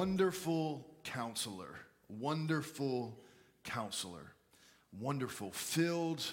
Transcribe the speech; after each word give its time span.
wonderful 0.00 0.86
counselor, 1.04 1.76
wonderful 2.08 3.14
counselor, 3.64 4.32
wonderful, 4.98 5.50
filled 5.50 6.24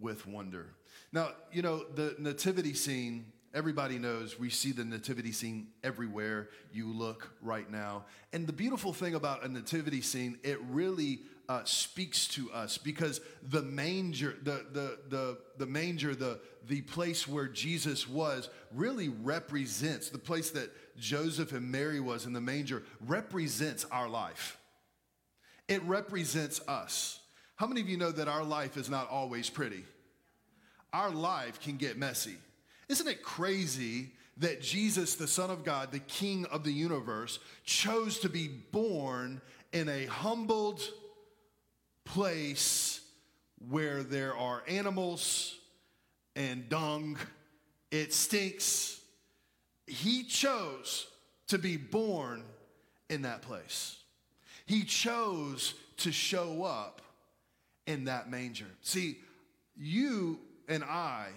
with 0.00 0.26
wonder. 0.26 0.68
Now, 1.12 1.32
you 1.52 1.60
know, 1.60 1.84
the 1.94 2.16
nativity 2.18 2.72
scene, 2.72 3.26
everybody 3.52 3.98
knows 3.98 4.38
we 4.38 4.48
see 4.48 4.72
the 4.72 4.86
nativity 4.86 5.30
scene 5.30 5.66
everywhere 5.84 6.48
you 6.72 6.90
look 6.90 7.30
right 7.42 7.70
now. 7.70 8.06
And 8.32 8.46
the 8.46 8.52
beautiful 8.54 8.94
thing 8.94 9.14
about 9.14 9.44
a 9.44 9.48
nativity 9.48 10.00
scene, 10.00 10.38
it 10.42 10.58
really 10.70 11.20
uh, 11.50 11.64
speaks 11.64 12.26
to 12.28 12.50
us 12.50 12.78
because 12.78 13.20
the 13.42 13.60
manger, 13.60 14.36
the, 14.42 14.64
the, 14.72 14.98
the, 15.10 15.38
the 15.58 15.66
manger, 15.66 16.14
the, 16.14 16.40
the 16.66 16.80
place 16.80 17.28
where 17.28 17.46
Jesus 17.46 18.08
was, 18.08 18.48
really 18.74 19.10
represents 19.10 20.08
the 20.08 20.18
place 20.18 20.48
that 20.52 20.70
Joseph 20.98 21.52
and 21.52 21.70
Mary 21.70 22.00
was 22.00 22.26
in 22.26 22.32
the 22.32 22.40
manger, 22.40 22.82
represents 23.06 23.84
our 23.90 24.08
life. 24.08 24.58
It 25.68 25.82
represents 25.84 26.60
us. 26.68 27.18
How 27.56 27.66
many 27.66 27.80
of 27.80 27.88
you 27.88 27.96
know 27.96 28.10
that 28.10 28.28
our 28.28 28.44
life 28.44 28.76
is 28.76 28.90
not 28.90 29.08
always 29.08 29.48
pretty? 29.48 29.84
Our 30.92 31.10
life 31.10 31.60
can 31.60 31.76
get 31.76 31.96
messy. 31.96 32.36
Isn't 32.88 33.08
it 33.08 33.22
crazy 33.22 34.10
that 34.38 34.60
Jesus, 34.60 35.14
the 35.14 35.28
Son 35.28 35.50
of 35.50 35.64
God, 35.64 35.92
the 35.92 35.98
King 36.00 36.46
of 36.46 36.64
the 36.64 36.72
universe, 36.72 37.38
chose 37.64 38.18
to 38.20 38.28
be 38.28 38.48
born 38.48 39.40
in 39.72 39.88
a 39.88 40.06
humbled 40.06 40.82
place 42.04 43.00
where 43.68 44.02
there 44.02 44.36
are 44.36 44.62
animals 44.66 45.56
and 46.34 46.68
dung? 46.68 47.18
It 47.90 48.12
stinks. 48.12 49.01
He 49.86 50.24
chose 50.24 51.06
to 51.48 51.58
be 51.58 51.76
born 51.76 52.44
in 53.10 53.22
that 53.22 53.42
place. 53.42 53.98
He 54.66 54.84
chose 54.84 55.74
to 55.98 56.12
show 56.12 56.64
up 56.64 57.02
in 57.86 58.04
that 58.04 58.30
manger. 58.30 58.66
See, 58.80 59.18
you 59.76 60.38
and 60.68 60.84
I 60.84 61.28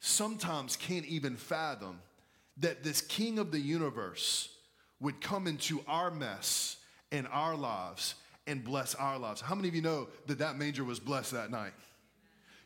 sometimes 0.00 0.76
can't 0.76 1.06
even 1.06 1.36
fathom 1.36 2.00
that 2.58 2.84
this 2.84 3.00
king 3.00 3.38
of 3.38 3.50
the 3.50 3.58
universe 3.58 4.50
would 5.00 5.20
come 5.20 5.46
into 5.46 5.80
our 5.88 6.10
mess 6.10 6.76
and 7.10 7.26
our 7.30 7.56
lives 7.56 8.14
and 8.46 8.62
bless 8.62 8.94
our 8.94 9.18
lives. 9.18 9.40
How 9.40 9.54
many 9.54 9.68
of 9.68 9.74
you 9.74 9.82
know 9.82 10.08
that 10.26 10.38
that 10.38 10.56
manger 10.56 10.84
was 10.84 11.00
blessed 11.00 11.32
that 11.32 11.50
night? 11.50 11.72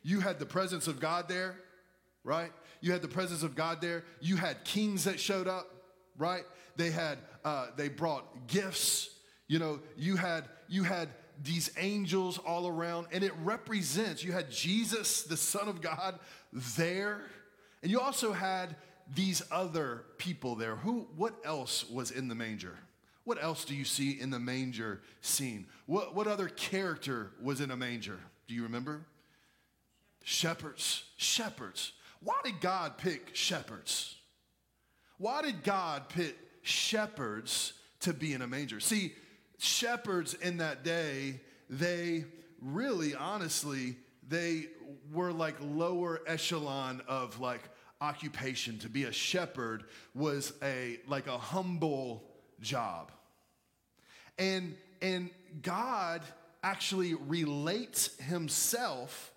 You 0.02 0.20
had 0.20 0.38
the 0.38 0.46
presence 0.46 0.86
of 0.86 1.00
God 1.00 1.28
there, 1.28 1.56
right? 2.28 2.52
You 2.82 2.92
had 2.92 3.02
the 3.02 3.08
presence 3.08 3.42
of 3.42 3.56
God 3.56 3.80
there. 3.80 4.04
You 4.20 4.36
had 4.36 4.62
kings 4.64 5.04
that 5.04 5.18
showed 5.18 5.48
up, 5.48 5.74
right? 6.18 6.44
They 6.76 6.90
had 6.90 7.18
uh, 7.44 7.68
they 7.76 7.88
brought 7.88 8.46
gifts. 8.46 9.08
You 9.48 9.58
know, 9.58 9.80
you 9.96 10.16
had 10.16 10.44
you 10.68 10.84
had 10.84 11.08
these 11.42 11.70
angels 11.78 12.38
all 12.38 12.68
around, 12.68 13.06
and 13.12 13.24
it 13.24 13.32
represents, 13.42 14.22
you 14.22 14.32
had 14.32 14.50
Jesus, 14.50 15.22
the 15.22 15.36
Son 15.36 15.68
of 15.68 15.80
God, 15.80 16.18
there, 16.52 17.22
and 17.82 17.90
you 17.90 18.00
also 18.00 18.32
had 18.32 18.76
these 19.14 19.42
other 19.50 20.04
people 20.18 20.56
there. 20.56 20.76
Who, 20.76 21.06
what 21.16 21.34
else 21.44 21.88
was 21.88 22.10
in 22.10 22.28
the 22.28 22.34
manger? 22.34 22.76
What 23.24 23.42
else 23.42 23.64
do 23.64 23.74
you 23.74 23.84
see 23.84 24.20
in 24.20 24.30
the 24.30 24.38
manger 24.38 25.00
scene? 25.20 25.66
What, 25.86 26.14
what 26.14 26.26
other 26.26 26.48
character 26.48 27.30
was 27.40 27.60
in 27.60 27.70
a 27.70 27.76
manger? 27.76 28.18
Do 28.48 28.54
you 28.54 28.64
remember? 28.64 29.02
Shepherds. 30.24 31.04
Shepherds. 31.16 31.92
Why 32.22 32.40
did 32.44 32.60
God 32.60 32.98
pick 32.98 33.34
shepherds? 33.34 34.16
Why 35.18 35.42
did 35.42 35.62
God 35.62 36.08
pick 36.08 36.36
shepherds 36.62 37.72
to 38.00 38.12
be 38.12 38.32
in 38.32 38.42
a 38.42 38.46
manger? 38.46 38.80
See, 38.80 39.14
shepherds 39.58 40.34
in 40.34 40.58
that 40.58 40.84
day, 40.84 41.40
they 41.68 42.24
really, 42.60 43.14
honestly, 43.14 43.96
they 44.28 44.66
were 45.12 45.32
like 45.32 45.56
lower 45.60 46.20
echelon 46.26 47.02
of 47.08 47.40
like 47.40 47.62
occupation. 48.00 48.78
To 48.80 48.88
be 48.88 49.04
a 49.04 49.12
shepherd 49.12 49.84
was 50.14 50.52
a 50.62 50.98
like 51.06 51.26
a 51.26 51.38
humble 51.38 52.24
job. 52.60 53.10
And 54.38 54.76
and 55.02 55.30
God 55.62 56.22
actually 56.62 57.14
relates 57.14 58.16
himself 58.18 59.32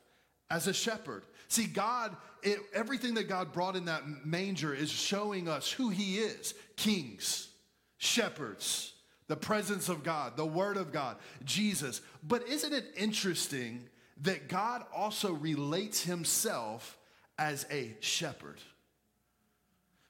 as 0.50 0.68
a 0.68 0.74
shepherd. 0.74 1.24
See, 1.48 1.66
God, 1.66 2.16
it, 2.44 2.60
everything 2.74 3.14
that 3.16 3.28
God 3.28 3.52
brought 3.54 3.76
in 3.76 3.86
that 3.86 4.04
manger 4.26 4.74
is 4.74 4.90
showing 4.90 5.48
us 5.48 5.72
who 5.72 5.90
He 5.90 6.18
is 6.18 6.54
kings, 6.76 7.50
shepherds, 7.98 8.94
the 9.28 9.36
presence 9.36 9.90
of 9.90 10.04
God, 10.04 10.36
the 10.36 10.46
Word 10.46 10.78
of 10.78 10.92
God, 10.92 11.18
Jesus. 11.44 12.02
But 12.24 12.48
isn't 12.48 12.74
it 12.74 12.86
interesting 12.98 13.88
that 14.22 14.48
God 14.48 14.84
also 14.96 15.34
relates 15.34 16.04
Himself 16.04 16.98
as 17.38 17.66
a 17.72 17.96
shepherd? 18.00 18.60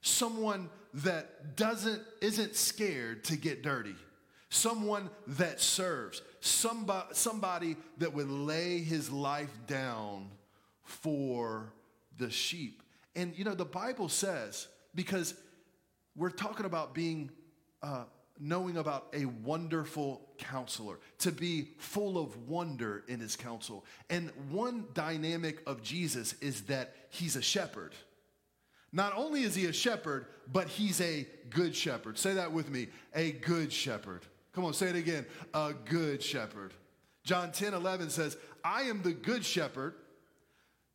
Someone 0.01 0.69
that 0.95 1.55
doesn't, 1.55 2.01
isn't 2.21 2.55
scared 2.55 3.23
to 3.25 3.37
get 3.37 3.61
dirty. 3.61 3.95
Someone 4.49 5.09
that 5.27 5.61
serves. 5.61 6.21
Somebody, 6.41 7.07
somebody 7.13 7.75
that 7.99 8.13
would 8.13 8.29
lay 8.29 8.79
his 8.79 9.09
life 9.09 9.55
down 9.67 10.29
for 10.83 11.71
the 12.21 12.29
sheep. 12.31 12.83
And 13.15 13.37
you 13.37 13.43
know, 13.43 13.55
the 13.55 13.65
Bible 13.65 14.07
says, 14.07 14.67
because 14.95 15.33
we're 16.15 16.29
talking 16.29 16.65
about 16.65 16.93
being 16.93 17.31
uh, 17.81 18.03
knowing 18.39 18.77
about 18.77 19.07
a 19.13 19.25
wonderful 19.25 20.21
counselor, 20.37 20.99
to 21.19 21.31
be 21.31 21.69
full 21.77 22.17
of 22.17 22.47
wonder 22.47 23.03
in 23.07 23.19
his 23.19 23.35
counsel. 23.35 23.85
And 24.09 24.31
one 24.49 24.85
dynamic 24.93 25.61
of 25.67 25.83
Jesus 25.83 26.33
is 26.41 26.63
that 26.63 26.95
he's 27.09 27.35
a 27.35 27.41
shepherd. 27.41 27.93
Not 28.91 29.13
only 29.15 29.43
is 29.43 29.55
he 29.55 29.65
a 29.65 29.73
shepherd, 29.73 30.25
but 30.51 30.67
he's 30.67 30.99
a 31.01 31.27
good 31.49 31.75
shepherd. 31.75 32.17
Say 32.17 32.33
that 32.33 32.51
with 32.51 32.69
me 32.69 32.87
a 33.15 33.31
good 33.31 33.71
shepherd. 33.71 34.25
Come 34.53 34.65
on, 34.65 34.73
say 34.73 34.87
it 34.87 34.95
again 34.95 35.25
a 35.53 35.73
good 35.85 36.21
shepherd. 36.21 36.73
John 37.23 37.51
10 37.51 37.73
11 37.73 38.09
says, 38.09 38.37
I 38.63 38.83
am 38.83 39.01
the 39.01 39.13
good 39.13 39.45
shepherd. 39.45 39.93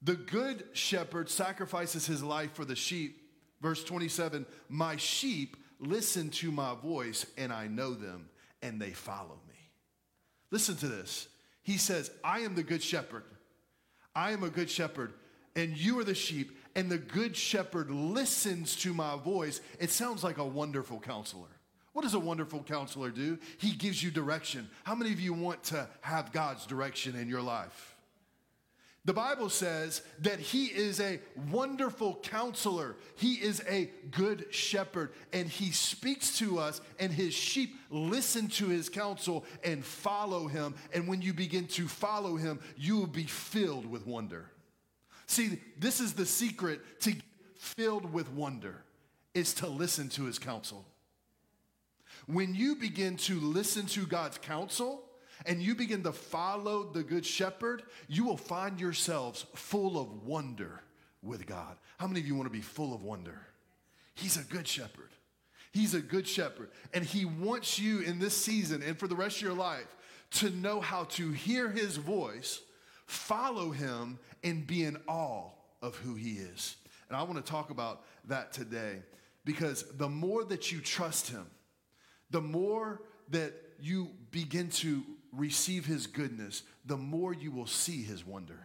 The 0.06 0.14
good 0.14 0.62
shepherd 0.72 1.28
sacrifices 1.28 2.06
his 2.06 2.22
life 2.22 2.52
for 2.52 2.64
the 2.64 2.76
sheep. 2.76 3.28
Verse 3.60 3.82
27 3.82 4.46
My 4.68 4.94
sheep 4.96 5.56
listen 5.80 6.30
to 6.30 6.52
my 6.52 6.76
voice 6.76 7.26
and 7.36 7.52
I 7.52 7.66
know 7.66 7.92
them 7.92 8.28
and 8.62 8.80
they 8.80 8.90
follow 8.90 9.40
me. 9.48 9.72
Listen 10.52 10.76
to 10.76 10.86
this. 10.86 11.26
He 11.64 11.76
says, 11.76 12.12
I 12.22 12.40
am 12.40 12.54
the 12.54 12.62
good 12.62 12.84
shepherd. 12.84 13.24
I 14.14 14.30
am 14.30 14.44
a 14.44 14.48
good 14.48 14.70
shepherd 14.70 15.12
and 15.56 15.76
you 15.76 15.98
are 15.98 16.04
the 16.04 16.14
sheep 16.14 16.56
and 16.76 16.88
the 16.88 16.98
good 16.98 17.36
shepherd 17.36 17.90
listens 17.90 18.76
to 18.76 18.94
my 18.94 19.16
voice. 19.16 19.60
It 19.80 19.90
sounds 19.90 20.22
like 20.22 20.38
a 20.38 20.44
wonderful 20.44 21.00
counselor. 21.00 21.48
What 21.94 22.02
does 22.02 22.14
a 22.14 22.20
wonderful 22.20 22.62
counselor 22.62 23.10
do? 23.10 23.40
He 23.58 23.72
gives 23.72 24.00
you 24.04 24.12
direction. 24.12 24.70
How 24.84 24.94
many 24.94 25.12
of 25.12 25.18
you 25.18 25.34
want 25.34 25.64
to 25.64 25.88
have 26.02 26.30
God's 26.30 26.64
direction 26.64 27.16
in 27.16 27.28
your 27.28 27.42
life? 27.42 27.95
The 29.06 29.12
Bible 29.12 29.48
says 29.48 30.02
that 30.22 30.40
he 30.40 30.66
is 30.66 30.98
a 30.98 31.20
wonderful 31.50 32.18
counselor. 32.24 32.96
He 33.14 33.34
is 33.34 33.62
a 33.68 33.88
good 34.10 34.46
shepherd, 34.50 35.12
and 35.32 35.48
he 35.48 35.70
speaks 35.70 36.36
to 36.38 36.58
us, 36.58 36.80
and 36.98 37.12
his 37.12 37.32
sheep 37.32 37.76
listen 37.88 38.48
to 38.48 38.66
his 38.66 38.88
counsel 38.88 39.44
and 39.62 39.84
follow 39.84 40.48
him. 40.48 40.74
And 40.92 41.06
when 41.06 41.22
you 41.22 41.32
begin 41.32 41.68
to 41.68 41.86
follow 41.86 42.34
him, 42.34 42.58
you 42.76 42.96
will 42.96 43.06
be 43.06 43.24
filled 43.24 43.86
with 43.86 44.08
wonder. 44.08 44.50
See, 45.28 45.60
this 45.78 46.00
is 46.00 46.14
the 46.14 46.26
secret 46.26 47.00
to 47.02 47.14
filled 47.58 48.12
with 48.12 48.30
wonder 48.32 48.82
is 49.34 49.54
to 49.54 49.68
listen 49.68 50.08
to 50.10 50.24
his 50.24 50.38
counsel. 50.40 50.84
When 52.26 52.56
you 52.56 52.74
begin 52.74 53.16
to 53.18 53.38
listen 53.38 53.86
to 53.86 54.04
God's 54.04 54.38
counsel, 54.38 55.05
and 55.46 55.62
you 55.62 55.74
begin 55.74 56.02
to 56.02 56.12
follow 56.12 56.90
the 56.92 57.02
Good 57.02 57.24
Shepherd, 57.24 57.82
you 58.08 58.24
will 58.24 58.36
find 58.36 58.80
yourselves 58.80 59.46
full 59.54 59.98
of 59.98 60.26
wonder 60.26 60.82
with 61.22 61.46
God. 61.46 61.76
How 61.98 62.06
many 62.06 62.20
of 62.20 62.26
you 62.26 62.34
want 62.34 62.46
to 62.46 62.52
be 62.52 62.60
full 62.60 62.94
of 62.94 63.02
wonder? 63.02 63.40
He's 64.14 64.36
a 64.36 64.42
good 64.42 64.66
shepherd. 64.66 65.10
He's 65.72 65.94
a 65.94 66.00
good 66.00 66.26
shepherd. 66.26 66.70
And 66.94 67.04
he 67.04 67.24
wants 67.24 67.78
you 67.78 68.00
in 68.00 68.18
this 68.18 68.36
season 68.36 68.82
and 68.82 68.98
for 68.98 69.08
the 69.08 69.16
rest 69.16 69.36
of 69.36 69.42
your 69.42 69.52
life 69.52 69.94
to 70.32 70.50
know 70.50 70.80
how 70.80 71.04
to 71.04 71.30
hear 71.32 71.70
his 71.70 71.96
voice, 71.96 72.60
follow 73.06 73.70
him, 73.70 74.18
and 74.42 74.66
be 74.66 74.84
in 74.84 74.96
awe 75.06 75.50
of 75.82 75.96
who 75.96 76.14
he 76.14 76.32
is. 76.32 76.76
And 77.08 77.16
I 77.16 77.22
want 77.22 77.36
to 77.36 77.50
talk 77.50 77.70
about 77.70 78.04
that 78.26 78.52
today 78.52 79.02
because 79.44 79.84
the 79.96 80.08
more 80.08 80.44
that 80.44 80.72
you 80.72 80.80
trust 80.80 81.28
him, 81.28 81.46
the 82.30 82.40
more 82.40 83.02
that 83.28 83.52
you 83.80 84.10
begin 84.30 84.68
to 84.70 85.04
receive 85.36 85.86
his 85.86 86.06
goodness, 86.06 86.62
the 86.84 86.96
more 86.96 87.32
you 87.32 87.50
will 87.50 87.66
see 87.66 88.02
his 88.02 88.24
wonder. 88.24 88.58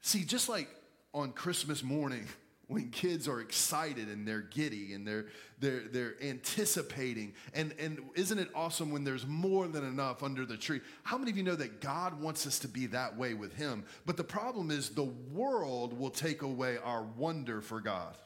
See, 0.00 0.24
just 0.24 0.48
like 0.48 0.68
on 1.14 1.32
Christmas 1.32 1.82
morning 1.82 2.26
when 2.68 2.90
kids 2.90 3.26
are 3.28 3.40
excited 3.40 4.08
and 4.08 4.28
they're 4.28 4.42
giddy 4.42 4.92
and 4.92 5.06
they're 5.06 5.26
they're 5.58 5.88
they're 5.90 6.14
anticipating 6.22 7.32
and 7.54 7.74
and 7.78 7.98
isn't 8.14 8.38
it 8.38 8.50
awesome 8.54 8.90
when 8.90 9.04
there's 9.04 9.26
more 9.26 9.66
than 9.66 9.84
enough 9.84 10.22
under 10.22 10.44
the 10.44 10.56
tree? 10.56 10.80
How 11.02 11.16
many 11.16 11.30
of 11.30 11.36
you 11.36 11.42
know 11.42 11.56
that 11.56 11.80
god 11.80 12.20
wants 12.20 12.46
us 12.46 12.58
to 12.60 12.68
be 12.68 12.86
that 12.86 13.16
way 13.16 13.32
with 13.34 13.54
him? 13.54 13.84
But 14.04 14.18
the 14.18 14.24
problem 14.24 14.70
is 14.70 14.90
the 14.90 15.10
world 15.32 15.98
will 15.98 16.10
take 16.10 16.42
away 16.42 16.76
our 16.84 17.02
wonder 17.02 17.60
for 17.60 17.80
god 17.80 18.16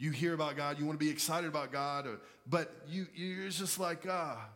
you 0.00 0.10
hear 0.10 0.34
about 0.34 0.56
god 0.56 0.78
you 0.78 0.84
want 0.84 0.98
to 0.98 1.04
be 1.04 1.10
excited 1.10 1.48
about 1.48 1.70
god 1.70 2.06
or, 2.06 2.18
but 2.48 2.72
you 2.88 3.06
you're 3.14 3.48
just 3.48 3.78
like 3.78 4.04
ah 4.08 4.48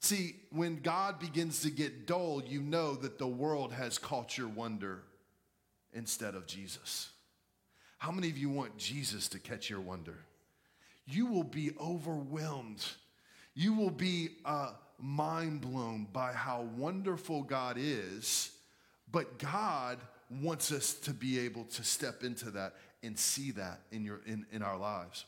see 0.00 0.36
when 0.50 0.80
god 0.80 1.18
begins 1.18 1.62
to 1.62 1.70
get 1.70 2.06
dull 2.06 2.42
you 2.46 2.60
know 2.60 2.94
that 2.94 3.18
the 3.18 3.26
world 3.26 3.72
has 3.72 3.96
caught 3.96 4.36
your 4.36 4.48
wonder 4.48 5.02
instead 5.92 6.34
of 6.34 6.46
Jesus? 6.46 7.10
How 7.98 8.10
many 8.10 8.28
of 8.30 8.38
you 8.38 8.48
want 8.48 8.76
Jesus 8.76 9.28
to 9.28 9.38
catch 9.38 9.68
your 9.68 9.80
wonder? 9.80 10.18
You 11.06 11.26
will 11.26 11.44
be 11.44 11.72
overwhelmed. 11.80 12.84
You 13.54 13.74
will 13.74 13.90
be 13.90 14.30
uh, 14.44 14.72
mind 14.98 15.60
blown 15.60 16.06
by 16.12 16.32
how 16.32 16.66
wonderful 16.76 17.42
God 17.42 17.76
is, 17.78 18.52
but 19.10 19.38
God 19.38 19.98
wants 20.30 20.70
us 20.70 20.94
to 20.94 21.10
be 21.12 21.40
able 21.40 21.64
to 21.64 21.82
step 21.82 22.22
into 22.22 22.50
that 22.52 22.74
and 23.02 23.18
see 23.18 23.50
that 23.52 23.80
in, 23.90 24.04
your, 24.04 24.20
in, 24.26 24.46
in 24.52 24.62
our 24.62 24.76
lives. 24.76 25.24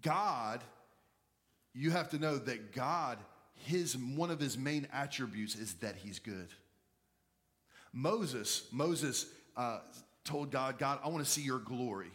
God, 0.00 0.60
you 1.74 1.90
have 1.90 2.10
to 2.10 2.18
know 2.18 2.38
that 2.38 2.72
God, 2.72 3.18
his, 3.54 3.96
one 3.96 4.30
of 4.30 4.40
his 4.40 4.56
main 4.56 4.86
attributes 4.92 5.54
is 5.54 5.74
that 5.74 5.96
he's 5.96 6.18
good. 6.18 6.48
Moses, 7.92 8.66
Moses 8.72 9.26
uh, 9.56 9.80
told 10.24 10.50
God, 10.50 10.78
God, 10.78 10.98
I 11.04 11.08
want 11.08 11.24
to 11.24 11.30
see 11.30 11.42
your 11.42 11.58
glory. 11.58 12.10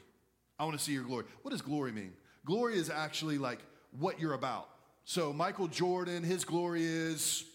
I 0.57 0.65
want 0.65 0.77
to 0.77 0.83
see 0.83 0.94
your 0.94 1.03
glory. 1.03 1.25
What 1.44 1.51
does 1.51 1.61
glory 1.61 1.91
mean? 1.91 2.13
Glory 2.45 2.77
is 2.77 2.89
actually 2.89 3.38
like 3.38 3.59
what 3.99 4.19
you're 4.19 4.33
about. 4.33 4.69
So, 5.05 5.31
Michael 5.31 5.67
Jordan, 5.67 6.23
his 6.23 6.44
glory 6.44 6.85
is 6.85 7.45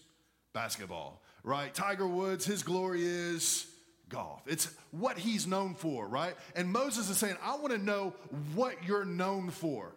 basketball, 0.53 1.21
right? 1.43 1.73
Tiger 1.73 2.07
Woods, 2.07 2.45
his 2.45 2.63
glory 2.63 3.03
is 3.03 3.67
golf. 4.13 4.41
It's 4.45 4.69
what 4.91 5.17
he's 5.17 5.47
known 5.47 5.73
for, 5.73 6.07
right? 6.07 6.35
And 6.55 6.71
Moses 6.71 7.09
is 7.09 7.17
saying, 7.17 7.35
I 7.43 7.55
want 7.55 7.71
to 7.71 7.77
know 7.77 8.13
what 8.53 8.75
you're 8.85 9.05
known 9.05 9.49
for. 9.49 9.91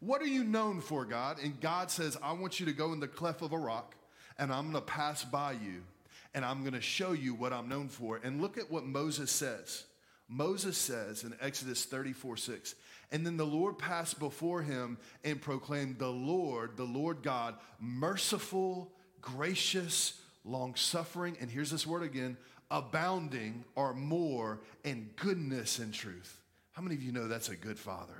What 0.00 0.20
are 0.20 0.26
you 0.26 0.44
known 0.44 0.80
for, 0.80 1.04
God? 1.04 1.38
And 1.42 1.60
God 1.60 1.90
says, 1.90 2.18
I 2.22 2.32
want 2.32 2.58
you 2.58 2.66
to 2.66 2.72
go 2.72 2.92
in 2.92 3.00
the 3.00 3.08
cleft 3.08 3.42
of 3.42 3.52
a 3.52 3.58
rock 3.58 3.94
and 4.38 4.52
I'm 4.52 4.72
going 4.72 4.74
to 4.74 4.80
pass 4.80 5.24
by 5.24 5.52
you 5.52 5.82
and 6.34 6.44
I'm 6.44 6.60
going 6.60 6.74
to 6.74 6.80
show 6.80 7.12
you 7.12 7.34
what 7.34 7.52
I'm 7.52 7.68
known 7.68 7.88
for. 7.88 8.20
And 8.22 8.40
look 8.40 8.58
at 8.58 8.70
what 8.70 8.84
Moses 8.84 9.30
says. 9.30 9.84
Moses 10.28 10.76
says 10.78 11.24
in 11.24 11.34
Exodus 11.40 11.84
34 11.84 12.36
6, 12.36 12.74
and 13.12 13.26
then 13.26 13.36
the 13.36 13.46
Lord 13.46 13.78
passed 13.78 14.18
before 14.20 14.62
him 14.62 14.96
and 15.24 15.40
proclaimed, 15.40 15.98
The 15.98 16.08
Lord, 16.08 16.76
the 16.76 16.84
Lord 16.84 17.22
God, 17.22 17.56
merciful, 17.80 18.92
gracious, 19.20 20.20
long 20.44 20.76
suffering, 20.76 21.36
and 21.40 21.50
here's 21.50 21.70
this 21.70 21.86
word 21.86 22.04
again, 22.04 22.36
abounding 22.70 23.64
or 23.74 23.94
more 23.94 24.60
in 24.84 25.10
goodness 25.16 25.78
and 25.78 25.92
truth. 25.92 26.40
How 26.72 26.82
many 26.82 26.94
of 26.94 27.02
you 27.02 27.12
know 27.12 27.28
that's 27.28 27.48
a 27.48 27.56
good 27.56 27.78
father? 27.78 28.14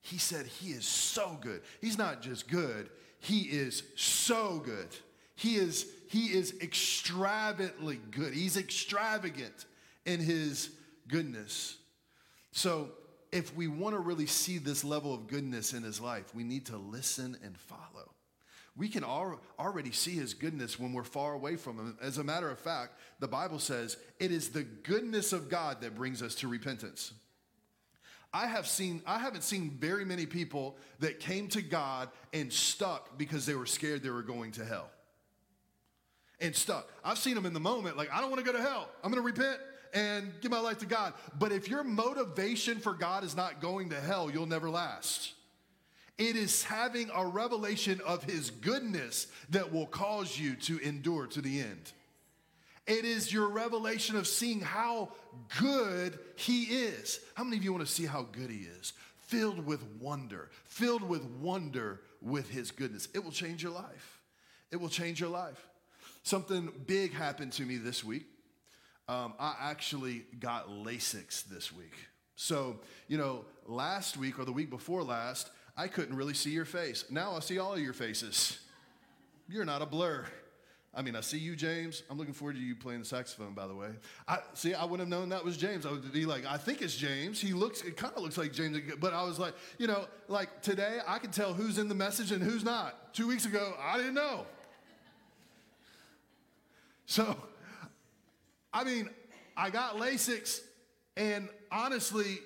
He 0.00 0.18
said 0.18 0.46
he 0.46 0.70
is 0.70 0.86
so 0.86 1.38
good. 1.40 1.62
He's 1.80 1.98
not 1.98 2.22
just 2.22 2.48
good, 2.48 2.90
he 3.20 3.42
is 3.42 3.82
so 3.96 4.58
good. 4.64 4.88
He 5.36 5.56
is, 5.56 5.86
he 6.08 6.26
is 6.26 6.54
extravagantly 6.60 7.98
good. 8.12 8.34
He's 8.34 8.56
extravagant 8.56 9.64
in 10.06 10.20
his 10.20 10.70
goodness. 11.08 11.76
So, 12.52 12.90
if 13.32 13.52
we 13.56 13.66
want 13.66 13.96
to 13.96 14.00
really 14.00 14.26
see 14.26 14.58
this 14.58 14.84
level 14.84 15.12
of 15.12 15.26
goodness 15.26 15.72
in 15.72 15.82
his 15.82 16.00
life, 16.00 16.32
we 16.36 16.44
need 16.44 16.66
to 16.66 16.76
listen 16.76 17.36
and 17.42 17.58
follow. 17.58 18.13
We 18.76 18.88
can 18.88 19.04
already 19.04 19.92
see 19.92 20.12
his 20.12 20.34
goodness 20.34 20.78
when 20.80 20.92
we're 20.92 21.04
far 21.04 21.34
away 21.34 21.56
from 21.56 21.78
him. 21.78 21.96
As 22.02 22.18
a 22.18 22.24
matter 22.24 22.50
of 22.50 22.58
fact, 22.58 22.98
the 23.20 23.28
Bible 23.28 23.60
says 23.60 23.96
it 24.18 24.32
is 24.32 24.48
the 24.48 24.64
goodness 24.64 25.32
of 25.32 25.48
God 25.48 25.80
that 25.82 25.94
brings 25.94 26.22
us 26.22 26.34
to 26.36 26.48
repentance. 26.48 27.12
I 28.32 28.48
have 28.48 28.66
seen 28.66 29.00
I 29.06 29.20
haven't 29.20 29.44
seen 29.44 29.76
very 29.78 30.04
many 30.04 30.26
people 30.26 30.76
that 30.98 31.20
came 31.20 31.46
to 31.50 31.62
God 31.62 32.08
and 32.32 32.52
stuck 32.52 33.16
because 33.16 33.46
they 33.46 33.54
were 33.54 33.66
scared 33.66 34.02
they 34.02 34.10
were 34.10 34.22
going 34.22 34.50
to 34.52 34.64
hell 34.64 34.90
and 36.40 36.54
stuck. 36.54 36.90
I've 37.04 37.18
seen 37.18 37.34
them 37.34 37.46
in 37.46 37.52
the 37.52 37.60
moment, 37.60 37.96
like, 37.96 38.12
I 38.12 38.20
don't 38.20 38.30
want 38.30 38.44
to 38.44 38.52
go 38.52 38.56
to 38.56 38.62
hell. 38.62 38.88
I'm 39.02 39.10
going 39.10 39.22
to 39.22 39.26
repent 39.26 39.60
and 39.92 40.32
give 40.40 40.50
my 40.50 40.60
life 40.60 40.78
to 40.78 40.86
God. 40.86 41.14
But 41.38 41.52
if 41.52 41.68
your 41.68 41.84
motivation 41.84 42.80
for 42.80 42.92
God 42.92 43.24
is 43.24 43.36
not 43.36 43.60
going 43.60 43.90
to 43.90 44.00
hell, 44.00 44.30
you'll 44.30 44.46
never 44.46 44.68
last. 44.68 45.32
It 46.16 46.36
is 46.36 46.62
having 46.62 47.10
a 47.14 47.26
revelation 47.26 48.00
of 48.06 48.22
His 48.22 48.50
goodness 48.50 49.26
that 49.50 49.72
will 49.72 49.86
cause 49.86 50.38
you 50.38 50.54
to 50.56 50.78
endure 50.78 51.26
to 51.28 51.40
the 51.40 51.60
end. 51.60 51.92
It 52.86 53.04
is 53.04 53.32
your 53.32 53.48
revelation 53.48 54.16
of 54.16 54.26
seeing 54.26 54.60
how 54.60 55.12
good 55.58 56.18
He 56.36 56.64
is. 56.64 57.18
How 57.34 57.42
many 57.42 57.56
of 57.56 57.64
you 57.64 57.72
want 57.72 57.86
to 57.86 57.92
see 57.92 58.06
how 58.06 58.26
good 58.30 58.50
He 58.50 58.66
is? 58.78 58.92
Filled 59.22 59.66
with 59.66 59.82
wonder, 60.00 60.50
filled 60.64 61.02
with 61.02 61.24
wonder 61.24 62.00
with 62.20 62.48
His 62.50 62.70
goodness. 62.70 63.08
It 63.14 63.24
will 63.24 63.32
change 63.32 63.62
your 63.62 63.72
life. 63.72 64.20
It 64.70 64.76
will 64.76 64.88
change 64.88 65.20
your 65.20 65.30
life. 65.30 65.68
Something 66.22 66.70
big 66.86 67.12
happened 67.12 67.52
to 67.54 67.62
me 67.62 67.76
this 67.76 68.04
week. 68.04 68.26
Um, 69.08 69.34
I 69.38 69.54
actually 69.60 70.24
got 70.38 70.68
LASIK 70.68 71.44
this 71.48 71.72
week. 71.72 71.94
So, 72.36 72.80
you 73.06 73.18
know, 73.18 73.44
last 73.66 74.16
week 74.16 74.38
or 74.38 74.44
the 74.44 74.52
week 74.52 74.70
before 74.70 75.02
last, 75.02 75.50
I 75.76 75.88
couldn't 75.88 76.16
really 76.16 76.34
see 76.34 76.50
your 76.50 76.64
face. 76.64 77.04
Now 77.10 77.36
I 77.36 77.40
see 77.40 77.58
all 77.58 77.74
of 77.74 77.80
your 77.80 77.92
faces. 77.92 78.58
You're 79.48 79.64
not 79.64 79.82
a 79.82 79.86
blur. 79.86 80.24
I 80.96 81.02
mean, 81.02 81.16
I 81.16 81.22
see 81.22 81.38
you, 81.38 81.56
James. 81.56 82.04
I'm 82.08 82.16
looking 82.16 82.34
forward 82.34 82.54
to 82.54 82.62
you 82.62 82.76
playing 82.76 83.00
the 83.00 83.06
saxophone, 83.06 83.52
by 83.52 83.66
the 83.66 83.74
way. 83.74 83.88
I 84.28 84.38
see. 84.54 84.74
I 84.74 84.84
wouldn't 84.84 85.00
have 85.00 85.08
known 85.08 85.30
that 85.30 85.44
was 85.44 85.56
James. 85.56 85.84
I 85.84 85.90
would 85.90 86.12
be 86.12 86.24
like, 86.24 86.46
I 86.46 86.56
think 86.56 86.82
it's 86.82 86.96
James. 86.96 87.40
He 87.40 87.52
looks. 87.52 87.82
It 87.82 87.96
kind 87.96 88.14
of 88.16 88.22
looks 88.22 88.38
like 88.38 88.52
James. 88.52 88.78
But 89.00 89.12
I 89.12 89.24
was 89.24 89.40
like, 89.40 89.54
you 89.78 89.88
know, 89.88 90.06
like 90.28 90.62
today, 90.62 91.00
I 91.06 91.18
can 91.18 91.32
tell 91.32 91.52
who's 91.52 91.78
in 91.78 91.88
the 91.88 91.94
message 91.96 92.30
and 92.30 92.40
who's 92.40 92.62
not. 92.62 93.12
Two 93.12 93.26
weeks 93.26 93.44
ago, 93.44 93.74
I 93.82 93.96
didn't 93.96 94.14
know. 94.14 94.46
So, 97.06 97.36
I 98.72 98.84
mean, 98.84 99.10
I 99.56 99.70
got 99.70 99.96
LASIK, 99.96 100.60
and 101.16 101.48
honestly, 101.70 102.38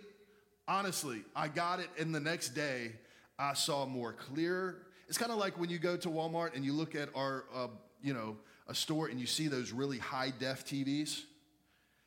honestly, 0.66 1.22
I 1.36 1.48
got 1.48 1.80
it, 1.80 1.88
and 1.98 2.14
the 2.14 2.20
next 2.20 2.50
day 2.50 2.92
I 3.38 3.54
saw 3.54 3.86
more 3.86 4.12
clear. 4.12 4.78
It's 5.08 5.18
kind 5.18 5.30
of 5.30 5.38
like 5.38 5.58
when 5.58 5.70
you 5.70 5.78
go 5.78 5.96
to 5.96 6.08
Walmart 6.08 6.54
and 6.54 6.64
you 6.64 6.72
look 6.72 6.94
at 6.94 7.08
our, 7.14 7.44
uh, 7.54 7.68
you 8.02 8.12
know, 8.12 8.36
a 8.66 8.74
store 8.74 9.08
and 9.08 9.18
you 9.18 9.26
see 9.26 9.48
those 9.48 9.72
really 9.72 9.98
high 9.98 10.32
def 10.38 10.66
TVs. 10.66 11.22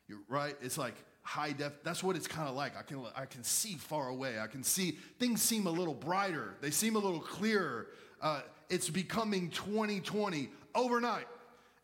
You're 0.08 0.18
right? 0.28 0.54
It's 0.60 0.78
like 0.78 0.94
high 1.22 1.52
def. 1.52 1.72
That's 1.82 2.02
what 2.02 2.16
it's 2.16 2.26
kind 2.26 2.48
of 2.48 2.54
like. 2.54 2.76
I 2.76 2.82
can 2.82 3.04
I 3.16 3.26
can 3.26 3.42
see 3.42 3.74
far 3.74 4.08
away. 4.08 4.38
I 4.38 4.46
can 4.46 4.62
see 4.62 4.98
things 5.18 5.42
seem 5.42 5.66
a 5.66 5.70
little 5.70 5.94
brighter. 5.94 6.54
They 6.60 6.70
seem 6.70 6.96
a 6.96 7.00
little 7.00 7.20
clearer. 7.20 7.88
Uh, 8.20 8.42
it's 8.68 8.88
becoming 8.88 9.50
2020 9.50 10.48
overnight. 10.74 11.26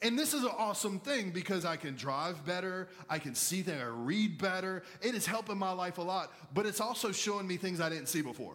And 0.01 0.17
this 0.17 0.33
is 0.33 0.45
an 0.45 0.53
awesome 0.57 1.01
thing 1.01 1.31
because 1.31 1.65
I 1.65 1.77
can 1.77 1.97
drive 1.97 2.47
better, 2.47 2.89
I 3.11 3.19
can 3.19 3.35
see 3.35 3.63
things, 3.63 3.83
I 3.83 3.87
read 3.87 4.39
better. 4.39 4.85
It 5.03 5.17
is 5.17 5.27
helping 5.27 5.59
my 5.59 5.73
life 5.73 5.99
a 5.99 6.03
lot, 6.03 6.33
but 6.55 6.67
it's 6.67 6.81
also 6.81 7.11
showing 7.11 7.49
me 7.49 7.57
things 7.57 7.81
I 7.81 7.89
didn't 7.89 8.07
see 8.07 8.23
before. 8.23 8.55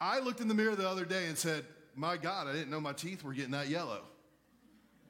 I 0.00 0.20
looked 0.20 0.40
in 0.40 0.48
the 0.48 0.54
mirror 0.54 0.74
the 0.74 0.88
other 0.88 1.04
day 1.04 1.26
and 1.26 1.36
said, 1.36 1.64
My 1.94 2.16
God, 2.16 2.46
I 2.46 2.52
didn't 2.52 2.70
know 2.70 2.80
my 2.80 2.92
teeth 2.92 3.22
were 3.22 3.32
getting 3.32 3.50
that 3.52 3.68
yellow. 3.68 4.02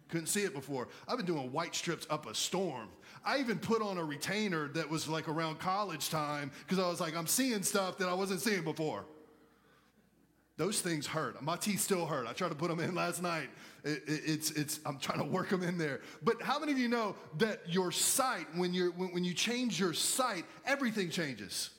Couldn't 0.08 0.26
see 0.26 0.42
it 0.42 0.54
before. 0.54 0.88
I've 1.06 1.16
been 1.16 1.26
doing 1.26 1.52
white 1.52 1.74
strips 1.74 2.06
up 2.10 2.28
a 2.28 2.34
storm. 2.34 2.88
I 3.24 3.38
even 3.38 3.58
put 3.58 3.80
on 3.80 3.96
a 3.98 4.04
retainer 4.04 4.68
that 4.68 4.90
was 4.90 5.06
like 5.08 5.28
around 5.28 5.60
college 5.60 6.10
time 6.10 6.50
because 6.66 6.82
I 6.82 6.88
was 6.88 7.00
like, 7.00 7.16
I'm 7.16 7.28
seeing 7.28 7.62
stuff 7.62 7.98
that 7.98 8.08
I 8.08 8.14
wasn't 8.14 8.40
seeing 8.40 8.64
before. 8.64 9.04
Those 10.56 10.80
things 10.80 11.06
hurt. 11.06 11.40
My 11.42 11.56
teeth 11.56 11.80
still 11.80 12.04
hurt. 12.04 12.26
I 12.26 12.32
tried 12.32 12.50
to 12.50 12.54
put 12.54 12.68
them 12.68 12.80
in 12.80 12.94
last 12.94 13.22
night. 13.22 13.48
It, 13.82 14.02
it, 14.06 14.20
it's, 14.26 14.50
it's, 14.50 14.80
I'm 14.84 14.98
trying 14.98 15.20
to 15.20 15.24
work 15.24 15.48
them 15.48 15.62
in 15.62 15.78
there. 15.78 16.00
But 16.22 16.42
how 16.42 16.58
many 16.58 16.72
of 16.72 16.78
you 16.78 16.88
know 16.88 17.14
that 17.38 17.60
your 17.66 17.90
sight, 17.92 18.46
when, 18.54 18.74
you're, 18.74 18.90
when, 18.90 19.08
when 19.14 19.24
you 19.24 19.32
change 19.32 19.80
your 19.80 19.94
sight, 19.94 20.44
everything 20.66 21.08
changes? 21.08 21.70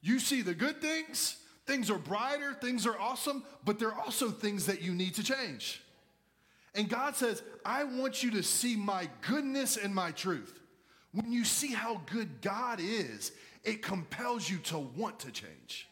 You 0.00 0.18
see 0.18 0.42
the 0.42 0.54
good 0.54 0.80
things, 0.80 1.36
things 1.66 1.90
are 1.90 1.98
brighter, 1.98 2.54
things 2.54 2.86
are 2.86 2.98
awesome, 2.98 3.42
but 3.64 3.78
there 3.78 3.88
are 3.92 4.00
also 4.00 4.30
things 4.30 4.66
that 4.66 4.82
you 4.82 4.94
need 4.94 5.14
to 5.14 5.22
change. 5.22 5.82
And 6.74 6.88
God 6.88 7.16
says, 7.16 7.42
I 7.64 7.84
want 7.84 8.22
you 8.22 8.32
to 8.32 8.42
see 8.42 8.76
my 8.76 9.08
goodness 9.22 9.76
and 9.76 9.94
my 9.94 10.10
truth. 10.12 10.60
When 11.12 11.32
you 11.32 11.44
see 11.44 11.72
how 11.72 12.02
good 12.06 12.42
God 12.42 12.80
is, 12.80 13.32
it 13.64 13.82
compels 13.82 14.48
you 14.48 14.58
to 14.58 14.78
want 14.78 15.20
to 15.20 15.32
change. 15.32 15.88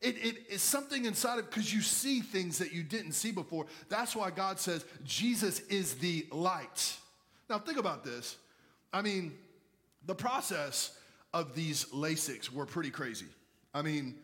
It, 0.00 0.16
it 0.24 0.46
is 0.48 0.62
something 0.62 1.04
inside 1.04 1.38
of 1.38 1.50
because 1.50 1.72
you 1.72 1.82
see 1.82 2.20
things 2.20 2.56
that 2.58 2.72
you 2.72 2.82
didn't 2.82 3.12
see 3.12 3.32
before. 3.32 3.66
That's 3.90 4.16
why 4.16 4.30
God 4.30 4.58
says 4.58 4.84
Jesus 5.04 5.60
is 5.68 5.94
the 5.96 6.26
light. 6.32 6.96
Now 7.50 7.58
think 7.58 7.78
about 7.78 8.02
this. 8.02 8.36
I 8.92 9.02
mean, 9.02 9.34
the 10.06 10.14
process 10.14 10.96
of 11.34 11.54
these 11.54 11.84
LASIKs 11.86 12.50
were 12.50 12.64
pretty 12.64 12.90
crazy. 12.90 13.26
I 13.74 13.82
mean, 13.82 14.16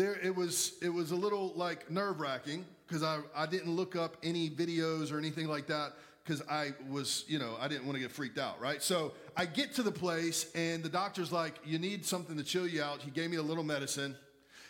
there 0.00 0.18
it 0.22 0.34
was 0.34 0.74
it 0.80 0.88
was 0.88 1.10
a 1.10 1.16
little 1.16 1.52
like 1.56 1.90
nerve 1.90 2.20
wracking 2.20 2.64
because 2.86 3.02
I, 3.02 3.18
I 3.36 3.46
didn't 3.46 3.70
look 3.70 3.94
up 3.94 4.16
any 4.22 4.50
videos 4.50 5.12
or 5.12 5.18
anything 5.18 5.46
like 5.46 5.68
that 5.68 5.92
because 6.24 6.42
I 6.48 6.72
was, 6.88 7.24
you 7.28 7.38
know, 7.38 7.56
I 7.60 7.68
didn't 7.68 7.86
want 7.86 7.96
to 7.96 8.00
get 8.00 8.10
freaked 8.10 8.38
out, 8.38 8.60
right? 8.60 8.82
So 8.82 9.12
I 9.36 9.46
get 9.46 9.74
to 9.74 9.82
the 9.82 9.92
place 9.92 10.50
and 10.54 10.82
the 10.82 10.88
doctor's 10.88 11.32
like, 11.32 11.54
you 11.64 11.78
need 11.78 12.04
something 12.04 12.36
to 12.36 12.44
chill 12.44 12.66
you 12.66 12.82
out. 12.82 13.00
He 13.00 13.10
gave 13.10 13.30
me 13.30 13.36
a 13.36 13.42
little 13.42 13.62
medicine. 13.62 14.16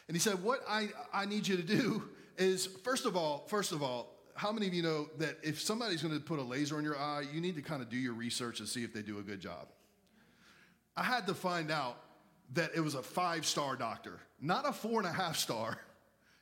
And 0.08 0.16
he 0.16 0.20
said, 0.20 0.42
What 0.42 0.60
I, 0.68 0.88
I 1.12 1.24
need 1.26 1.46
you 1.46 1.56
to 1.56 1.62
do 1.62 2.02
is, 2.36 2.66
first 2.66 3.06
of 3.06 3.16
all, 3.16 3.46
first 3.48 3.72
of 3.72 3.82
all, 3.82 4.14
how 4.34 4.52
many 4.52 4.66
of 4.66 4.74
you 4.74 4.82
know 4.82 5.08
that 5.18 5.38
if 5.42 5.60
somebody's 5.60 6.02
going 6.02 6.14
to 6.14 6.20
put 6.20 6.38
a 6.38 6.42
laser 6.42 6.76
on 6.76 6.84
your 6.84 6.98
eye, 6.98 7.24
you 7.32 7.40
need 7.40 7.56
to 7.56 7.62
kind 7.62 7.82
of 7.82 7.88
do 7.90 7.96
your 7.96 8.14
research 8.14 8.60
and 8.60 8.68
see 8.68 8.84
if 8.84 8.92
they 8.92 9.02
do 9.02 9.18
a 9.18 9.22
good 9.22 9.40
job? 9.40 9.68
I 10.96 11.02
had 11.02 11.26
to 11.26 11.34
find 11.34 11.70
out 11.70 11.96
that 12.54 12.72
it 12.74 12.80
was 12.80 12.94
a 12.94 13.02
five 13.02 13.46
star 13.46 13.76
doctor, 13.76 14.20
not 14.40 14.68
a 14.68 14.72
four 14.72 15.00
and 15.00 15.08
a 15.08 15.12
half 15.12 15.36
star. 15.36 15.78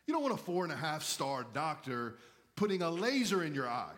You 0.07 0.15
don't 0.15 0.23
want 0.23 0.35
a 0.35 0.43
four 0.43 0.65
and 0.65 0.73
a 0.73 0.77
half 0.77 1.03
star 1.03 1.45
doctor 1.53 2.17
putting 2.57 2.83
a 2.83 2.91
laser 2.91 3.45
in 3.45 3.55
your 3.55 3.69
eye, 3.69 3.93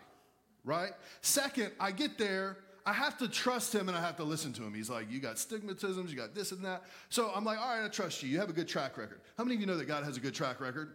right? 0.65 0.91
Second, 1.21 1.71
I 1.79 1.91
get 1.91 2.17
there, 2.17 2.57
I 2.85 2.93
have 2.93 3.17
to 3.19 3.27
trust 3.27 3.73
him 3.73 3.87
and 3.87 3.97
I 3.97 4.01
have 4.01 4.17
to 4.17 4.23
listen 4.23 4.53
to 4.53 4.63
him. 4.63 4.73
He's 4.73 4.89
like, 4.89 5.11
You 5.11 5.19
got 5.19 5.35
stigmatisms, 5.35 6.09
you 6.09 6.15
got 6.15 6.33
this 6.35 6.51
and 6.51 6.63
that. 6.65 6.83
So 7.09 7.31
I'm 7.33 7.45
like, 7.45 7.59
All 7.59 7.75
right, 7.75 7.85
I 7.85 7.87
trust 7.89 8.23
you. 8.23 8.29
You 8.29 8.39
have 8.39 8.49
a 8.49 8.53
good 8.53 8.67
track 8.67 8.97
record. 8.97 9.21
How 9.37 9.43
many 9.43 9.55
of 9.55 9.61
you 9.61 9.67
know 9.67 9.77
that 9.77 9.87
God 9.87 10.03
has 10.03 10.17
a 10.17 10.19
good 10.19 10.33
track 10.33 10.59
record? 10.59 10.93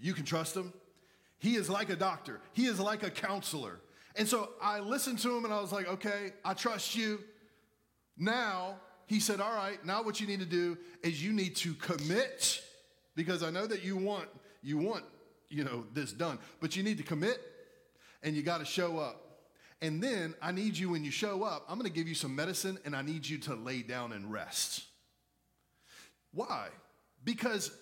You 0.00 0.14
can 0.14 0.24
trust 0.24 0.56
him. 0.56 0.72
He 1.38 1.56
is 1.56 1.70
like 1.70 1.90
a 1.90 1.96
doctor, 1.96 2.40
he 2.52 2.66
is 2.66 2.78
like 2.80 3.02
a 3.02 3.10
counselor. 3.10 3.80
And 4.16 4.26
so 4.26 4.50
I 4.60 4.80
listened 4.80 5.20
to 5.20 5.34
him 5.34 5.44
and 5.44 5.54
I 5.54 5.60
was 5.60 5.72
like, 5.72 5.88
Okay, 5.88 6.32
I 6.44 6.54
trust 6.54 6.94
you. 6.94 7.20
Now, 8.18 8.76
he 9.10 9.18
said, 9.18 9.40
All 9.40 9.52
right, 9.52 9.84
now 9.84 10.04
what 10.04 10.20
you 10.20 10.26
need 10.28 10.38
to 10.38 10.46
do 10.46 10.78
is 11.02 11.20
you 11.22 11.32
need 11.32 11.56
to 11.56 11.74
commit 11.74 12.62
because 13.16 13.42
I 13.42 13.50
know 13.50 13.66
that 13.66 13.82
you 13.82 13.96
want, 13.96 14.28
you 14.62 14.78
want, 14.78 15.02
you 15.48 15.64
know, 15.64 15.84
this 15.92 16.12
done, 16.12 16.38
but 16.60 16.76
you 16.76 16.84
need 16.84 16.96
to 16.98 17.02
commit 17.02 17.40
and 18.22 18.36
you 18.36 18.42
got 18.42 18.58
to 18.58 18.64
show 18.64 19.00
up. 19.00 19.20
And 19.82 20.00
then 20.00 20.34
I 20.40 20.52
need 20.52 20.78
you, 20.78 20.90
when 20.90 21.02
you 21.02 21.10
show 21.10 21.42
up, 21.42 21.64
I'm 21.68 21.76
going 21.76 21.90
to 21.90 21.92
give 21.92 22.06
you 22.06 22.14
some 22.14 22.36
medicine 22.36 22.78
and 22.84 22.94
I 22.94 23.02
need 23.02 23.26
you 23.26 23.38
to 23.38 23.56
lay 23.56 23.82
down 23.82 24.12
and 24.12 24.30
rest. 24.30 24.84
Why? 26.32 26.68
Because 27.24 27.72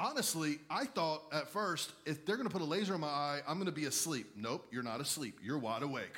honestly, 0.00 0.58
I 0.68 0.86
thought 0.86 1.22
at 1.32 1.48
first, 1.48 1.92
if 2.06 2.26
they're 2.26 2.36
to 2.48 2.52
put 2.52 2.62
a 2.62 2.64
laser 2.64 2.96
in 2.96 3.02
my 3.02 3.06
eye, 3.06 3.40
I'm 3.46 3.58
to 3.66 3.72
be 3.72 3.84
asleep. 3.84 4.32
Nope, 4.34 4.66
you're 4.72 4.82
not 4.82 5.00
asleep. 5.00 5.38
You're 5.44 5.58
wide 5.58 5.84
awake. 5.84 6.16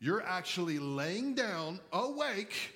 You're 0.00 0.22
actually 0.22 0.78
laying 0.78 1.34
down, 1.34 1.80
awake. 1.94 2.74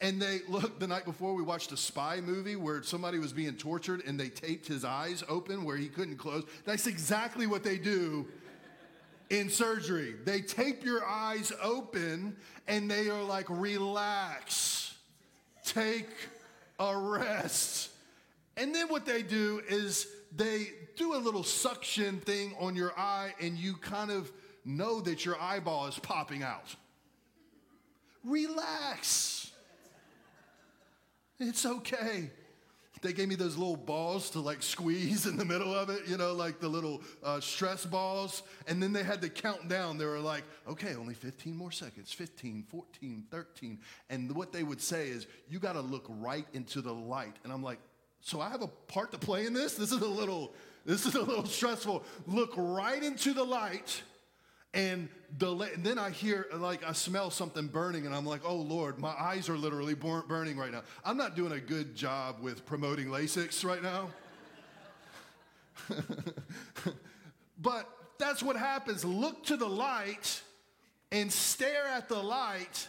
And 0.00 0.20
they 0.20 0.40
look 0.48 0.78
the 0.78 0.86
night 0.86 1.04
before 1.04 1.34
we 1.34 1.42
watched 1.42 1.72
a 1.72 1.76
spy 1.76 2.20
movie 2.20 2.56
where 2.56 2.82
somebody 2.82 3.18
was 3.18 3.32
being 3.32 3.54
tortured 3.54 4.02
and 4.06 4.18
they 4.18 4.28
taped 4.28 4.66
his 4.66 4.84
eyes 4.84 5.22
open 5.28 5.64
where 5.64 5.76
he 5.76 5.88
couldn't 5.88 6.16
close. 6.16 6.44
That's 6.64 6.86
exactly 6.86 7.46
what 7.46 7.64
they 7.64 7.78
do 7.78 8.26
in 9.30 9.48
surgery. 9.48 10.14
They 10.24 10.40
tape 10.40 10.84
your 10.84 11.04
eyes 11.06 11.52
open 11.62 12.36
and 12.66 12.90
they 12.90 13.08
are 13.08 13.22
like, 13.22 13.46
relax, 13.48 14.94
take 15.64 16.08
a 16.78 16.96
rest. 16.96 17.90
And 18.56 18.74
then 18.74 18.88
what 18.88 19.06
they 19.06 19.22
do 19.22 19.62
is 19.68 20.06
they 20.34 20.68
do 20.96 21.14
a 21.14 21.18
little 21.18 21.44
suction 21.44 22.18
thing 22.18 22.54
on 22.58 22.76
your 22.76 22.92
eye 22.98 23.34
and 23.40 23.56
you 23.56 23.74
kind 23.74 24.10
of 24.10 24.30
know 24.64 25.00
that 25.00 25.24
your 25.24 25.40
eyeball 25.40 25.86
is 25.86 25.98
popping 25.98 26.42
out. 26.42 26.74
Relax. 28.24 29.49
It's 31.40 31.66
okay 31.66 32.30
they 33.02 33.12
gave 33.12 33.28
me 33.28 33.34
those 33.34 33.56
little 33.56 33.76
balls 33.76 34.30
to 34.30 34.40
like 34.40 34.62
squeeze 34.62 35.26
in 35.26 35.36
the 35.36 35.44
middle 35.44 35.74
of 35.74 35.88
it, 35.88 36.06
you 36.06 36.16
know, 36.16 36.34
like 36.34 36.60
the 36.60 36.68
little 36.68 37.02
uh, 37.22 37.40
stress 37.40 37.86
balls. 37.86 38.42
And 38.66 38.82
then 38.82 38.92
they 38.92 39.02
had 39.02 39.22
to 39.22 39.28
count 39.28 39.68
down. 39.68 39.96
They 39.96 40.04
were 40.04 40.18
like, 40.18 40.44
okay, 40.68 40.94
only 40.94 41.14
15 41.14 41.56
more 41.56 41.72
seconds 41.72 42.12
15, 42.12 42.64
14, 42.68 43.24
13. 43.30 43.78
And 44.10 44.34
what 44.34 44.52
they 44.52 44.62
would 44.62 44.80
say 44.80 45.08
is, 45.08 45.26
you 45.48 45.58
got 45.58 45.74
to 45.74 45.80
look 45.80 46.06
right 46.08 46.46
into 46.52 46.82
the 46.82 46.92
light. 46.92 47.36
And 47.44 47.52
I'm 47.52 47.62
like, 47.62 47.78
so 48.20 48.40
I 48.40 48.50
have 48.50 48.62
a 48.62 48.68
part 48.68 49.12
to 49.12 49.18
play 49.18 49.46
in 49.46 49.54
this? 49.54 49.74
This 49.74 49.92
is 49.92 50.02
a 50.02 50.08
little. 50.08 50.54
This 50.84 51.06
is 51.06 51.14
a 51.14 51.22
little 51.22 51.44
stressful. 51.46 52.04
Look 52.26 52.52
right 52.56 53.02
into 53.02 53.32
the 53.32 53.44
light 53.44 54.02
and, 54.72 55.08
the, 55.36 55.50
and 55.56 55.84
then 55.84 55.98
I 55.98 56.10
hear, 56.10 56.46
like, 56.54 56.84
I 56.84 56.92
smell 56.92 57.30
something 57.30 57.66
burning, 57.66 58.06
and 58.06 58.14
I'm 58.14 58.24
like, 58.24 58.42
oh 58.44 58.56
Lord, 58.56 58.98
my 58.98 59.14
eyes 59.18 59.48
are 59.48 59.56
literally 59.56 59.94
burning 59.94 60.56
right 60.56 60.70
now. 60.70 60.82
I'm 61.04 61.16
not 61.16 61.34
doing 61.34 61.52
a 61.52 61.60
good 61.60 61.96
job 61.96 62.36
with 62.40 62.64
promoting 62.66 63.08
LASIK 63.08 63.64
right 63.64 63.82
now. 63.82 64.10
but 67.58 67.88
that's 68.18 68.42
what 68.42 68.56
happens. 68.56 69.04
Look 69.04 69.44
to 69.46 69.56
the 69.56 69.68
light 69.68 70.40
and 71.10 71.32
stare 71.32 71.86
at 71.86 72.08
the 72.08 72.22
light, 72.22 72.86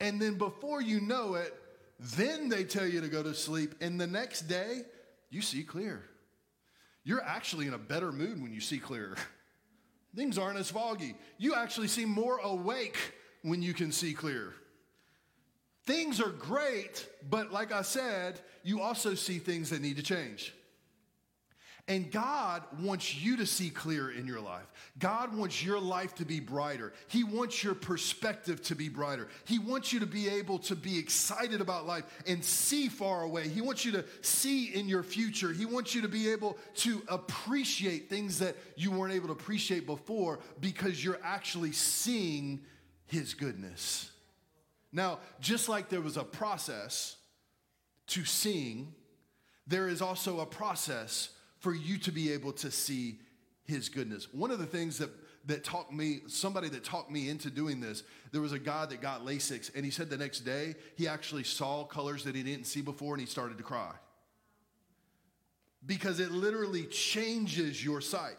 and 0.00 0.20
then 0.20 0.38
before 0.38 0.82
you 0.82 1.00
know 1.00 1.34
it, 1.34 1.54
then 2.00 2.48
they 2.48 2.64
tell 2.64 2.86
you 2.86 3.00
to 3.00 3.08
go 3.08 3.22
to 3.22 3.32
sleep, 3.32 3.76
and 3.80 4.00
the 4.00 4.08
next 4.08 4.42
day, 4.42 4.82
you 5.30 5.40
see 5.40 5.62
clear. 5.62 6.02
You're 7.04 7.22
actually 7.22 7.68
in 7.68 7.74
a 7.74 7.78
better 7.78 8.10
mood 8.10 8.42
when 8.42 8.52
you 8.52 8.60
see 8.60 8.78
clear. 8.78 9.16
Things 10.14 10.38
aren't 10.38 10.58
as 10.58 10.70
foggy. 10.70 11.14
You 11.38 11.54
actually 11.54 11.88
seem 11.88 12.08
more 12.08 12.38
awake 12.38 12.98
when 13.42 13.62
you 13.62 13.72
can 13.72 13.92
see 13.92 14.12
clear. 14.12 14.52
Things 15.84 16.20
are 16.20 16.30
great, 16.30 17.08
but 17.28 17.52
like 17.52 17.72
I 17.72 17.82
said, 17.82 18.40
you 18.62 18.80
also 18.80 19.14
see 19.14 19.38
things 19.38 19.70
that 19.70 19.80
need 19.80 19.96
to 19.96 20.02
change. 20.02 20.54
And 21.88 22.12
God 22.12 22.62
wants 22.80 23.16
you 23.16 23.38
to 23.38 23.46
see 23.46 23.68
clear 23.68 24.08
in 24.08 24.24
your 24.24 24.40
life. 24.40 24.72
God 25.00 25.36
wants 25.36 25.64
your 25.64 25.80
life 25.80 26.14
to 26.16 26.24
be 26.24 26.38
brighter. 26.38 26.92
He 27.08 27.24
wants 27.24 27.64
your 27.64 27.74
perspective 27.74 28.62
to 28.62 28.76
be 28.76 28.88
brighter. 28.88 29.26
He 29.46 29.58
wants 29.58 29.92
you 29.92 29.98
to 29.98 30.06
be 30.06 30.28
able 30.28 30.60
to 30.60 30.76
be 30.76 30.96
excited 30.96 31.60
about 31.60 31.84
life 31.84 32.04
and 32.24 32.44
see 32.44 32.88
far 32.88 33.22
away. 33.22 33.48
He 33.48 33.60
wants 33.60 33.84
you 33.84 33.90
to 33.92 34.04
see 34.20 34.66
in 34.66 34.88
your 34.88 35.02
future. 35.02 35.52
He 35.52 35.66
wants 35.66 35.92
you 35.92 36.02
to 36.02 36.08
be 36.08 36.30
able 36.30 36.56
to 36.76 37.02
appreciate 37.08 38.08
things 38.08 38.38
that 38.38 38.56
you 38.76 38.92
weren't 38.92 39.14
able 39.14 39.26
to 39.26 39.32
appreciate 39.32 39.84
before 39.84 40.38
because 40.60 41.04
you're 41.04 41.20
actually 41.24 41.72
seeing 41.72 42.60
His 43.06 43.34
goodness. 43.34 44.12
Now, 44.92 45.18
just 45.40 45.68
like 45.68 45.88
there 45.88 46.00
was 46.00 46.16
a 46.16 46.24
process 46.24 47.16
to 48.08 48.24
seeing, 48.24 48.94
there 49.66 49.88
is 49.88 50.00
also 50.00 50.38
a 50.40 50.46
process 50.46 51.30
for 51.62 51.74
you 51.74 51.96
to 51.98 52.12
be 52.12 52.32
able 52.32 52.52
to 52.52 52.70
see 52.70 53.18
his 53.64 53.88
goodness. 53.88 54.28
One 54.32 54.50
of 54.50 54.58
the 54.58 54.66
things 54.66 54.98
that 54.98 55.10
that 55.46 55.64
talked 55.64 55.92
me, 55.92 56.20
somebody 56.28 56.68
that 56.68 56.84
talked 56.84 57.10
me 57.10 57.28
into 57.28 57.50
doing 57.50 57.80
this, 57.80 58.04
there 58.30 58.40
was 58.40 58.52
a 58.52 58.58
guy 58.58 58.86
that 58.86 59.00
got 59.00 59.24
LASIK, 59.24 59.74
and 59.74 59.84
he 59.84 59.90
said 59.90 60.08
the 60.08 60.16
next 60.16 60.40
day 60.40 60.74
he 60.96 61.08
actually 61.08 61.42
saw 61.42 61.84
colors 61.84 62.24
that 62.24 62.34
he 62.34 62.42
didn't 62.42 62.66
see 62.66 62.80
before 62.80 63.14
and 63.14 63.20
he 63.20 63.26
started 63.26 63.58
to 63.58 63.64
cry. 63.64 63.92
Because 65.84 66.20
it 66.20 66.30
literally 66.30 66.84
changes 66.84 67.84
your 67.84 68.00
sight. 68.00 68.38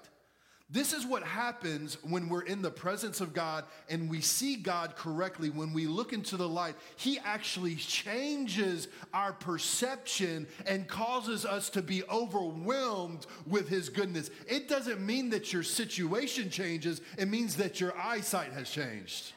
This 0.73 0.91
is 0.91 1.05
what 1.05 1.21
happens 1.21 1.99
when 2.01 2.27
we're 2.27 2.41
in 2.41 2.63
the 2.63 2.71
presence 2.71 3.21
of 3.21 3.31
God 3.31 3.65
and 3.89 4.09
we 4.09 4.21
see 4.21 4.55
God 4.55 4.95
correctly. 4.95 5.51
When 5.51 5.71
we 5.71 5.85
look 5.85 6.13
into 6.13 6.35
the 6.35 6.49
light, 6.49 6.73
He 6.95 7.19
actually 7.19 7.75
changes 7.75 8.87
our 9.13 9.33
perception 9.33 10.47
and 10.65 10.87
causes 10.87 11.45
us 11.45 11.69
to 11.69 11.83
be 11.83 12.03
overwhelmed 12.05 13.27
with 13.45 13.69
His 13.69 13.87
goodness. 13.87 14.31
It 14.47 14.67
doesn't 14.67 14.99
mean 14.99 15.29
that 15.29 15.53
your 15.53 15.61
situation 15.61 16.49
changes, 16.49 17.01
it 17.19 17.27
means 17.27 17.55
that 17.57 17.79
your 17.79 17.95
eyesight 17.95 18.51
has 18.53 18.67
changed. 18.67 19.31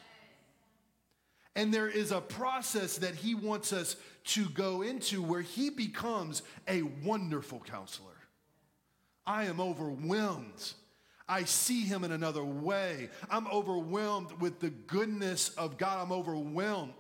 And 1.54 1.72
there 1.72 1.88
is 1.88 2.12
a 2.12 2.20
process 2.22 2.96
that 2.96 3.14
He 3.14 3.34
wants 3.34 3.74
us 3.74 3.96
to 4.24 4.48
go 4.48 4.80
into 4.80 5.22
where 5.22 5.42
He 5.42 5.68
becomes 5.68 6.40
a 6.66 6.80
wonderful 7.04 7.60
counselor. 7.60 8.16
I 9.26 9.44
am 9.44 9.60
overwhelmed 9.60 10.72
I 11.28 11.44
see 11.44 11.82
him 11.82 12.04
in 12.04 12.12
another 12.12 12.44
way. 12.44 13.08
I'm 13.28 13.46
overwhelmed 13.48 14.32
with 14.40 14.60
the 14.60 14.70
goodness 14.70 15.48
of 15.50 15.76
God. 15.76 16.00
I'm 16.00 16.12
overwhelmed. 16.12 16.92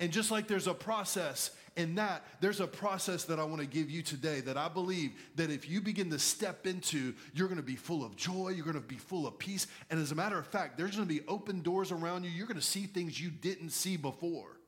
And 0.00 0.10
just 0.10 0.30
like 0.30 0.48
there's 0.48 0.66
a 0.66 0.74
process 0.74 1.50
in 1.76 1.94
that, 1.94 2.24
there's 2.40 2.60
a 2.60 2.66
process 2.66 3.24
that 3.24 3.38
I 3.38 3.44
want 3.44 3.60
to 3.60 3.66
give 3.66 3.90
you 3.90 4.02
today 4.02 4.40
that 4.40 4.56
I 4.56 4.68
believe 4.68 5.12
that 5.36 5.50
if 5.50 5.68
you 5.68 5.80
begin 5.80 6.10
to 6.10 6.18
step 6.18 6.66
into, 6.66 7.14
you're 7.34 7.48
going 7.48 7.60
to 7.60 7.62
be 7.62 7.76
full 7.76 8.04
of 8.04 8.16
joy, 8.16 8.48
you're 8.48 8.64
going 8.64 8.74
to 8.74 8.80
be 8.80 8.96
full 8.96 9.26
of 9.26 9.38
peace. 9.38 9.66
And 9.90 10.00
as 10.00 10.12
a 10.12 10.14
matter 10.14 10.38
of 10.38 10.46
fact, 10.46 10.76
there's 10.76 10.96
going 10.96 11.08
to 11.08 11.14
be 11.14 11.22
open 11.28 11.62
doors 11.62 11.92
around 11.92 12.24
you. 12.24 12.30
You're 12.30 12.46
going 12.46 12.60
to 12.60 12.66
see 12.66 12.84
things 12.84 13.20
you 13.20 13.30
didn't 13.30 13.70
see 13.70 13.96
before 13.96 14.58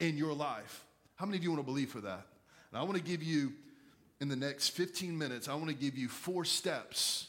in 0.00 0.16
your 0.16 0.32
life. 0.32 0.84
How 1.16 1.26
many 1.26 1.38
of 1.38 1.44
you 1.44 1.50
want 1.50 1.60
to 1.60 1.66
believe 1.66 1.90
for 1.90 2.00
that? 2.00 2.26
And 2.70 2.80
I 2.80 2.82
want 2.82 2.96
to 2.96 3.02
give 3.02 3.22
you, 3.22 3.52
in 4.20 4.28
the 4.28 4.36
next 4.36 4.70
15 4.70 5.16
minutes, 5.16 5.48
I 5.48 5.54
want 5.54 5.68
to 5.68 5.74
give 5.74 5.96
you 5.96 6.08
four 6.08 6.44
steps 6.44 7.28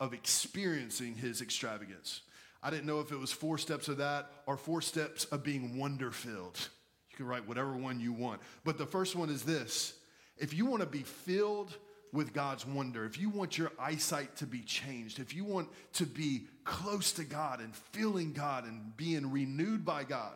of 0.00 0.12
experiencing 0.12 1.14
his 1.14 1.40
extravagance. 1.40 2.22
I 2.62 2.70
didn't 2.70 2.86
know 2.86 3.00
if 3.00 3.12
it 3.12 3.18
was 3.18 3.30
four 3.30 3.58
steps 3.58 3.88
of 3.88 3.98
that 3.98 4.30
or 4.46 4.56
four 4.56 4.80
steps 4.80 5.26
of 5.26 5.44
being 5.44 5.78
wonder 5.78 6.10
filled. 6.10 6.68
You 7.10 7.16
can 7.16 7.26
write 7.26 7.46
whatever 7.46 7.76
one 7.76 8.00
you 8.00 8.12
want. 8.12 8.40
But 8.64 8.78
the 8.78 8.86
first 8.86 9.14
one 9.14 9.30
is 9.30 9.42
this 9.42 9.94
if 10.36 10.52
you 10.52 10.66
want 10.66 10.80
to 10.80 10.88
be 10.88 11.02
filled 11.02 11.76
with 12.12 12.32
God's 12.32 12.66
wonder, 12.66 13.04
if 13.04 13.18
you 13.18 13.28
want 13.28 13.58
your 13.58 13.72
eyesight 13.78 14.36
to 14.36 14.46
be 14.46 14.60
changed, 14.60 15.18
if 15.18 15.34
you 15.34 15.44
want 15.44 15.68
to 15.94 16.06
be 16.06 16.46
close 16.64 17.12
to 17.12 17.24
God 17.24 17.60
and 17.60 17.74
feeling 17.74 18.32
God 18.32 18.64
and 18.64 18.96
being 18.96 19.30
renewed 19.30 19.84
by 19.84 20.04
God, 20.04 20.34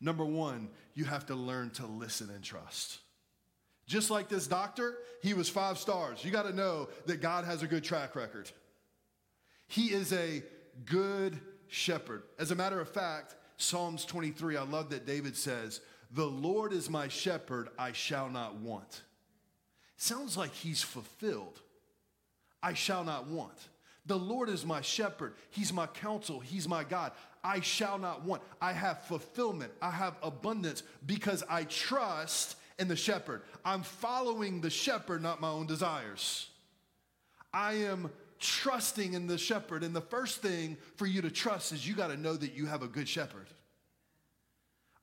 number 0.00 0.24
one, 0.24 0.70
you 0.94 1.04
have 1.04 1.26
to 1.26 1.34
learn 1.34 1.70
to 1.70 1.86
listen 1.86 2.30
and 2.30 2.42
trust. 2.42 3.00
Just 3.90 4.08
like 4.08 4.28
this 4.28 4.46
doctor, 4.46 4.98
he 5.20 5.34
was 5.34 5.48
five 5.48 5.76
stars. 5.76 6.24
You 6.24 6.30
got 6.30 6.44
to 6.44 6.52
know 6.52 6.90
that 7.06 7.20
God 7.20 7.44
has 7.44 7.64
a 7.64 7.66
good 7.66 7.82
track 7.82 8.14
record. 8.14 8.48
He 9.66 9.86
is 9.86 10.12
a 10.12 10.44
good 10.84 11.40
shepherd. 11.66 12.22
As 12.38 12.52
a 12.52 12.54
matter 12.54 12.80
of 12.80 12.88
fact, 12.88 13.34
Psalms 13.56 14.04
23, 14.04 14.56
I 14.56 14.62
love 14.62 14.90
that 14.90 15.06
David 15.06 15.36
says, 15.36 15.80
The 16.12 16.24
Lord 16.24 16.72
is 16.72 16.88
my 16.88 17.08
shepherd, 17.08 17.68
I 17.76 17.90
shall 17.90 18.28
not 18.28 18.54
want. 18.60 19.02
Sounds 19.96 20.36
like 20.36 20.54
he's 20.54 20.84
fulfilled. 20.84 21.60
I 22.62 22.74
shall 22.74 23.02
not 23.02 23.26
want. 23.26 23.58
The 24.06 24.16
Lord 24.16 24.50
is 24.50 24.64
my 24.64 24.82
shepherd. 24.82 25.34
He's 25.50 25.72
my 25.72 25.88
counsel. 25.88 26.38
He's 26.38 26.68
my 26.68 26.84
God. 26.84 27.10
I 27.42 27.58
shall 27.58 27.98
not 27.98 28.24
want. 28.24 28.42
I 28.62 28.72
have 28.72 29.02
fulfillment. 29.06 29.72
I 29.82 29.90
have 29.90 30.14
abundance 30.22 30.84
because 31.04 31.42
I 31.50 31.64
trust 31.64 32.54
in 32.80 32.88
the 32.88 32.96
shepherd. 32.96 33.42
I'm 33.64 33.82
following 33.82 34.60
the 34.60 34.70
shepherd, 34.70 35.22
not 35.22 35.40
my 35.40 35.50
own 35.50 35.66
desires. 35.66 36.48
I 37.52 37.74
am 37.74 38.10
trusting 38.38 39.12
in 39.12 39.26
the 39.26 39.38
shepherd. 39.38 39.84
And 39.84 39.94
the 39.94 40.00
first 40.00 40.40
thing 40.40 40.76
for 40.96 41.06
you 41.06 41.22
to 41.22 41.30
trust 41.30 41.72
is 41.72 41.86
you 41.86 41.94
got 41.94 42.08
to 42.08 42.16
know 42.16 42.34
that 42.34 42.54
you 42.54 42.66
have 42.66 42.82
a 42.82 42.88
good 42.88 43.08
shepherd. 43.08 43.46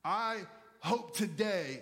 I 0.03 0.39
hope 0.79 1.15
today 1.15 1.81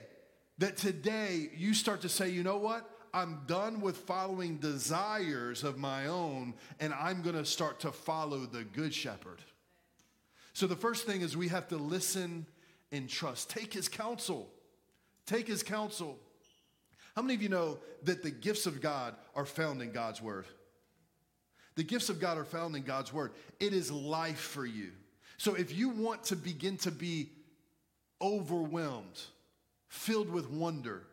that 0.57 0.77
today 0.77 1.49
you 1.55 1.73
start 1.73 2.01
to 2.01 2.09
say, 2.09 2.29
you 2.29 2.43
know 2.43 2.57
what? 2.57 2.89
I'm 3.13 3.41
done 3.47 3.79
with 3.79 3.97
following 3.97 4.57
desires 4.57 5.63
of 5.63 5.77
my 5.77 6.07
own, 6.07 6.53
and 6.81 6.93
I'm 6.93 7.21
going 7.21 7.35
to 7.35 7.45
start 7.45 7.79
to 7.81 7.91
follow 7.91 8.39
the 8.39 8.65
good 8.65 8.93
shepherd. 8.93 9.39
So 10.51 10.67
the 10.67 10.75
first 10.75 11.05
thing 11.05 11.21
is 11.21 11.37
we 11.37 11.47
have 11.47 11.69
to 11.69 11.77
listen 11.77 12.45
and 12.91 13.07
trust. 13.07 13.49
Take 13.49 13.73
his 13.73 13.87
counsel. 13.87 14.49
Take 15.25 15.47
his 15.47 15.63
counsel. 15.63 16.17
How 17.15 17.21
many 17.21 17.33
of 17.33 17.41
you 17.41 17.49
know 17.49 17.79
that 18.03 18.23
the 18.23 18.31
gifts 18.31 18.65
of 18.65 18.81
God 18.81 19.15
are 19.35 19.45
found 19.45 19.81
in 19.81 19.91
God's 19.91 20.21
word? 20.21 20.45
The 21.75 21.83
gifts 21.83 22.09
of 22.09 22.19
God 22.19 22.37
are 22.37 22.45
found 22.45 22.75
in 22.75 22.83
God's 22.83 23.11
word. 23.11 23.31
It 23.59 23.73
is 23.73 23.91
life 23.91 24.39
for 24.39 24.65
you. 24.65 24.91
So 25.37 25.55
if 25.55 25.75
you 25.75 25.89
want 25.89 26.23
to 26.25 26.35
begin 26.35 26.77
to 26.77 26.91
be 26.91 27.29
overwhelmed, 28.21 29.21
filled 29.87 30.29
with 30.29 30.49
wonder 30.49 31.03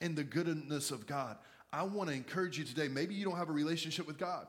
in 0.00 0.14
the 0.14 0.24
goodness 0.24 0.90
of 0.90 1.06
God, 1.06 1.36
I 1.72 1.82
want 1.82 2.08
to 2.08 2.14
encourage 2.14 2.58
you 2.58 2.64
today. 2.64 2.86
Maybe 2.86 3.14
you 3.14 3.24
don't 3.24 3.36
have 3.36 3.48
a 3.48 3.52
relationship 3.52 4.06
with 4.06 4.18
God. 4.18 4.46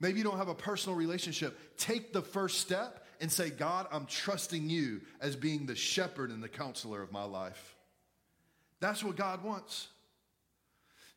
Maybe 0.00 0.18
you 0.18 0.24
don't 0.24 0.36
have 0.36 0.48
a 0.48 0.54
personal 0.54 0.96
relationship. 0.96 1.58
Take 1.78 2.12
the 2.12 2.22
first 2.22 2.60
step 2.60 3.04
and 3.20 3.32
say, 3.32 3.50
God, 3.50 3.86
I'm 3.90 4.06
trusting 4.06 4.68
you 4.68 5.00
as 5.20 5.34
being 5.34 5.66
the 5.66 5.74
shepherd 5.74 6.30
and 6.30 6.42
the 6.42 6.48
counselor 6.48 7.02
of 7.02 7.10
my 7.10 7.24
life. 7.24 7.74
That's 8.80 9.02
what 9.02 9.16
God 9.16 9.42
wants. 9.42 9.88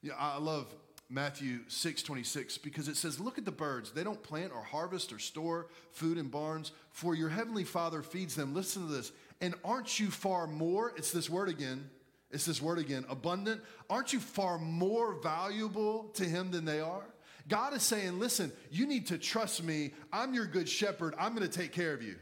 Yeah, 0.01 0.13
I 0.17 0.37
love 0.39 0.73
Matthew 1.09 1.59
6 1.67 2.03
26, 2.03 2.57
because 2.59 2.87
it 2.87 2.95
says, 2.95 3.19
Look 3.19 3.37
at 3.37 3.45
the 3.45 3.51
birds. 3.51 3.91
They 3.91 4.03
don't 4.03 4.21
plant 4.23 4.51
or 4.53 4.63
harvest 4.63 5.11
or 5.11 5.19
store 5.19 5.67
food 5.91 6.17
in 6.17 6.29
barns, 6.29 6.71
for 6.89 7.13
your 7.13 7.29
heavenly 7.29 7.65
Father 7.65 8.01
feeds 8.01 8.35
them. 8.35 8.53
Listen 8.53 8.87
to 8.87 8.93
this. 8.93 9.11
And 9.41 9.53
aren't 9.63 9.99
you 9.99 10.09
far 10.09 10.47
more? 10.47 10.93
It's 10.95 11.11
this 11.11 11.29
word 11.29 11.49
again. 11.49 11.89
It's 12.31 12.45
this 12.45 12.61
word 12.61 12.79
again 12.79 13.05
abundant. 13.09 13.61
Aren't 13.89 14.13
you 14.13 14.19
far 14.19 14.57
more 14.57 15.15
valuable 15.21 16.05
to 16.13 16.23
Him 16.23 16.49
than 16.49 16.65
they 16.65 16.79
are? 16.79 17.03
God 17.47 17.73
is 17.73 17.83
saying, 17.83 18.19
Listen, 18.19 18.51
you 18.71 18.87
need 18.87 19.07
to 19.07 19.17
trust 19.17 19.63
me. 19.63 19.91
I'm 20.13 20.33
your 20.33 20.45
good 20.45 20.69
shepherd. 20.69 21.13
I'm 21.19 21.35
going 21.35 21.47
to 21.47 21.59
take 21.59 21.73
care 21.73 21.93
of 21.93 22.01
you. 22.01 22.15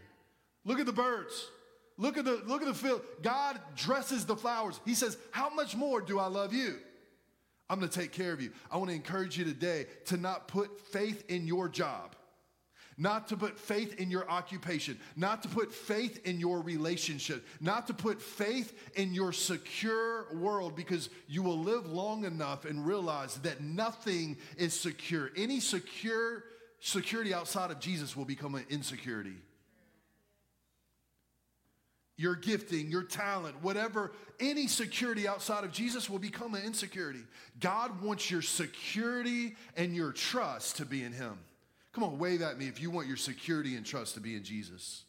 Look 0.65 0.79
at 0.79 0.85
the 0.85 0.93
birds. 0.93 1.49
Look 1.99 2.17
at 2.17 2.23
the 2.23 2.41
look 2.47 2.61
at 2.61 2.67
the 2.67 2.73
field. 2.73 3.01
God 3.21 3.59
dresses 3.75 4.25
the 4.25 4.35
flowers. 4.35 4.79
He 4.85 4.95
says, 4.95 5.17
"How 5.31 5.49
much 5.49 5.75
more 5.75 5.99
do 6.01 6.17
I 6.17 6.27
love 6.27 6.53
you?" 6.53 6.79
I'm 7.69 7.77
going 7.77 7.91
to 7.91 7.99
take 7.99 8.13
care 8.13 8.31
of 8.31 8.41
you. 8.41 8.51
I 8.71 8.77
want 8.77 8.89
to 8.89 8.95
encourage 8.95 9.37
you 9.37 9.43
today 9.43 9.85
to 10.05 10.17
not 10.17 10.47
put 10.47 10.79
faith 10.79 11.29
in 11.29 11.45
your 11.45 11.69
job, 11.69 12.15
not 12.97 13.27
to 13.27 13.37
put 13.37 13.59
faith 13.59 13.99
in 13.99 14.09
your 14.09 14.27
occupation, 14.27 14.97
not 15.17 15.43
to 15.43 15.49
put 15.49 15.71
faith 15.71 16.25
in 16.25 16.39
your 16.39 16.61
relationship, 16.61 17.45
not 17.59 17.85
to 17.87 17.93
put 17.93 18.21
faith 18.21 18.73
in 18.95 19.13
your 19.13 19.33
secure 19.33 20.33
world 20.33 20.75
because 20.75 21.09
you 21.27 21.43
will 21.43 21.59
live 21.59 21.85
long 21.85 22.23
enough 22.23 22.63
and 22.63 22.87
realize 22.87 23.35
that 23.39 23.61
nothing 23.61 24.37
is 24.57 24.73
secure. 24.73 25.31
Any 25.35 25.59
secure 25.59 26.45
security 26.79 27.33
outside 27.33 27.71
of 27.71 27.79
Jesus 27.81 28.15
will 28.15 28.25
become 28.25 28.55
an 28.55 28.65
insecurity 28.69 29.35
your 32.19 32.35
gifting, 32.35 32.91
your 32.91 33.03
talent, 33.03 33.55
whatever, 33.63 34.11
any 34.41 34.67
security 34.67 35.25
outside 35.25 35.63
of 35.63 35.71
Jesus 35.71 36.09
will 36.09 36.19
become 36.19 36.53
an 36.53 36.63
insecurity. 36.65 37.23
God 37.61 38.01
wants 38.01 38.29
your 38.29 38.41
security 38.41 39.55
and 39.77 39.95
your 39.95 40.11
trust 40.11 40.75
to 40.77 40.85
be 40.85 41.01
in 41.01 41.13
Him. 41.13 41.39
Come 41.93 42.03
on, 42.03 42.19
wave 42.19 42.41
at 42.41 42.57
me 42.57 42.67
if 42.67 42.81
you 42.81 42.91
want 42.91 43.07
your 43.07 43.15
security 43.15 43.77
and 43.77 43.85
trust 43.85 44.15
to 44.15 44.19
be 44.19 44.35
in 44.35 44.43
Jesus. 44.43 45.05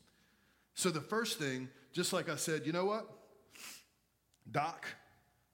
So, 0.74 0.88
the 0.90 1.00
first 1.00 1.40
thing, 1.40 1.68
just 1.92 2.12
like 2.12 2.28
I 2.28 2.36
said, 2.36 2.64
you 2.64 2.72
know 2.72 2.84
what? 2.84 3.08
Doc, 4.48 4.86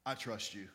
I 0.05 0.13
trust 0.13 0.55
you. 0.55 0.69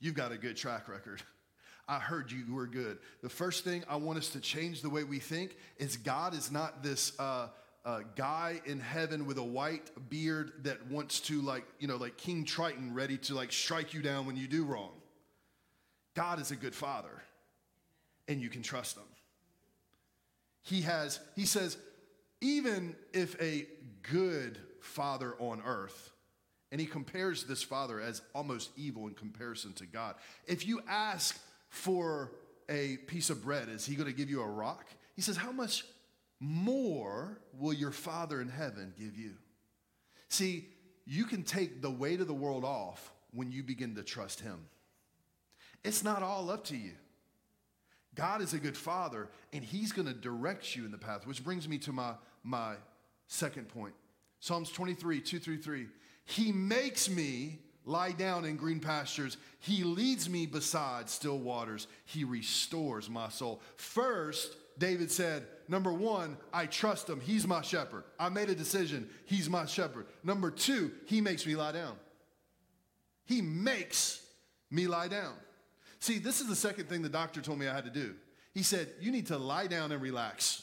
You've 0.00 0.14
got 0.14 0.32
a 0.32 0.38
good 0.38 0.56
track 0.56 0.88
record. 0.88 1.22
I 1.86 1.98
heard 1.98 2.32
you 2.32 2.46
were 2.50 2.66
good. 2.66 2.96
The 3.22 3.28
first 3.28 3.62
thing 3.62 3.84
I 3.90 3.96
want 3.96 4.18
us 4.18 4.30
to 4.30 4.40
change 4.40 4.80
the 4.80 4.88
way 4.88 5.04
we 5.04 5.18
think 5.18 5.54
is 5.76 5.98
God 5.98 6.32
is 6.32 6.50
not 6.50 6.82
this. 6.82 7.12
Uh, 7.18 7.48
a 7.86 8.02
guy 8.16 8.60
in 8.66 8.80
heaven 8.80 9.26
with 9.26 9.38
a 9.38 9.44
white 9.44 9.90
beard 10.10 10.52
that 10.64 10.84
wants 10.90 11.20
to 11.20 11.40
like 11.40 11.64
you 11.78 11.86
know 11.86 11.96
like 11.96 12.16
king 12.16 12.44
triton 12.44 12.92
ready 12.92 13.16
to 13.16 13.34
like 13.34 13.52
strike 13.52 13.94
you 13.94 14.02
down 14.02 14.26
when 14.26 14.36
you 14.36 14.48
do 14.48 14.64
wrong. 14.64 14.90
God 16.14 16.40
is 16.40 16.50
a 16.50 16.56
good 16.56 16.74
father 16.74 17.22
and 18.26 18.42
you 18.42 18.50
can 18.50 18.62
trust 18.62 18.96
him. 18.96 19.04
He 20.62 20.82
has 20.82 21.20
he 21.36 21.46
says 21.46 21.78
even 22.40 22.96
if 23.12 23.40
a 23.40 23.66
good 24.02 24.58
father 24.80 25.34
on 25.38 25.62
earth 25.64 26.10
and 26.72 26.80
he 26.80 26.86
compares 26.88 27.44
this 27.44 27.62
father 27.62 28.00
as 28.00 28.20
almost 28.34 28.70
evil 28.76 29.06
in 29.06 29.14
comparison 29.14 29.72
to 29.74 29.86
god. 29.86 30.16
If 30.48 30.66
you 30.66 30.80
ask 30.88 31.38
for 31.68 32.32
a 32.68 32.96
piece 33.06 33.30
of 33.30 33.44
bread 33.44 33.68
is 33.68 33.86
he 33.86 33.94
going 33.94 34.10
to 34.10 34.16
give 34.16 34.28
you 34.28 34.42
a 34.42 34.48
rock? 34.48 34.86
He 35.14 35.22
says 35.22 35.36
how 35.36 35.52
much 35.52 35.84
more 36.40 37.40
will 37.52 37.72
your 37.72 37.92
Father 37.92 38.40
in 38.40 38.48
heaven 38.48 38.92
give 38.98 39.16
you. 39.16 39.32
See, 40.28 40.68
you 41.06 41.24
can 41.24 41.42
take 41.42 41.80
the 41.80 41.90
weight 41.90 42.20
of 42.20 42.26
the 42.26 42.34
world 42.34 42.64
off 42.64 43.12
when 43.32 43.50
you 43.52 43.62
begin 43.62 43.94
to 43.94 44.02
trust 44.02 44.40
Him. 44.40 44.66
It's 45.84 46.02
not 46.02 46.22
all 46.22 46.50
up 46.50 46.64
to 46.64 46.76
you. 46.76 46.92
God 48.14 48.40
is 48.40 48.54
a 48.54 48.58
good 48.58 48.76
Father, 48.76 49.28
and 49.52 49.62
He's 49.62 49.92
going 49.92 50.08
to 50.08 50.14
direct 50.14 50.74
you 50.74 50.84
in 50.84 50.90
the 50.90 50.98
path, 50.98 51.26
which 51.26 51.44
brings 51.44 51.68
me 51.68 51.78
to 51.78 51.92
my, 51.92 52.14
my 52.42 52.74
second 53.28 53.68
point. 53.68 53.94
Psalms 54.40 54.70
23, 54.70 55.20
2 55.20 55.38
through 55.38 55.62
3. 55.62 55.86
He 56.24 56.50
makes 56.50 57.08
me 57.08 57.60
lie 57.84 58.12
down 58.12 58.44
in 58.44 58.56
green 58.56 58.80
pastures. 58.80 59.36
He 59.60 59.84
leads 59.84 60.28
me 60.28 60.46
beside 60.46 61.08
still 61.08 61.38
waters. 61.38 61.86
He 62.04 62.24
restores 62.24 63.08
my 63.08 63.28
soul. 63.28 63.62
First, 63.76 64.56
David 64.78 65.10
said, 65.10 65.46
Number 65.68 65.92
one, 65.92 66.36
I 66.52 66.66
trust 66.66 67.08
him. 67.08 67.20
He's 67.20 67.46
my 67.46 67.62
shepherd. 67.62 68.04
I 68.18 68.28
made 68.28 68.50
a 68.50 68.54
decision. 68.54 69.08
He's 69.24 69.50
my 69.50 69.66
shepherd. 69.66 70.06
Number 70.22 70.50
two, 70.50 70.92
he 71.06 71.20
makes 71.20 71.46
me 71.46 71.56
lie 71.56 71.72
down. 71.72 71.96
He 73.24 73.42
makes 73.42 74.22
me 74.70 74.86
lie 74.86 75.08
down. 75.08 75.34
See, 75.98 76.18
this 76.18 76.40
is 76.40 76.48
the 76.48 76.56
second 76.56 76.88
thing 76.88 77.02
the 77.02 77.08
doctor 77.08 77.40
told 77.40 77.58
me 77.58 77.66
I 77.66 77.74
had 77.74 77.84
to 77.84 77.90
do. 77.90 78.14
He 78.54 78.62
said, 78.62 78.88
You 79.00 79.10
need 79.10 79.26
to 79.26 79.38
lie 79.38 79.66
down 79.66 79.92
and 79.92 80.00
relax. 80.00 80.62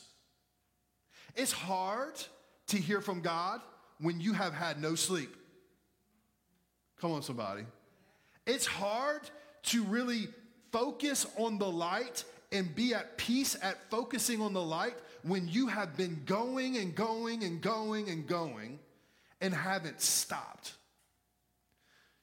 It's 1.36 1.52
hard 1.52 2.14
to 2.68 2.78
hear 2.78 3.02
from 3.02 3.22
God 3.22 3.62
when 4.00 4.22
you 4.22 4.34
have 4.34 4.54
had 4.54 4.82
no 4.82 4.96
sleep. 4.96 5.36
Come 7.02 7.12
on, 7.12 7.22
somebody. 7.22 7.64
It's 8.46 8.66
hard 8.66 9.22
to 9.64 9.84
really 9.84 10.28
focus 10.72 11.26
on 11.38 11.58
the 11.58 11.70
light 11.70 12.24
and 12.54 12.74
be 12.74 12.94
at 12.94 13.18
peace 13.18 13.58
at 13.62 13.90
focusing 13.90 14.42
on 14.42 14.54
the 14.54 14.62
light 14.62 14.96
when 15.24 15.48
you 15.48 15.68
have 15.68 15.98
been 15.98 16.22
going 16.26 16.78
and 16.78 16.96
going 16.96 17.44
and 17.44 17.62
going 17.62 18.10
and 18.10 18.28
going 18.28 18.80
and 19.42 19.54
haven't 19.54 20.00
stopped. 20.00 20.74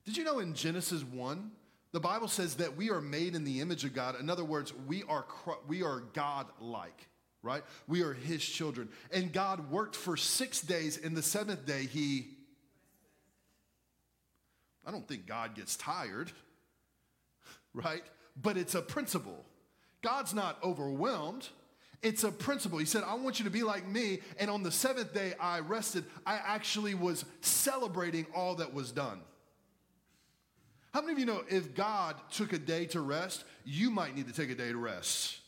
Did 0.04 0.16
you 0.16 0.24
know 0.24 0.38
in 0.38 0.54
Genesis 0.54 1.02
1, 1.02 1.50
the 1.92 2.00
Bible 2.00 2.28
says 2.28 2.54
that 2.56 2.76
we 2.76 2.90
are 2.90 3.00
made 3.00 3.34
in 3.34 3.44
the 3.44 3.60
image 3.60 3.84
of 3.84 3.92
God. 3.92 4.18
In 4.18 4.30
other 4.30 4.44
words, 4.44 4.72
we 4.86 5.02
are, 5.08 5.26
we 5.66 5.82
are 5.82 6.00
God 6.14 6.46
like, 6.60 7.08
right? 7.42 7.64
We 7.88 8.02
are 8.02 8.12
His 8.12 8.44
children. 8.44 8.88
And 9.12 9.32
God 9.32 9.70
worked 9.70 9.96
for 9.96 10.16
six 10.16 10.60
days. 10.60 10.96
In 10.96 11.14
the 11.14 11.22
seventh 11.22 11.66
day, 11.66 11.86
He 11.86 12.28
I 14.86 14.90
don't 14.90 15.06
think 15.06 15.26
God 15.26 15.54
gets 15.54 15.76
tired, 15.76 16.32
right? 17.74 18.02
But 18.40 18.56
it's 18.56 18.74
a 18.74 18.82
principle. 18.82 19.44
God's 20.02 20.34
not 20.34 20.58
overwhelmed. 20.62 21.48
It's 22.02 22.24
a 22.24 22.32
principle. 22.32 22.78
He 22.78 22.86
said, 22.86 23.04
I 23.04 23.14
want 23.14 23.38
you 23.38 23.44
to 23.44 23.50
be 23.50 23.62
like 23.62 23.86
me. 23.86 24.20
And 24.38 24.50
on 24.50 24.62
the 24.62 24.72
seventh 24.72 25.12
day, 25.12 25.34
I 25.38 25.60
rested. 25.60 26.04
I 26.24 26.36
actually 26.36 26.94
was 26.94 27.24
celebrating 27.42 28.26
all 28.34 28.54
that 28.56 28.72
was 28.72 28.90
done. 28.90 29.20
How 30.92 31.02
many 31.02 31.12
of 31.12 31.18
you 31.18 31.26
know 31.26 31.44
if 31.48 31.74
God 31.74 32.16
took 32.32 32.52
a 32.52 32.58
day 32.58 32.86
to 32.86 33.00
rest, 33.00 33.44
you 33.64 33.90
might 33.90 34.16
need 34.16 34.26
to 34.28 34.32
take 34.32 34.50
a 34.50 34.54
day 34.54 34.70
to 34.70 34.78
rest? 34.78 35.38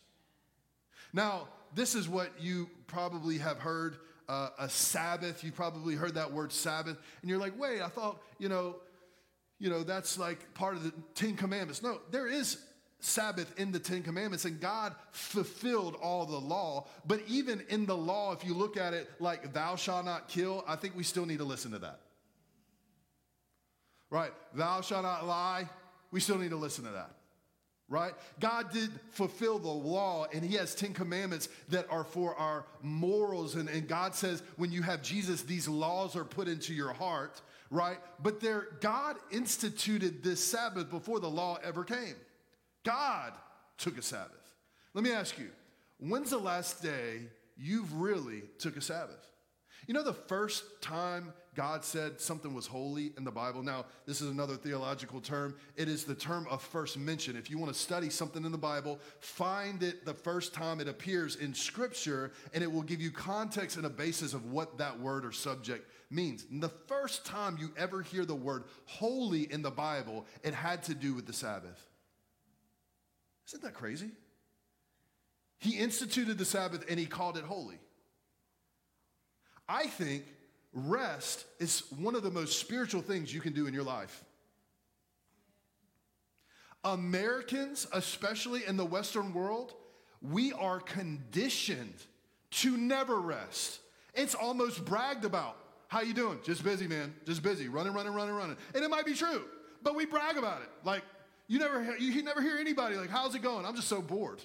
Now, 1.12 1.48
this 1.74 1.94
is 1.94 2.08
what 2.08 2.30
you 2.40 2.68
probably 2.86 3.38
have 3.38 3.58
heard 3.58 3.96
uh, 4.28 4.50
a 4.58 4.68
Sabbath. 4.68 5.42
You 5.42 5.52
probably 5.52 5.94
heard 5.94 6.14
that 6.14 6.32
word 6.32 6.52
Sabbath, 6.52 6.96
and 7.22 7.30
you're 7.30 7.40
like, 7.40 7.58
wait, 7.58 7.82
I 7.82 7.88
thought, 7.88 8.22
you 8.38 8.48
know, 8.48 8.76
you 9.58 9.70
know, 9.70 9.82
that's 9.82 10.18
like 10.18 10.54
part 10.54 10.76
of 10.76 10.84
the 10.84 10.92
Ten 11.14 11.36
Commandments. 11.36 11.82
No, 11.82 12.00
there 12.10 12.28
is 12.28 12.58
Sabbath 13.04 13.52
in 13.58 13.72
the 13.72 13.80
Ten 13.80 14.02
Commandments, 14.02 14.44
and 14.44 14.60
God 14.60 14.94
fulfilled 15.10 15.96
all 16.00 16.24
the 16.24 16.38
law. 16.38 16.86
But 17.04 17.20
even 17.26 17.62
in 17.68 17.84
the 17.84 17.96
law, 17.96 18.32
if 18.32 18.44
you 18.44 18.54
look 18.54 18.76
at 18.76 18.94
it 18.94 19.10
like 19.18 19.52
thou 19.52 19.74
shalt 19.76 20.04
not 20.04 20.28
kill, 20.28 20.64
I 20.68 20.76
think 20.76 20.96
we 20.96 21.02
still 21.02 21.26
need 21.26 21.38
to 21.38 21.44
listen 21.44 21.72
to 21.72 21.80
that. 21.80 21.98
Right? 24.08 24.32
Thou 24.54 24.82
shalt 24.82 25.02
not 25.02 25.26
lie, 25.26 25.68
we 26.12 26.20
still 26.20 26.38
need 26.38 26.50
to 26.50 26.56
listen 26.56 26.84
to 26.84 26.92
that 26.92 27.10
right? 27.88 28.14
God 28.40 28.72
did 28.72 28.90
fulfill 29.10 29.58
the 29.58 29.68
law, 29.68 30.26
and 30.32 30.42
He 30.42 30.56
has 30.56 30.74
10 30.74 30.94
commandments 30.94 31.50
that 31.68 31.86
are 31.90 32.04
for 32.04 32.34
our 32.36 32.64
morals. 32.80 33.54
And, 33.54 33.68
and 33.68 33.86
God 33.86 34.14
says, 34.14 34.42
when 34.56 34.72
you 34.72 34.80
have 34.80 35.02
Jesus, 35.02 35.42
these 35.42 35.68
laws 35.68 36.16
are 36.16 36.24
put 36.24 36.48
into 36.48 36.72
your 36.72 36.94
heart, 36.94 37.42
right? 37.70 37.98
But 38.22 38.40
there, 38.40 38.68
God 38.80 39.16
instituted 39.30 40.24
this 40.24 40.42
Sabbath 40.42 40.88
before 40.88 41.20
the 41.20 41.28
law 41.28 41.58
ever 41.62 41.84
came. 41.84 42.14
God 42.84 43.32
took 43.78 43.98
a 43.98 44.02
Sabbath. 44.02 44.54
Let 44.94 45.04
me 45.04 45.12
ask 45.12 45.38
you, 45.38 45.50
when's 45.98 46.30
the 46.30 46.38
last 46.38 46.82
day 46.82 47.22
you've 47.56 47.94
really 47.94 48.42
took 48.58 48.76
a 48.76 48.80
Sabbath? 48.80 49.26
You 49.86 49.94
know, 49.94 50.04
the 50.04 50.12
first 50.12 50.64
time 50.80 51.32
God 51.54 51.84
said 51.84 52.20
something 52.20 52.54
was 52.54 52.66
holy 52.66 53.12
in 53.16 53.24
the 53.24 53.30
Bible. 53.30 53.62
Now, 53.62 53.84
this 54.06 54.20
is 54.20 54.30
another 54.30 54.54
theological 54.54 55.20
term. 55.20 55.56
It 55.76 55.88
is 55.88 56.04
the 56.04 56.14
term 56.14 56.46
of 56.48 56.62
first 56.62 56.96
mention. 56.96 57.36
If 57.36 57.50
you 57.50 57.58
want 57.58 57.72
to 57.72 57.78
study 57.78 58.08
something 58.08 58.44
in 58.44 58.52
the 58.52 58.58
Bible, 58.58 59.00
find 59.18 59.82
it 59.82 60.06
the 60.06 60.14
first 60.14 60.54
time 60.54 60.80
it 60.80 60.88
appears 60.88 61.36
in 61.36 61.52
Scripture, 61.52 62.32
and 62.54 62.62
it 62.62 62.70
will 62.70 62.82
give 62.82 63.00
you 63.02 63.10
context 63.10 63.76
and 63.76 63.84
a 63.84 63.90
basis 63.90 64.34
of 64.34 64.52
what 64.52 64.78
that 64.78 64.98
word 64.98 65.24
or 65.24 65.32
subject 65.32 65.90
means. 66.10 66.46
And 66.50 66.62
the 66.62 66.68
first 66.68 67.26
time 67.26 67.58
you 67.60 67.72
ever 67.76 68.02
hear 68.02 68.24
the 68.24 68.34
word 68.34 68.64
holy 68.86 69.52
in 69.52 69.62
the 69.62 69.70
Bible, 69.70 70.26
it 70.44 70.54
had 70.54 70.82
to 70.84 70.94
do 70.94 71.12
with 71.12 71.26
the 71.26 71.32
Sabbath. 71.32 71.88
Isn't 73.48 73.62
that 73.62 73.74
crazy? 73.74 74.10
He 75.58 75.78
instituted 75.78 76.38
the 76.38 76.44
Sabbath 76.44 76.84
and 76.88 76.98
he 76.98 77.06
called 77.06 77.36
it 77.36 77.44
holy. 77.44 77.78
I 79.68 79.86
think 79.86 80.24
rest 80.72 81.44
is 81.58 81.84
one 81.98 82.14
of 82.14 82.22
the 82.22 82.30
most 82.30 82.58
spiritual 82.58 83.02
things 83.02 83.32
you 83.32 83.40
can 83.40 83.52
do 83.52 83.66
in 83.66 83.74
your 83.74 83.84
life. 83.84 84.24
Americans, 86.84 87.86
especially 87.92 88.66
in 88.66 88.76
the 88.76 88.84
Western 88.84 89.32
world, 89.32 89.74
we 90.20 90.52
are 90.52 90.80
conditioned 90.80 91.94
to 92.50 92.76
never 92.76 93.20
rest. 93.20 93.80
It's 94.14 94.34
almost 94.34 94.84
bragged 94.84 95.24
about. 95.24 95.56
How 95.88 96.00
you 96.00 96.14
doing? 96.14 96.38
Just 96.42 96.64
busy, 96.64 96.86
man. 96.86 97.14
Just 97.26 97.42
busy. 97.42 97.68
Running, 97.68 97.92
running, 97.92 98.14
running, 98.14 98.34
running. 98.34 98.56
And 98.74 98.82
it 98.82 98.90
might 98.90 99.04
be 99.04 99.14
true, 99.14 99.44
but 99.82 99.94
we 99.94 100.06
brag 100.06 100.36
about 100.38 100.62
it. 100.62 100.68
Like 100.84 101.02
you 101.48 101.58
never 101.58 101.96
you 101.96 102.22
never 102.22 102.40
hear 102.40 102.56
anybody 102.58 102.96
like, 102.96 103.10
"How's 103.10 103.34
it 103.34 103.42
going?" 103.42 103.66
I'm 103.66 103.76
just 103.76 103.88
so 103.88 104.00
bored. 104.02 104.42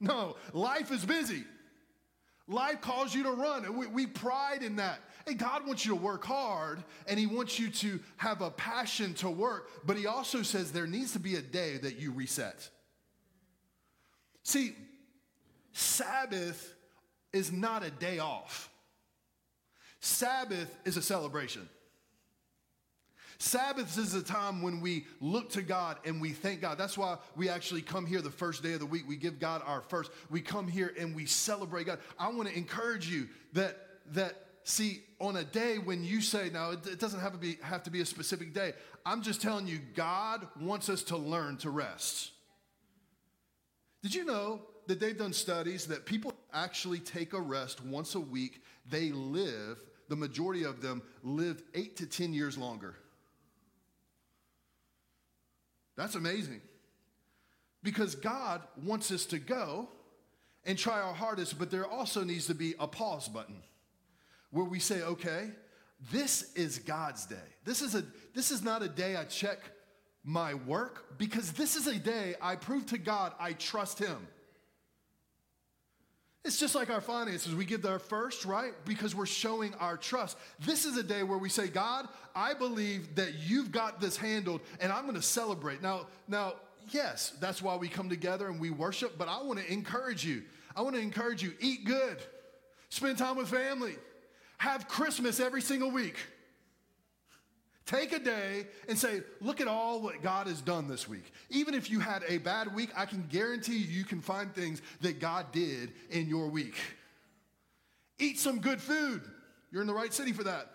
No, 0.00 0.36
life 0.52 0.90
is 0.90 1.04
busy. 1.04 1.44
Life 2.48 2.80
calls 2.80 3.14
you 3.14 3.22
to 3.24 3.32
run, 3.32 3.64
and 3.64 3.76
we, 3.76 3.86
we 3.86 4.06
pride 4.06 4.62
in 4.62 4.76
that. 4.76 5.00
God 5.36 5.66
wants 5.66 5.84
you 5.84 5.94
to 5.94 6.00
work 6.00 6.24
hard 6.24 6.82
and 7.06 7.18
He 7.18 7.26
wants 7.26 7.58
you 7.58 7.70
to 7.70 8.00
have 8.16 8.42
a 8.42 8.50
passion 8.50 9.14
to 9.14 9.30
work, 9.30 9.70
but 9.86 9.96
He 9.96 10.06
also 10.06 10.42
says 10.42 10.72
there 10.72 10.86
needs 10.86 11.12
to 11.12 11.18
be 11.18 11.36
a 11.36 11.42
day 11.42 11.78
that 11.78 11.98
you 11.98 12.10
reset. 12.10 12.68
See, 14.42 14.74
Sabbath 15.72 16.74
is 17.32 17.52
not 17.52 17.84
a 17.84 17.90
day 17.90 18.18
off, 18.18 18.70
Sabbath 20.00 20.74
is 20.84 20.96
a 20.96 21.02
celebration. 21.02 21.68
Sabbaths 23.40 23.96
is 23.96 24.12
a 24.12 24.22
time 24.22 24.60
when 24.60 24.82
we 24.82 25.06
look 25.22 25.48
to 25.50 25.62
God 25.62 25.96
and 26.04 26.20
we 26.20 26.28
thank 26.28 26.60
God. 26.60 26.76
That's 26.76 26.98
why 26.98 27.16
we 27.36 27.48
actually 27.48 27.80
come 27.80 28.04
here 28.04 28.20
the 28.20 28.30
first 28.30 28.62
day 28.62 28.74
of 28.74 28.80
the 28.80 28.86
week. 28.86 29.08
We 29.08 29.16
give 29.16 29.40
God 29.40 29.62
our 29.64 29.80
first. 29.80 30.10
We 30.28 30.42
come 30.42 30.68
here 30.68 30.92
and 30.98 31.16
we 31.16 31.24
celebrate 31.24 31.86
God. 31.86 32.00
I 32.18 32.28
want 32.28 32.50
to 32.50 32.56
encourage 32.56 33.08
you 33.08 33.28
that 33.54 33.78
that 34.12 34.44
see 34.64 35.02
on 35.20 35.36
a 35.36 35.44
day 35.44 35.78
when 35.78 36.04
you 36.04 36.20
say 36.20 36.50
now 36.52 36.72
it, 36.72 37.00
doesn't 37.00 37.20
have 37.20 37.32
to 37.32 37.38
be 37.38 37.56
have 37.62 37.82
to 37.84 37.90
be 37.90 38.02
a 38.02 38.04
specific 38.04 38.52
day 38.52 38.74
i'm 39.06 39.22
just 39.22 39.40
telling 39.40 39.66
you 39.66 39.78
god 39.94 40.46
wants 40.60 40.90
us 40.90 41.02
to 41.02 41.16
learn 41.16 41.56
to 41.56 41.70
rest 41.70 42.32
did 44.02 44.14
you 44.14 44.22
know 44.24 44.60
that 44.86 45.00
they've 45.00 45.16
done 45.16 45.32
studies 45.32 45.86
that 45.86 46.04
people 46.04 46.34
actually 46.52 46.98
take 46.98 47.32
a 47.32 47.40
rest 47.40 47.82
once 47.82 48.14
a 48.14 48.20
week 48.20 48.62
they 48.90 49.10
live 49.12 49.82
the 50.08 50.16
majority 50.16 50.62
of 50.62 50.82
them 50.82 51.00
live 51.22 51.62
eight 51.74 51.96
to 51.96 52.04
ten 52.04 52.34
years 52.34 52.58
longer 52.58 52.96
that's 55.96 56.14
amazing 56.14 56.60
because 57.82 58.14
god 58.14 58.62
wants 58.84 59.10
us 59.10 59.24
to 59.26 59.38
go 59.38 59.88
and 60.64 60.78
try 60.78 61.00
our 61.00 61.14
hardest 61.14 61.58
but 61.58 61.70
there 61.70 61.86
also 61.86 62.24
needs 62.24 62.46
to 62.46 62.54
be 62.54 62.74
a 62.78 62.86
pause 62.86 63.28
button 63.28 63.62
where 64.50 64.64
we 64.64 64.78
say, 64.78 65.02
okay, 65.02 65.50
this 66.12 66.52
is 66.54 66.78
God's 66.78 67.26
day. 67.26 67.36
This 67.64 67.82
is, 67.82 67.94
a, 67.94 68.04
this 68.34 68.50
is 68.50 68.62
not 68.62 68.82
a 68.82 68.88
day 68.88 69.16
I 69.16 69.24
check 69.24 69.58
my 70.24 70.54
work 70.54 71.18
because 71.18 71.52
this 71.52 71.76
is 71.76 71.86
a 71.86 71.98
day 71.98 72.34
I 72.40 72.56
prove 72.56 72.86
to 72.86 72.98
God 72.98 73.32
I 73.38 73.52
trust 73.52 73.98
Him. 73.98 74.26
It's 76.44 76.58
just 76.58 76.74
like 76.74 76.88
our 76.88 77.02
finances. 77.02 77.54
We 77.54 77.66
give 77.66 77.84
our 77.84 77.98
first, 77.98 78.46
right? 78.46 78.72
Because 78.86 79.14
we're 79.14 79.26
showing 79.26 79.74
our 79.74 79.96
trust. 79.96 80.38
This 80.58 80.86
is 80.86 80.96
a 80.96 81.02
day 81.02 81.22
where 81.22 81.36
we 81.36 81.50
say, 81.50 81.68
God, 81.68 82.08
I 82.34 82.54
believe 82.54 83.14
that 83.16 83.34
you've 83.34 83.70
got 83.70 84.00
this 84.00 84.16
handled 84.16 84.62
and 84.80 84.90
I'm 84.90 85.02
going 85.02 85.16
to 85.16 85.22
celebrate. 85.22 85.82
Now, 85.82 86.06
now, 86.28 86.54
yes, 86.90 87.34
that's 87.40 87.60
why 87.60 87.76
we 87.76 87.88
come 87.88 88.08
together 88.08 88.48
and 88.48 88.58
we 88.58 88.70
worship, 88.70 89.18
but 89.18 89.28
I 89.28 89.42
want 89.42 89.58
to 89.58 89.70
encourage 89.70 90.24
you. 90.24 90.42
I 90.74 90.80
want 90.82 90.96
to 90.96 91.02
encourage 91.02 91.42
you, 91.42 91.52
eat 91.60 91.84
good, 91.84 92.16
spend 92.88 93.18
time 93.18 93.36
with 93.36 93.48
family 93.48 93.96
have 94.60 94.86
Christmas 94.88 95.40
every 95.40 95.62
single 95.62 95.90
week. 95.90 96.16
Take 97.90 98.12
a 98.12 98.20
day 98.20 98.68
and 98.88 98.96
say, 98.96 99.22
look 99.40 99.60
at 99.60 99.66
all 99.66 100.00
what 100.00 100.22
God 100.22 100.46
has 100.46 100.60
done 100.60 100.86
this 100.86 101.08
week. 101.08 101.32
Even 101.48 101.74
if 101.74 101.90
you 101.90 101.98
had 101.98 102.22
a 102.28 102.38
bad 102.38 102.72
week, 102.72 102.90
I 102.96 103.04
can 103.04 103.26
guarantee 103.28 103.78
you, 103.78 103.88
you 103.88 104.04
can 104.04 104.20
find 104.20 104.54
things 104.54 104.80
that 105.00 105.18
God 105.18 105.50
did 105.50 105.90
in 106.08 106.28
your 106.28 106.46
week. 106.46 106.76
Eat 108.20 108.38
some 108.38 108.60
good 108.60 108.80
food. 108.80 109.22
You're 109.72 109.80
in 109.80 109.88
the 109.88 109.94
right 109.94 110.14
city 110.14 110.32
for 110.32 110.44
that. 110.44 110.70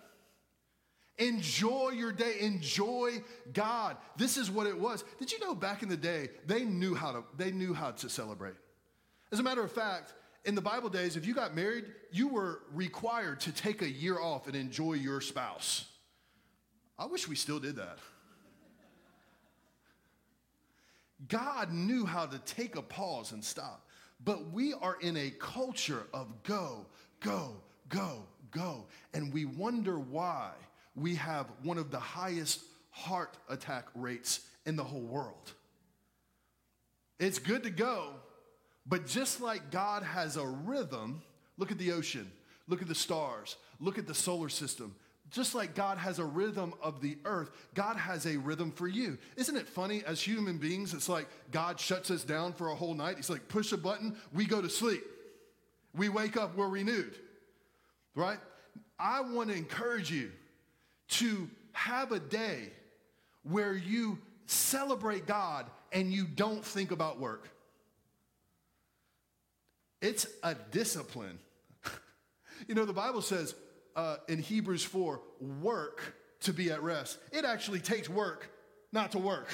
Enjoy 1.18 1.92
your 1.92 2.12
day. 2.12 2.36
Enjoy 2.42 3.24
God. 3.54 3.96
This 4.18 4.36
is 4.36 4.52
what 4.52 4.68
it 4.68 4.78
was. 4.78 5.06
Did 5.18 5.32
you 5.32 5.40
know 5.40 5.56
back 5.56 5.84
in 5.84 5.88
the 5.88 5.96
day, 5.96 6.32
they 6.46 6.66
knew 6.66 6.96
how 6.96 7.14
to, 7.14 7.24
they 7.38 7.52
knew 7.52 7.74
how 7.74 7.92
to 7.92 8.10
celebrate. 8.10 8.56
As 9.32 9.40
a 9.40 9.44
matter 9.44 9.64
of 9.64 9.72
fact, 9.72 10.14
in 10.44 10.54
the 10.54 10.60
Bible 10.62 10.90
days, 10.90 11.16
if 11.16 11.26
you 11.26 11.34
got 11.34 11.56
married, 11.56 11.86
you 12.12 12.28
were 12.28 12.60
required 12.74 13.40
to 13.40 13.54
take 13.54 13.82
a 13.82 13.90
year 13.90 14.20
off 14.20 14.48
and 14.48 14.56
enjoy 14.56 14.96
your 14.96 15.22
spouse. 15.22 15.86
I 16.98 17.06
wish 17.06 17.28
we 17.28 17.36
still 17.36 17.60
did 17.60 17.76
that. 17.76 18.00
God 21.28 21.72
knew 21.72 22.06
how 22.06 22.26
to 22.26 22.38
take 22.40 22.76
a 22.76 22.82
pause 22.82 23.32
and 23.32 23.44
stop. 23.44 23.86
But 24.24 24.52
we 24.52 24.74
are 24.74 24.98
in 25.02 25.18
a 25.18 25.32
culture 25.40 26.08
of 26.14 26.44
go, 26.44 26.86
go, 27.20 27.56
go, 27.90 28.24
go. 28.52 28.86
And 29.14 29.34
we 29.34 29.46
wonder 29.46 30.00
why 30.00 30.52
we 30.96 31.16
have 31.16 31.48
one 31.64 31.78
of 31.78 31.92
the 31.92 32.00
highest 32.00 32.62
heart 32.92 33.38
attack 33.50 33.88
rates 33.94 34.42
in 34.66 34.76
the 34.76 34.84
whole 34.84 35.02
world. 35.02 35.52
It's 37.20 37.40
good 37.40 37.64
to 37.64 37.70
go, 37.70 38.12
but 38.86 39.06
just 39.06 39.42
like 39.42 39.72
God 39.72 40.04
has 40.04 40.38
a 40.38 40.46
rhythm, 40.46 41.22
look 41.58 41.72
at 41.72 41.78
the 41.78 41.92
ocean, 41.92 42.30
look 42.68 42.82
at 42.82 42.88
the 42.88 42.96
stars, 42.96 43.58
look 43.80 43.98
at 43.98 44.08
the 44.08 44.14
solar 44.14 44.50
system. 44.50 44.96
Just 45.32 45.56
like 45.56 45.74
God 45.74 45.98
has 45.98 46.20
a 46.20 46.26
rhythm 46.26 46.74
of 46.82 47.02
the 47.02 47.18
earth, 47.26 47.50
God 47.74 47.98
has 47.98 48.26
a 48.26 48.38
rhythm 48.38 48.72
for 48.72 48.88
you. 48.88 49.18
Isn't 49.36 49.58
it 49.58 49.68
funny 49.68 50.04
as 50.06 50.22
human 50.22 50.58
beings? 50.58 50.94
It's 50.94 51.10
like 51.10 51.28
God 51.52 51.80
shuts 51.80 52.12
us 52.12 52.24
down 52.24 52.54
for 52.54 52.70
a 52.70 52.76
whole 52.76 52.94
night. 52.94 53.18
He's 53.18 53.30
like, 53.30 53.48
push 53.48 53.72
a 53.72 53.78
button, 53.78 54.16
we 54.34 54.46
go 54.46 54.62
to 54.62 54.70
sleep. 54.70 55.04
We 55.96 56.10
wake 56.10 56.38
up, 56.38 56.56
we're 56.56 56.68
renewed, 56.68 57.16
right? 58.16 58.38
I 59.00 59.22
want 59.22 59.50
to 59.50 59.56
encourage 59.56 60.12
you 60.12 60.32
to 61.08 61.50
have 61.72 62.12
a 62.12 62.20
day 62.20 62.70
where 63.44 63.74
you 63.74 64.20
celebrate 64.46 65.26
God 65.26 65.66
and 65.92 66.12
you 66.12 66.26
don't 66.26 66.64
think 66.64 66.92
about 66.92 67.20
work. 67.20 67.50
It's 70.02 70.28
a 70.44 70.56
discipline. 70.72 71.40
you 72.68 72.76
know, 72.76 72.86
the 72.86 72.94
Bible 72.94 73.22
says 73.22 73.56
uh, 73.96 74.18
in 74.28 74.40
Hebrews 74.40 74.84
4 74.84 75.22
work 75.62 76.16
to 76.42 76.54
be 76.54 76.72
at 76.72 76.84
rest. 76.84 77.18
It 77.32 77.46
actually 77.46 77.80
takes 77.80 78.10
work 78.10 78.52
not 78.92 79.12
to 79.14 79.20
work. 79.20 79.50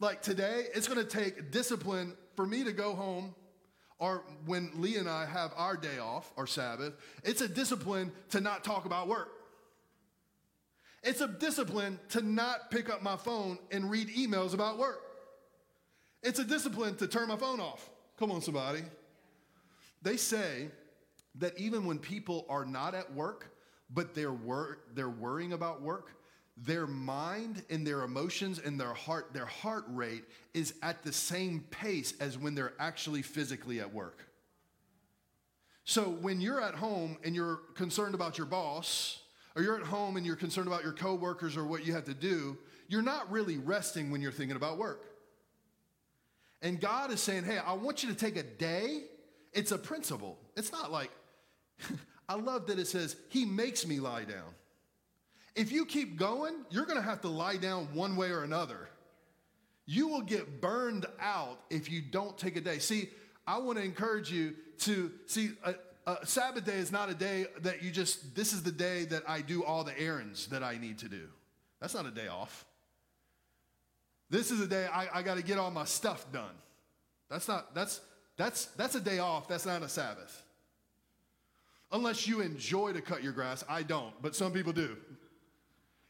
Like 0.00 0.22
today, 0.22 0.66
it's 0.74 0.88
gonna 0.88 1.04
take 1.04 1.50
discipline 1.50 2.16
for 2.36 2.46
me 2.46 2.64
to 2.64 2.72
go 2.72 2.94
home, 2.94 3.34
or 3.98 4.24
when 4.44 4.70
Lee 4.74 4.96
and 4.96 5.08
I 5.08 5.24
have 5.24 5.52
our 5.56 5.76
day 5.76 5.98
off, 5.98 6.32
our 6.36 6.46
Sabbath, 6.46 6.94
it's 7.22 7.40
a 7.40 7.48
discipline 7.48 8.12
to 8.30 8.40
not 8.40 8.64
talk 8.64 8.84
about 8.84 9.08
work. 9.08 9.30
It's 11.02 11.20
a 11.20 11.28
discipline 11.28 12.00
to 12.10 12.22
not 12.22 12.70
pick 12.70 12.90
up 12.90 13.02
my 13.02 13.16
phone 13.16 13.58
and 13.70 13.90
read 13.90 14.08
emails 14.08 14.54
about 14.54 14.78
work. 14.78 15.00
It's 16.22 16.38
a 16.38 16.44
discipline 16.44 16.96
to 16.96 17.06
turn 17.06 17.28
my 17.28 17.36
phone 17.36 17.60
off. 17.60 17.88
Come 18.18 18.32
on, 18.32 18.40
somebody. 18.40 18.82
They 20.00 20.16
say 20.16 20.68
that 21.36 21.58
even 21.58 21.84
when 21.84 21.98
people 21.98 22.46
are 22.48 22.64
not 22.64 22.94
at 22.94 23.12
work, 23.12 23.54
but 23.90 24.14
they're, 24.14 24.32
wor- 24.32 24.78
they're 24.94 25.08
worrying 25.08 25.52
about 25.52 25.82
work, 25.82 26.10
their 26.56 26.86
mind 26.86 27.62
and 27.68 27.86
their 27.86 28.02
emotions 28.02 28.60
and 28.60 28.78
their 28.78 28.94
heart, 28.94 29.32
their 29.32 29.46
heart 29.46 29.84
rate 29.88 30.24
is 30.54 30.74
at 30.82 31.02
the 31.02 31.12
same 31.12 31.64
pace 31.70 32.14
as 32.20 32.38
when 32.38 32.54
they're 32.54 32.74
actually 32.78 33.22
physically 33.22 33.80
at 33.80 33.92
work. 33.92 34.28
So 35.84 36.04
when 36.04 36.40
you're 36.40 36.60
at 36.60 36.74
home 36.74 37.18
and 37.24 37.34
you're 37.34 37.56
concerned 37.74 38.14
about 38.14 38.38
your 38.38 38.46
boss, 38.46 39.20
or 39.56 39.62
you're 39.62 39.76
at 39.76 39.86
home 39.86 40.16
and 40.16 40.26
you're 40.26 40.36
concerned 40.36 40.66
about 40.66 40.82
your 40.82 40.92
coworkers 40.92 41.56
or 41.56 41.64
what 41.64 41.86
you 41.86 41.92
have 41.92 42.04
to 42.04 42.14
do, 42.14 42.56
you're 42.88 43.02
not 43.02 43.30
really 43.30 43.58
resting 43.58 44.10
when 44.10 44.20
you're 44.20 44.32
thinking 44.32 44.56
about 44.56 44.78
work. 44.78 45.04
And 46.62 46.80
God 46.80 47.12
is 47.12 47.20
saying, 47.20 47.44
hey, 47.44 47.58
I 47.58 47.74
want 47.74 48.02
you 48.02 48.08
to 48.08 48.14
take 48.14 48.36
a 48.36 48.42
day. 48.42 49.02
It's 49.52 49.70
a 49.70 49.78
principle. 49.78 50.38
It's 50.56 50.72
not 50.72 50.90
like, 50.90 51.10
I 52.28 52.34
love 52.34 52.66
that 52.66 52.78
it 52.78 52.86
says, 52.86 53.16
He 53.28 53.44
makes 53.44 53.86
me 53.86 54.00
lie 54.00 54.24
down. 54.24 54.54
If 55.54 55.70
you 55.70 55.86
keep 55.86 56.16
going, 56.16 56.54
you're 56.70 56.86
going 56.86 56.98
to 56.98 57.04
have 57.04 57.20
to 57.20 57.28
lie 57.28 57.56
down 57.56 57.88
one 57.94 58.16
way 58.16 58.30
or 58.30 58.42
another. 58.42 58.88
You 59.86 60.08
will 60.08 60.22
get 60.22 60.60
burned 60.60 61.06
out 61.20 61.60
if 61.70 61.90
you 61.90 62.00
don't 62.02 62.36
take 62.36 62.56
a 62.56 62.60
day. 62.60 62.78
See, 62.78 63.10
I 63.46 63.58
want 63.58 63.78
to 63.78 63.84
encourage 63.84 64.32
you 64.32 64.54
to 64.80 65.12
see 65.26 65.50
a, 65.62 65.74
a, 66.06 66.26
Sabbath 66.26 66.64
day 66.64 66.76
is 66.76 66.90
not 66.90 67.10
a 67.10 67.14
day 67.14 67.46
that 67.60 67.82
you 67.82 67.90
just, 67.90 68.34
this 68.34 68.52
is 68.52 68.62
the 68.62 68.72
day 68.72 69.04
that 69.04 69.22
I 69.28 69.42
do 69.42 69.62
all 69.62 69.84
the 69.84 69.98
errands 69.98 70.46
that 70.48 70.62
I 70.62 70.78
need 70.78 70.98
to 70.98 71.08
do. 71.08 71.28
That's 71.80 71.94
not 71.94 72.06
a 72.06 72.10
day 72.10 72.28
off. 72.28 72.64
This 74.30 74.50
is 74.50 74.60
a 74.60 74.66
day 74.66 74.86
I, 74.86 75.18
I 75.18 75.22
got 75.22 75.36
to 75.36 75.42
get 75.42 75.58
all 75.58 75.70
my 75.70 75.84
stuff 75.84 76.32
done. 76.32 76.54
That's 77.28 77.46
not, 77.46 77.74
that's, 77.74 78.00
that's, 78.36 78.66
that's 78.66 78.94
a 78.94 79.00
day 79.00 79.18
off. 79.18 79.48
That's 79.48 79.66
not 79.66 79.82
a 79.82 79.88
Sabbath. 79.88 80.43
Unless 81.94 82.26
you 82.26 82.40
enjoy 82.40 82.92
to 82.92 83.00
cut 83.00 83.22
your 83.22 83.32
grass. 83.32 83.62
I 83.68 83.84
don't, 83.84 84.12
but 84.20 84.34
some 84.34 84.52
people 84.52 84.72
do. 84.72 84.96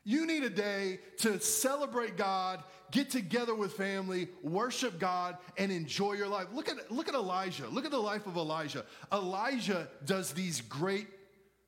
You 0.02 0.26
need 0.26 0.42
a 0.42 0.50
day 0.50 0.98
to 1.18 1.38
celebrate 1.38 2.16
God, 2.16 2.64
get 2.90 3.10
together 3.10 3.54
with 3.54 3.74
family, 3.74 4.28
worship 4.42 4.98
God, 4.98 5.36
and 5.58 5.70
enjoy 5.70 6.14
your 6.14 6.26
life. 6.26 6.46
Look 6.54 6.70
at, 6.70 6.90
look 6.90 7.08
at 7.08 7.14
Elijah. 7.14 7.68
Look 7.68 7.84
at 7.84 7.90
the 7.90 7.98
life 7.98 8.26
of 8.26 8.38
Elijah. 8.38 8.86
Elijah 9.12 9.88
does 10.06 10.32
these 10.32 10.62
great 10.62 11.06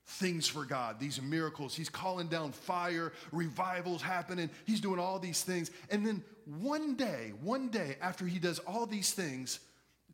things 0.06 0.48
for 0.48 0.64
God, 0.64 0.98
these 0.98 1.20
miracles. 1.20 1.74
He's 1.74 1.90
calling 1.90 2.28
down 2.28 2.52
fire, 2.52 3.12
revivals 3.32 4.00
happening. 4.00 4.48
He's 4.64 4.80
doing 4.80 4.98
all 4.98 5.18
these 5.18 5.42
things. 5.42 5.70
And 5.90 6.06
then 6.06 6.24
one 6.46 6.94
day, 6.94 7.32
one 7.42 7.68
day 7.68 7.98
after 8.00 8.24
he 8.24 8.38
does 8.38 8.60
all 8.60 8.86
these 8.86 9.12
things, 9.12 9.60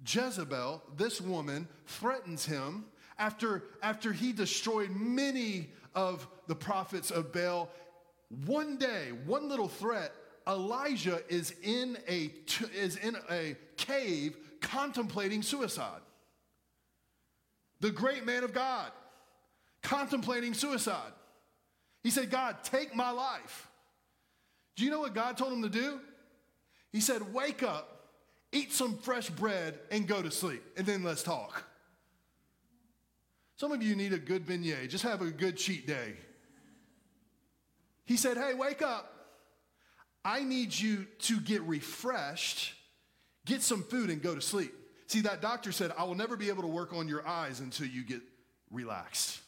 Jezebel, 0.04 0.82
this 0.96 1.20
woman, 1.20 1.68
threatens 1.86 2.44
him 2.44 2.86
after, 3.18 3.64
after 3.82 4.12
he 4.12 4.32
destroyed 4.32 4.90
many 4.90 5.70
of 5.94 6.26
the 6.46 6.54
prophets 6.54 7.10
of 7.10 7.32
Baal 7.32 7.68
one 8.46 8.76
day, 8.76 9.10
one 9.26 9.48
little 9.48 9.68
threat, 9.68 10.12
Elijah 10.48 11.20
is 11.28 11.54
in 11.62 11.98
a, 12.08 12.32
is 12.74 12.96
in 12.96 13.16
a 13.30 13.56
cave 13.76 14.36
contemplating 14.60 15.42
suicide. 15.42 16.00
The 17.80 17.90
great 17.90 18.24
man 18.24 18.44
of 18.44 18.52
God 18.52 18.90
contemplating 19.82 20.54
suicide. 20.54 21.12
He 22.02 22.10
said, 22.10 22.30
God, 22.30 22.56
take 22.64 22.94
my 22.94 23.10
life. 23.10 23.68
Do 24.76 24.84
you 24.84 24.90
know 24.90 25.00
what 25.00 25.14
God 25.14 25.36
told 25.36 25.52
him 25.52 25.62
to 25.62 25.68
do? 25.68 26.00
He 26.92 27.00
said, 27.00 27.32
Wake 27.34 27.62
up, 27.62 28.08
eat 28.52 28.72
some 28.72 28.96
fresh 28.98 29.28
bread, 29.28 29.78
and 29.90 30.06
go 30.06 30.22
to 30.22 30.30
sleep, 30.30 30.62
and 30.76 30.86
then 30.86 31.02
let's 31.02 31.22
talk. 31.22 31.64
Some 33.56 33.72
of 33.72 33.82
you 33.82 33.94
need 33.94 34.12
a 34.12 34.18
good 34.18 34.46
beignet. 34.46 34.88
Just 34.88 35.04
have 35.04 35.22
a 35.22 35.30
good 35.30 35.56
cheat 35.56 35.86
day. 35.86 36.14
He 38.04 38.16
said, 38.16 38.36
Hey, 38.36 38.54
wake 38.54 38.82
up. 38.82 39.08
I 40.24 40.44
need 40.44 40.78
you 40.78 41.06
to 41.20 41.40
get 41.40 41.62
refreshed, 41.62 42.74
get 43.44 43.62
some 43.62 43.82
food, 43.82 44.08
and 44.08 44.22
go 44.22 44.34
to 44.34 44.40
sleep. 44.40 44.72
See, 45.08 45.20
that 45.22 45.42
doctor 45.42 45.72
said, 45.72 45.92
I 45.98 46.04
will 46.04 46.14
never 46.14 46.36
be 46.36 46.48
able 46.48 46.62
to 46.62 46.68
work 46.68 46.92
on 46.92 47.08
your 47.08 47.26
eyes 47.26 47.60
until 47.60 47.86
you 47.86 48.04
get 48.04 48.22
relaxed. 48.70 49.40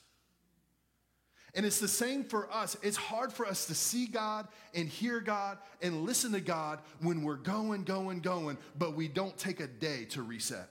And 1.55 1.65
it's 1.65 1.79
the 1.79 1.89
same 1.89 2.25
for 2.25 2.53
us. 2.53 2.77
It's 2.83 2.97
hard 2.97 3.33
for 3.33 3.47
us 3.47 3.67
to 3.67 3.75
see 3.75 4.07
God 4.07 4.49
and 4.75 4.89
hear 4.89 5.21
God 5.21 5.59
and 5.81 6.05
listen 6.05 6.33
to 6.33 6.41
God 6.41 6.81
when 7.01 7.23
we're 7.23 7.37
going, 7.37 7.85
going, 7.85 8.21
going, 8.21 8.59
but 8.77 8.97
we 8.97 9.07
don't 9.07 9.37
take 9.39 9.61
a 9.61 9.69
day 9.69 10.05
to 10.07 10.23
reset. 10.23 10.69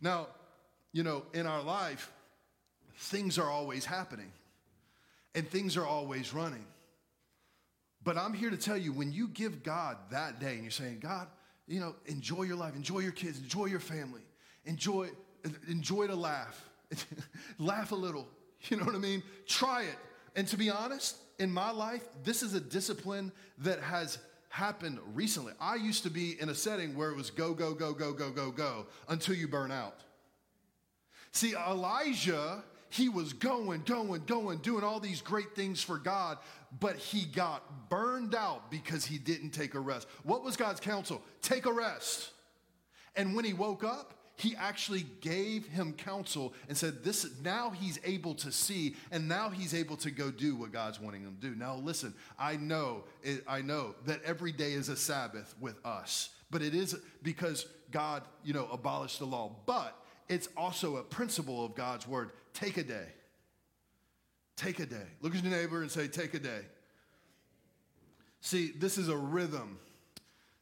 Now, 0.00 0.28
you 0.94 1.02
know, 1.02 1.24
in 1.34 1.44
our 1.46 1.60
life, 1.60 2.10
things 2.96 3.36
are 3.36 3.50
always 3.50 3.84
happening 3.84 4.30
and 5.34 5.46
things 5.46 5.76
are 5.76 5.84
always 5.84 6.32
running. 6.32 6.64
But 8.04 8.16
I'm 8.16 8.32
here 8.32 8.48
to 8.48 8.56
tell 8.56 8.76
you 8.76 8.92
when 8.92 9.12
you 9.12 9.26
give 9.28 9.64
God 9.64 9.96
that 10.10 10.38
day 10.38 10.54
and 10.54 10.62
you're 10.62 10.70
saying, 10.70 11.00
God, 11.00 11.26
you 11.66 11.80
know, 11.80 11.96
enjoy 12.06 12.44
your 12.44 12.56
life, 12.56 12.76
enjoy 12.76 13.00
your 13.00 13.12
kids, 13.12 13.38
enjoy 13.38 13.66
your 13.66 13.80
family, 13.80 14.20
enjoy, 14.66 15.08
enjoy 15.68 16.06
to 16.06 16.14
laugh, 16.14 16.64
laugh 17.58 17.92
a 17.92 17.96
little. 17.96 18.26
You 18.70 18.78
know 18.78 18.84
what 18.84 18.94
I 18.94 18.98
mean? 18.98 19.22
Try 19.46 19.82
it. 19.82 19.98
And 20.36 20.48
to 20.48 20.56
be 20.56 20.70
honest, 20.70 21.18
in 21.38 21.52
my 21.52 21.70
life, 21.70 22.02
this 22.24 22.42
is 22.42 22.54
a 22.54 22.60
discipline 22.60 23.30
that 23.58 23.78
has 23.80 24.16
happened 24.48 25.00
recently. 25.12 25.52
I 25.60 25.74
used 25.74 26.02
to 26.04 26.10
be 26.10 26.40
in 26.40 26.48
a 26.48 26.54
setting 26.54 26.96
where 26.96 27.10
it 27.10 27.16
was 27.16 27.28
go, 27.28 27.52
go, 27.52 27.74
go, 27.74 27.92
go, 27.92 28.14
go, 28.14 28.30
go, 28.30 28.50
go 28.50 28.86
until 29.10 29.34
you 29.34 29.48
burn 29.48 29.70
out. 29.70 30.00
See, 31.34 31.54
Elijah 31.54 32.64
he 32.94 33.08
was 33.08 33.32
going, 33.32 33.82
going, 33.84 34.22
going, 34.24 34.58
doing 34.58 34.84
all 34.84 35.00
these 35.00 35.20
great 35.20 35.56
things 35.56 35.82
for 35.82 35.98
God, 35.98 36.38
but 36.78 36.94
he 36.94 37.24
got 37.24 37.88
burned 37.88 38.36
out 38.36 38.70
because 38.70 39.04
he 39.04 39.18
didn't 39.18 39.50
take 39.50 39.74
a 39.74 39.80
rest. 39.80 40.06
What 40.22 40.44
was 40.44 40.56
God's 40.56 40.78
counsel? 40.78 41.20
Take 41.42 41.66
a 41.66 41.72
rest. 41.72 42.30
And 43.16 43.34
when 43.34 43.44
he 43.44 43.52
woke 43.52 43.82
up, 43.82 44.14
he 44.36 44.54
actually 44.54 45.06
gave 45.20 45.66
him 45.66 45.92
counsel 45.94 46.54
and 46.68 46.78
said, 46.78 47.02
This 47.02 47.26
now 47.42 47.70
he's 47.70 47.98
able 48.04 48.36
to 48.36 48.52
see, 48.52 48.94
and 49.10 49.28
now 49.28 49.48
he's 49.48 49.74
able 49.74 49.96
to 49.98 50.12
go 50.12 50.30
do 50.30 50.54
what 50.54 50.70
God's 50.70 51.00
wanting 51.00 51.22
him 51.22 51.36
to 51.40 51.48
do. 51.50 51.56
Now, 51.56 51.74
listen, 51.74 52.14
I 52.38 52.54
know, 52.54 53.04
I 53.48 53.60
know 53.60 53.96
that 54.06 54.22
every 54.22 54.52
day 54.52 54.72
is 54.72 54.88
a 54.88 54.96
Sabbath 54.96 55.52
with 55.60 55.84
us, 55.84 56.30
but 56.48 56.62
it 56.62 56.76
is 56.76 56.96
because 57.24 57.66
God, 57.90 58.22
you 58.44 58.52
know, 58.52 58.68
abolished 58.70 59.18
the 59.18 59.26
law. 59.26 59.50
But 59.66 59.96
it's 60.28 60.48
also 60.56 60.96
a 60.96 61.02
principle 61.02 61.64
of 61.64 61.74
God's 61.74 62.06
word. 62.06 62.30
Take 62.52 62.76
a 62.76 62.82
day. 62.82 63.06
Take 64.56 64.78
a 64.80 64.86
day. 64.86 65.06
Look 65.20 65.34
at 65.34 65.42
your 65.42 65.52
neighbor 65.52 65.82
and 65.82 65.90
say, 65.90 66.08
Take 66.08 66.34
a 66.34 66.38
day. 66.38 66.60
See, 68.40 68.72
this 68.76 68.98
is 68.98 69.08
a 69.08 69.16
rhythm. 69.16 69.78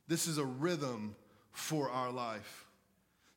This 0.09 0.27
is 0.27 0.38
a 0.38 0.44
rhythm 0.44 1.14
for 1.53 1.90
our 1.90 2.11
life. 2.11 2.66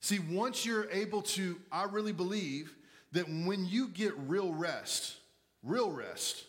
See, 0.01 0.19
once 0.19 0.65
you're 0.65 0.89
able 0.91 1.23
to, 1.23 1.57
I 1.71 1.85
really 1.85 2.11
believe 2.11 2.75
that 3.13 3.27
when 3.27 3.65
you 3.65 3.88
get 3.88 4.13
real 4.27 4.53
rest, 4.53 5.15
real 5.63 5.91
rest, 5.91 6.43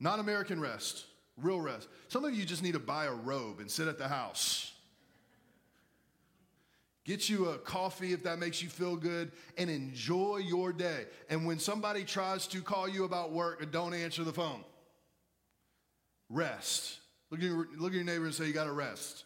not 0.00 0.18
American 0.18 0.60
rest, 0.60 1.04
real 1.36 1.60
rest. 1.60 1.88
Some 2.08 2.24
of 2.24 2.34
you 2.34 2.44
just 2.44 2.62
need 2.62 2.72
to 2.72 2.80
buy 2.80 3.06
a 3.06 3.12
robe 3.12 3.60
and 3.60 3.70
sit 3.70 3.88
at 3.88 3.98
the 3.98 4.08
house 4.08 4.72
Get 7.04 7.28
you 7.28 7.48
a 7.48 7.58
coffee 7.58 8.12
if 8.12 8.22
that 8.24 8.38
makes 8.38 8.62
you 8.62 8.68
feel 8.68 8.94
good 8.96 9.32
and 9.56 9.70
enjoy 9.70 10.38
your 10.38 10.72
day. 10.72 11.06
And 11.30 11.46
when 11.46 11.58
somebody 11.58 12.04
tries 12.04 12.46
to 12.48 12.60
call 12.60 12.88
you 12.88 13.04
about 13.04 13.32
work, 13.32 13.70
don't 13.72 13.94
answer 13.94 14.22
the 14.22 14.32
phone. 14.32 14.64
Rest. 16.28 16.98
Look 17.30 17.40
at 17.40 17.46
your, 17.46 17.68
look 17.76 17.92
at 17.92 17.96
your 17.96 18.04
neighbor 18.04 18.26
and 18.26 18.34
say, 18.34 18.46
You 18.46 18.52
got 18.52 18.64
to 18.64 18.72
rest. 18.72 19.24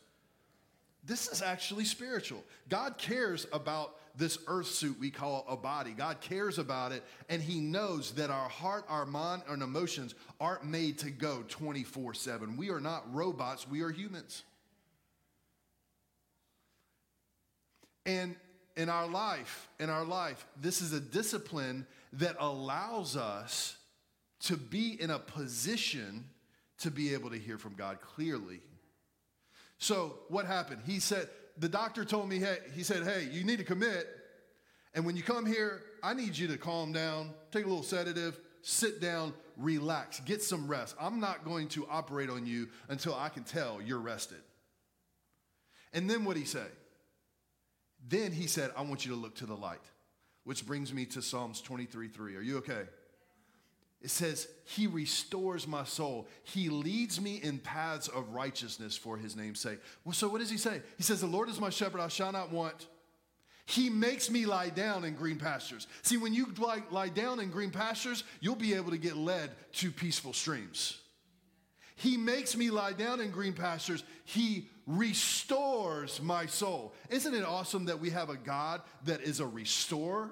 this 1.04 1.28
is 1.28 1.42
actually 1.42 1.84
spiritual. 1.84 2.42
God 2.68 2.96
cares 2.96 3.46
about 3.52 3.96
this 4.16 4.38
earth 4.46 4.68
suit 4.68 4.96
we 5.00 5.10
call 5.10 5.44
a 5.48 5.56
body. 5.56 5.90
God 5.90 6.20
cares 6.20 6.58
about 6.58 6.92
it, 6.92 7.02
and 7.28 7.42
He 7.42 7.60
knows 7.60 8.12
that 8.12 8.30
our 8.30 8.48
heart, 8.48 8.84
our 8.88 9.04
mind, 9.04 9.42
and 9.48 9.62
emotions 9.62 10.14
aren't 10.40 10.64
made 10.64 10.98
to 10.98 11.10
go 11.10 11.42
24 11.48 12.14
7. 12.14 12.56
We 12.56 12.70
are 12.70 12.80
not 12.80 13.12
robots, 13.12 13.68
we 13.68 13.82
are 13.82 13.90
humans. 13.90 14.44
And 18.06 18.36
in 18.76 18.88
our 18.88 19.06
life, 19.06 19.68
in 19.78 19.90
our 19.90 20.04
life, 20.04 20.46
this 20.60 20.82
is 20.82 20.92
a 20.92 21.00
discipline 21.00 21.86
that 22.14 22.36
allows 22.38 23.16
us 23.16 23.76
to 24.40 24.56
be 24.56 25.00
in 25.00 25.10
a 25.10 25.18
position 25.18 26.24
to 26.78 26.90
be 26.90 27.14
able 27.14 27.30
to 27.30 27.38
hear 27.38 27.56
from 27.56 27.74
God 27.74 28.00
clearly. 28.00 28.60
So, 29.78 30.18
what 30.28 30.46
happened? 30.46 30.82
He 30.86 30.98
said, 31.00 31.28
the 31.58 31.68
doctor 31.68 32.04
told 32.04 32.28
me, 32.28 32.38
hey, 32.38 32.58
he 32.74 32.82
said, 32.82 33.04
hey, 33.04 33.28
you 33.30 33.44
need 33.44 33.58
to 33.58 33.64
commit. 33.64 34.06
And 34.94 35.06
when 35.06 35.16
you 35.16 35.22
come 35.22 35.46
here, 35.46 35.82
I 36.02 36.14
need 36.14 36.36
you 36.36 36.48
to 36.48 36.58
calm 36.58 36.92
down, 36.92 37.30
take 37.52 37.64
a 37.64 37.68
little 37.68 37.82
sedative, 37.82 38.38
sit 38.62 39.00
down, 39.00 39.32
relax, 39.56 40.20
get 40.20 40.42
some 40.42 40.68
rest. 40.68 40.94
I'm 41.00 41.20
not 41.20 41.44
going 41.44 41.68
to 41.68 41.86
operate 41.88 42.30
on 42.30 42.46
you 42.46 42.68
until 42.88 43.14
I 43.14 43.28
can 43.28 43.44
tell 43.44 43.80
you're 43.80 43.98
rested. 43.98 44.38
And 45.92 46.08
then 46.08 46.24
what 46.24 46.34
did 46.34 46.40
he 46.40 46.46
say? 46.46 46.66
Then 48.06 48.32
he 48.32 48.46
said, 48.46 48.70
I 48.76 48.82
want 48.82 49.04
you 49.04 49.14
to 49.14 49.20
look 49.20 49.36
to 49.36 49.46
the 49.46 49.56
light, 49.56 49.80
which 50.44 50.66
brings 50.66 50.92
me 50.92 51.06
to 51.06 51.22
Psalms 51.22 51.60
23 51.60 52.08
3. 52.08 52.36
Are 52.36 52.40
you 52.40 52.58
okay? 52.58 52.82
It 54.02 54.10
says, 54.10 54.48
He 54.64 54.86
restores 54.86 55.66
my 55.66 55.84
soul. 55.84 56.28
He 56.42 56.68
leads 56.68 57.20
me 57.20 57.40
in 57.42 57.58
paths 57.58 58.08
of 58.08 58.28
righteousness 58.34 58.96
for 58.96 59.16
His 59.16 59.34
name's 59.34 59.60
sake. 59.60 59.78
Well, 60.04 60.12
so 60.12 60.28
what 60.28 60.40
does 60.40 60.50
He 60.50 60.58
say? 60.58 60.82
He 60.98 61.02
says, 61.02 61.22
The 61.22 61.26
Lord 61.26 61.48
is 61.48 61.58
my 61.58 61.70
shepherd, 61.70 62.00
I 62.00 62.08
shall 62.08 62.30
not 62.30 62.52
want. 62.52 62.86
He 63.66 63.88
makes 63.88 64.30
me 64.30 64.44
lie 64.44 64.68
down 64.68 65.04
in 65.04 65.14
green 65.14 65.38
pastures. 65.38 65.86
See, 66.02 66.18
when 66.18 66.34
you 66.34 66.52
lie, 66.58 66.82
lie 66.90 67.08
down 67.08 67.40
in 67.40 67.48
green 67.48 67.70
pastures, 67.70 68.24
you'll 68.40 68.56
be 68.56 68.74
able 68.74 68.90
to 68.90 68.98
get 68.98 69.16
led 69.16 69.52
to 69.74 69.90
peaceful 69.90 70.34
streams. 70.34 71.00
He 71.96 72.16
makes 72.16 72.56
me 72.56 72.70
lie 72.70 72.92
down 72.92 73.20
in 73.20 73.30
green 73.30 73.52
pastures. 73.52 74.02
He 74.24 74.68
restores 74.86 76.20
my 76.20 76.46
soul. 76.46 76.92
Isn't 77.08 77.34
it 77.34 77.44
awesome 77.44 77.86
that 77.86 78.00
we 78.00 78.10
have 78.10 78.30
a 78.30 78.36
God 78.36 78.82
that 79.04 79.20
is 79.20 79.40
a 79.40 79.46
restorer? 79.46 80.30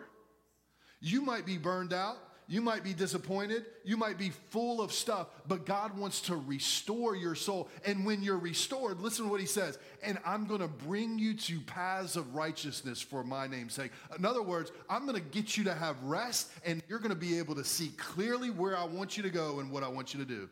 You 1.01 1.23
might 1.23 1.47
be 1.47 1.59
burned 1.59 1.93
out. 1.93 2.17
You 2.49 2.61
might 2.61 2.85
be 2.85 2.93
disappointed. 2.93 3.65
You 3.85 3.97
might 3.97 4.19
be 4.19 4.31
full 4.51 4.83
of 4.83 4.93
stuff, 4.93 5.29
but 5.47 5.65
God 5.65 5.97
wants 5.97 6.21
to 6.23 6.37
restore 6.37 7.17
your 7.17 7.35
soul. 7.35 7.69
And 7.87 8.05
when 8.05 8.23
you're 8.23 8.37
restored, 8.37 9.01
listen 9.01 9.25
to 9.25 9.31
what 9.31 9.41
he 9.41 9.47
says, 9.47 9.79
and 10.03 10.19
I'm 10.27 10.47
going 10.47 10.61
to 10.61 10.69
bring 10.69 11.19
you 11.19 11.35
to 11.35 11.61
paths 11.61 12.17
of 12.17 12.35
righteousness 12.35 13.01
for 13.01 13.25
my 13.25 13.47
name's 13.47 13.75
sake. 13.75 13.93
In 14.19 14.25
other 14.27 14.43
words, 14.43 14.73
I'm 14.91 15.07
going 15.07 15.15
to 15.15 15.29
get 15.29 15.57
you 15.57 15.65
to 15.65 15.75
have 15.75 16.03
rest, 16.03 16.51
and 16.67 16.83
you're 16.89 16.99
going 16.99 17.11
to 17.11 17.17
be 17.17 17.39
able 17.39 17.55
to 17.55 17.65
see 17.65 17.89
clearly 17.97 18.51
where 18.51 18.77
I 18.77 18.85
want 18.85 19.17
you 19.17 19.23
to 19.23 19.31
go 19.31 19.61
and 19.61 19.71
what 19.71 19.83
I 19.83 19.89
want 19.89 20.13
you 20.13 20.21
to 20.21 20.27
do. 20.27 20.51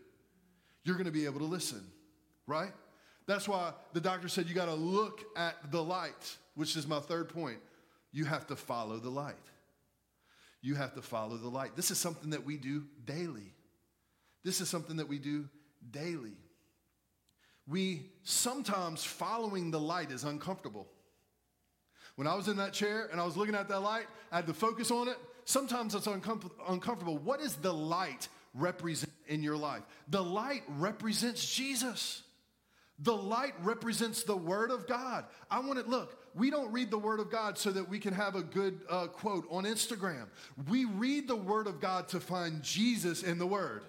You're 0.85 0.97
going 0.97 1.07
to 1.07 1.13
be 1.13 1.27
able 1.27 1.41
to 1.41 1.47
listen, 1.47 1.85
right? 2.47 2.73
That's 3.27 3.47
why 3.47 3.73
the 3.93 4.01
doctor 4.01 4.29
said 4.29 4.49
you 4.49 4.55
got 4.55 4.67
to 4.67 4.75
look 4.75 5.25
at 5.37 5.71
the 5.71 5.83
light, 5.83 6.37
which 6.55 6.77
is 6.77 6.87
my 6.87 7.01
third 7.01 7.29
point. 7.29 7.59
You 8.13 8.25
have 8.25 8.47
to 8.49 8.57
follow 8.57 8.99
the 8.99 9.11
light. 9.11 9.35
You 10.63 10.75
have 10.75 10.95
to 10.95 11.03
follow 11.03 11.37
the 11.37 11.49
light. 11.49 11.77
This 11.77 11.91
is 11.91 11.99
something 11.99 12.31
that 12.31 12.45
we 12.45 12.57
do 12.57 12.85
daily. 13.05 13.55
This 14.43 14.61
is 14.61 14.69
something 14.69 14.97
that 14.97 15.09
we 15.09 15.19
do 15.19 15.49
daily. 15.91 16.37
We 17.67 18.07
sometimes 18.25 19.05
following 19.05 19.71
the 19.71 19.81
light 19.81 20.11
is 20.11 20.25
uncomfortable. 20.25 20.89
When 22.17 22.27
I 22.27 22.35
was 22.35 22.49
in 22.49 22.57
that 22.57 22.73
chair 22.73 23.09
and 23.13 23.21
I 23.21 23.25
was 23.25 23.37
looking 23.37 23.55
at 23.55 23.69
that 23.69 23.81
light, 23.81 24.07
I 24.33 24.37
had 24.37 24.47
to 24.49 24.55
focus 24.55 24.91
on 24.91 25.09
it. 25.09 25.17
Sometimes 25.45 25.95
it's 25.95 26.07
uncom- 26.07 26.51
uncomfortable. 26.69 27.17
What 27.19 27.41
does 27.41 27.57
the 27.57 27.73
light 27.73 28.29
represent 28.55 29.13
in 29.31 29.43
your 29.43 29.57
life? 29.57 29.83
The 30.09 30.23
light 30.23 30.63
represents 30.69 31.55
Jesus. 31.55 32.23
The 32.99 33.17
light 33.17 33.55
represents 33.63 34.25
the 34.25 34.37
Word 34.37 34.71
of 34.71 34.87
God. 34.87 35.25
I 35.51 35.61
want 35.61 35.83
to 35.83 35.91
look, 35.91 36.19
we 36.35 36.51
don't 36.51 36.71
read 36.71 36.91
the 36.91 36.99
Word 36.99 37.19
of 37.19 37.31
God 37.31 37.57
so 37.57 37.71
that 37.71 37.89
we 37.89 37.99
can 37.99 38.13
have 38.13 38.35
a 38.35 38.43
good 38.43 38.81
uh, 38.91 39.07
quote 39.07 39.47
on 39.51 39.65
Instagram. 39.65 40.27
We 40.69 40.85
read 40.85 41.27
the 41.27 41.37
Word 41.37 41.67
of 41.67 41.81
God 41.81 42.09
to 42.09 42.21
find 42.21 42.63
Jesus 42.63 43.23
in 43.23 43.39
the 43.39 43.47
Word. 43.47 43.85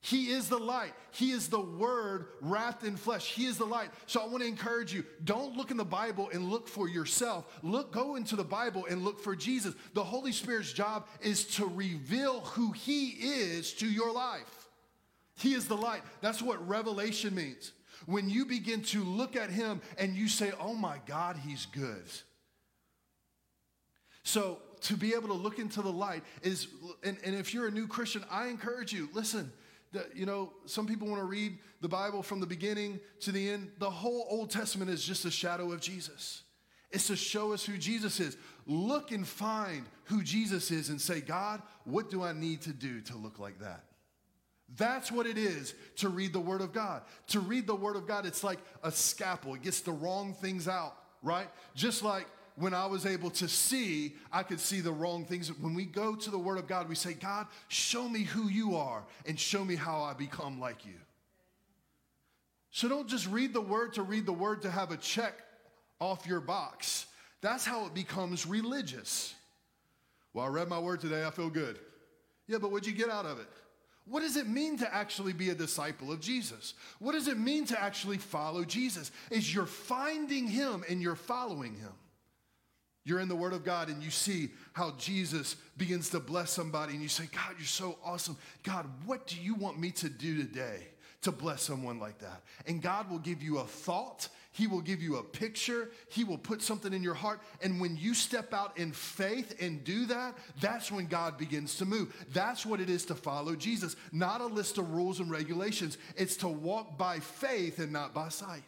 He 0.00 0.28
is 0.28 0.48
the 0.48 0.58
light. 0.58 0.92
He 1.10 1.32
is 1.32 1.48
the 1.48 1.60
Word 1.60 2.26
wrapped 2.40 2.84
in 2.84 2.96
flesh. 2.96 3.32
He 3.32 3.46
is 3.46 3.58
the 3.58 3.64
light. 3.64 3.90
So 4.06 4.20
I 4.20 4.26
want 4.26 4.40
to 4.42 4.48
encourage 4.48 4.92
you 4.92 5.04
don't 5.24 5.56
look 5.56 5.70
in 5.70 5.76
the 5.76 5.84
Bible 5.84 6.30
and 6.32 6.48
look 6.48 6.68
for 6.68 6.88
yourself. 6.88 7.44
Look, 7.62 7.92
go 7.92 8.14
into 8.14 8.36
the 8.36 8.44
Bible 8.44 8.86
and 8.88 9.02
look 9.02 9.18
for 9.18 9.34
Jesus. 9.34 9.74
The 9.94 10.04
Holy 10.04 10.32
Spirit's 10.32 10.72
job 10.72 11.08
is 11.20 11.44
to 11.56 11.66
reveal 11.66 12.40
who 12.40 12.72
He 12.72 13.08
is 13.08 13.72
to 13.74 13.86
your 13.86 14.12
life. 14.12 14.68
He 15.36 15.54
is 15.54 15.66
the 15.66 15.76
light. 15.76 16.02
That's 16.20 16.40
what 16.40 16.66
revelation 16.66 17.34
means. 17.34 17.72
When 18.06 18.28
you 18.28 18.44
begin 18.44 18.82
to 18.84 19.02
look 19.02 19.36
at 19.36 19.50
him 19.50 19.80
and 19.98 20.14
you 20.14 20.28
say, 20.28 20.52
oh 20.60 20.74
my 20.74 20.98
God, 21.06 21.36
he's 21.36 21.66
good. 21.66 22.04
So 24.22 24.58
to 24.82 24.96
be 24.96 25.14
able 25.14 25.28
to 25.28 25.34
look 25.34 25.58
into 25.58 25.82
the 25.82 25.92
light 25.92 26.22
is, 26.42 26.68
and, 27.02 27.16
and 27.24 27.34
if 27.34 27.54
you're 27.54 27.68
a 27.68 27.70
new 27.70 27.86
Christian, 27.86 28.24
I 28.30 28.48
encourage 28.48 28.92
you, 28.92 29.08
listen, 29.12 29.52
that, 29.96 30.16
you 30.16 30.26
know, 30.26 30.52
some 30.64 30.86
people 30.86 31.08
want 31.08 31.20
to 31.20 31.26
read 31.26 31.58
the 31.80 31.88
Bible 31.88 32.22
from 32.22 32.40
the 32.40 32.46
beginning 32.46 33.00
to 33.20 33.32
the 33.32 33.50
end. 33.50 33.70
The 33.78 33.90
whole 33.90 34.26
Old 34.30 34.50
Testament 34.50 34.90
is 34.90 35.04
just 35.04 35.24
a 35.24 35.30
shadow 35.30 35.72
of 35.72 35.80
Jesus. 35.80 36.42
It's 36.90 37.08
to 37.08 37.16
show 37.16 37.52
us 37.52 37.64
who 37.64 37.76
Jesus 37.76 38.20
is. 38.20 38.36
Look 38.66 39.10
and 39.10 39.26
find 39.26 39.84
who 40.04 40.22
Jesus 40.22 40.70
is 40.70 40.88
and 40.88 41.00
say, 41.00 41.20
God, 41.20 41.60
what 41.84 42.10
do 42.10 42.22
I 42.22 42.32
need 42.32 42.62
to 42.62 42.72
do 42.72 43.00
to 43.02 43.16
look 43.16 43.38
like 43.38 43.58
that? 43.60 43.84
That's 44.76 45.12
what 45.12 45.26
it 45.26 45.38
is 45.38 45.74
to 45.96 46.08
read 46.08 46.32
the 46.32 46.40
Word 46.40 46.60
of 46.60 46.72
God. 46.72 47.02
To 47.28 47.40
read 47.40 47.66
the 47.66 47.74
Word 47.74 47.96
of 47.96 48.06
God, 48.06 48.26
it's 48.26 48.42
like 48.42 48.58
a 48.82 48.90
scalpel, 48.90 49.54
it 49.54 49.62
gets 49.62 49.80
the 49.80 49.92
wrong 49.92 50.34
things 50.34 50.68
out, 50.68 50.96
right? 51.22 51.48
Just 51.74 52.02
like 52.02 52.26
when 52.56 52.72
I 52.72 52.86
was 52.86 53.04
able 53.04 53.30
to 53.30 53.48
see, 53.48 54.14
I 54.32 54.42
could 54.42 54.60
see 54.60 54.80
the 54.80 54.92
wrong 54.92 55.24
things. 55.24 55.48
When 55.48 55.74
we 55.74 55.84
go 55.84 56.14
to 56.16 56.30
the 56.30 56.38
Word 56.38 56.58
of 56.58 56.66
God, 56.66 56.88
we 56.88 56.94
say, 56.94 57.12
God, 57.12 57.46
show 57.68 58.08
me 58.08 58.22
who 58.22 58.48
you 58.48 58.76
are 58.76 59.04
and 59.26 59.38
show 59.38 59.64
me 59.64 59.76
how 59.76 60.02
I 60.02 60.14
become 60.14 60.58
like 60.58 60.86
you. 60.86 60.94
So 62.70 62.88
don't 62.88 63.08
just 63.08 63.26
read 63.28 63.52
the 63.52 63.60
Word 63.60 63.94
to 63.94 64.02
read 64.02 64.26
the 64.26 64.32
Word 64.32 64.62
to 64.62 64.70
have 64.70 64.90
a 64.90 64.96
check 64.96 65.34
off 66.00 66.26
your 66.26 66.40
box. 66.40 67.06
That's 67.42 67.64
how 67.64 67.86
it 67.86 67.94
becomes 67.94 68.46
religious. 68.46 69.34
Well, 70.32 70.46
I 70.46 70.48
read 70.48 70.68
my 70.68 70.78
Word 70.78 71.00
today, 71.00 71.24
I 71.24 71.30
feel 71.30 71.50
good. 71.50 71.78
Yeah, 72.46 72.58
but 72.58 72.70
what'd 72.70 72.86
you 72.86 72.94
get 72.94 73.10
out 73.10 73.26
of 73.26 73.38
it? 73.38 73.48
What 74.06 74.20
does 74.20 74.36
it 74.36 74.46
mean 74.46 74.78
to 74.78 74.94
actually 74.94 75.32
be 75.32 75.50
a 75.50 75.54
disciple 75.54 76.12
of 76.12 76.20
Jesus? 76.20 76.74
What 77.00 77.12
does 77.12 77.28
it 77.28 77.38
mean 77.38 77.66
to 77.66 77.82
actually 77.82 78.18
follow 78.18 78.64
Jesus? 78.64 79.10
Is 79.30 79.52
you're 79.52 79.66
finding 79.66 80.46
him 80.46 80.84
and 80.88 81.02
you're 81.02 81.16
following 81.16 81.74
him. 81.74 81.92
You're 83.06 83.20
in 83.20 83.28
the 83.28 83.36
Word 83.36 83.54
of 83.54 83.64
God 83.64 83.88
and 83.88 84.02
you 84.02 84.10
see 84.10 84.50
how 84.74 84.92
Jesus 84.98 85.56
begins 85.78 86.10
to 86.10 86.20
bless 86.20 86.50
somebody, 86.50 86.92
and 86.92 87.02
you 87.02 87.08
say, 87.08 87.24
God, 87.32 87.54
you're 87.56 87.66
so 87.66 87.96
awesome. 88.04 88.36
God, 88.62 88.86
what 89.06 89.26
do 89.26 89.40
you 89.40 89.54
want 89.54 89.78
me 89.78 89.90
to 89.92 90.10
do 90.10 90.36
today 90.36 90.88
to 91.22 91.32
bless 91.32 91.62
someone 91.62 91.98
like 91.98 92.18
that? 92.18 92.42
And 92.66 92.82
God 92.82 93.10
will 93.10 93.20
give 93.20 93.42
you 93.42 93.58
a 93.58 93.64
thought 93.64 94.28
he 94.56 94.66
will 94.66 94.80
give 94.80 95.02
you 95.02 95.16
a 95.16 95.22
picture. 95.22 95.90
He 96.08 96.24
will 96.24 96.38
put 96.38 96.62
something 96.62 96.94
in 96.94 97.02
your 97.02 97.12
heart. 97.12 97.42
And 97.60 97.78
when 97.78 97.94
you 97.94 98.14
step 98.14 98.54
out 98.54 98.78
in 98.78 98.90
faith 98.90 99.54
and 99.60 99.84
do 99.84 100.06
that, 100.06 100.34
that's 100.62 100.90
when 100.90 101.08
God 101.08 101.36
begins 101.36 101.76
to 101.76 101.84
move. 101.84 102.14
That's 102.32 102.64
what 102.64 102.80
it 102.80 102.88
is 102.88 103.04
to 103.06 103.14
follow 103.14 103.54
Jesus. 103.54 103.96
Not 104.12 104.40
a 104.40 104.46
list 104.46 104.78
of 104.78 104.94
rules 104.94 105.20
and 105.20 105.30
regulations, 105.30 105.98
it's 106.16 106.36
to 106.38 106.48
walk 106.48 106.96
by 106.96 107.18
faith 107.18 107.80
and 107.80 107.92
not 107.92 108.14
by 108.14 108.30
sight. 108.30 108.62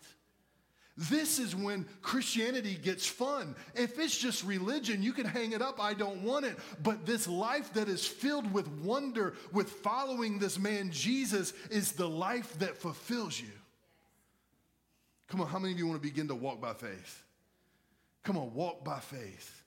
This 0.99 1.39
is 1.39 1.55
when 1.55 1.87
Christianity 2.03 2.75
gets 2.75 3.07
fun. 3.07 3.55
If 3.77 4.01
it's 4.01 4.19
just 4.19 4.43
religion, 4.43 5.01
you 5.01 5.13
can 5.13 5.27
hang 5.27 5.53
it 5.53 5.63
up. 5.63 5.81
I 5.81 5.95
don't 5.95 6.25
want 6.25 6.45
it. 6.45 6.59
But 6.83 7.07
this 7.07 7.29
life 7.29 7.73
that 7.75 7.89
is 7.89 8.05
filled 8.05 8.53
with 8.53 8.67
wonder, 8.83 9.35
with 9.53 9.71
following 9.71 10.41
this 10.41 10.59
man 10.59 10.91
Jesus, 10.91 11.53
is 11.71 11.93
the 11.93 12.09
life 12.09 12.59
that 12.59 12.77
fulfills 12.77 13.41
you. 13.41 13.47
Come 15.29 15.41
on, 15.41 15.47
how 15.47 15.61
many 15.61 15.73
of 15.73 15.79
you 15.79 15.87
want 15.87 16.03
to 16.03 16.09
begin 16.09 16.27
to 16.29 16.35
walk 16.35 16.61
by 16.61 16.75
faith? 16.75 17.25
Come 18.25 18.37
on, 18.37 18.53
walk 18.53 18.85
by 18.85 18.99
faith. 18.99 19.63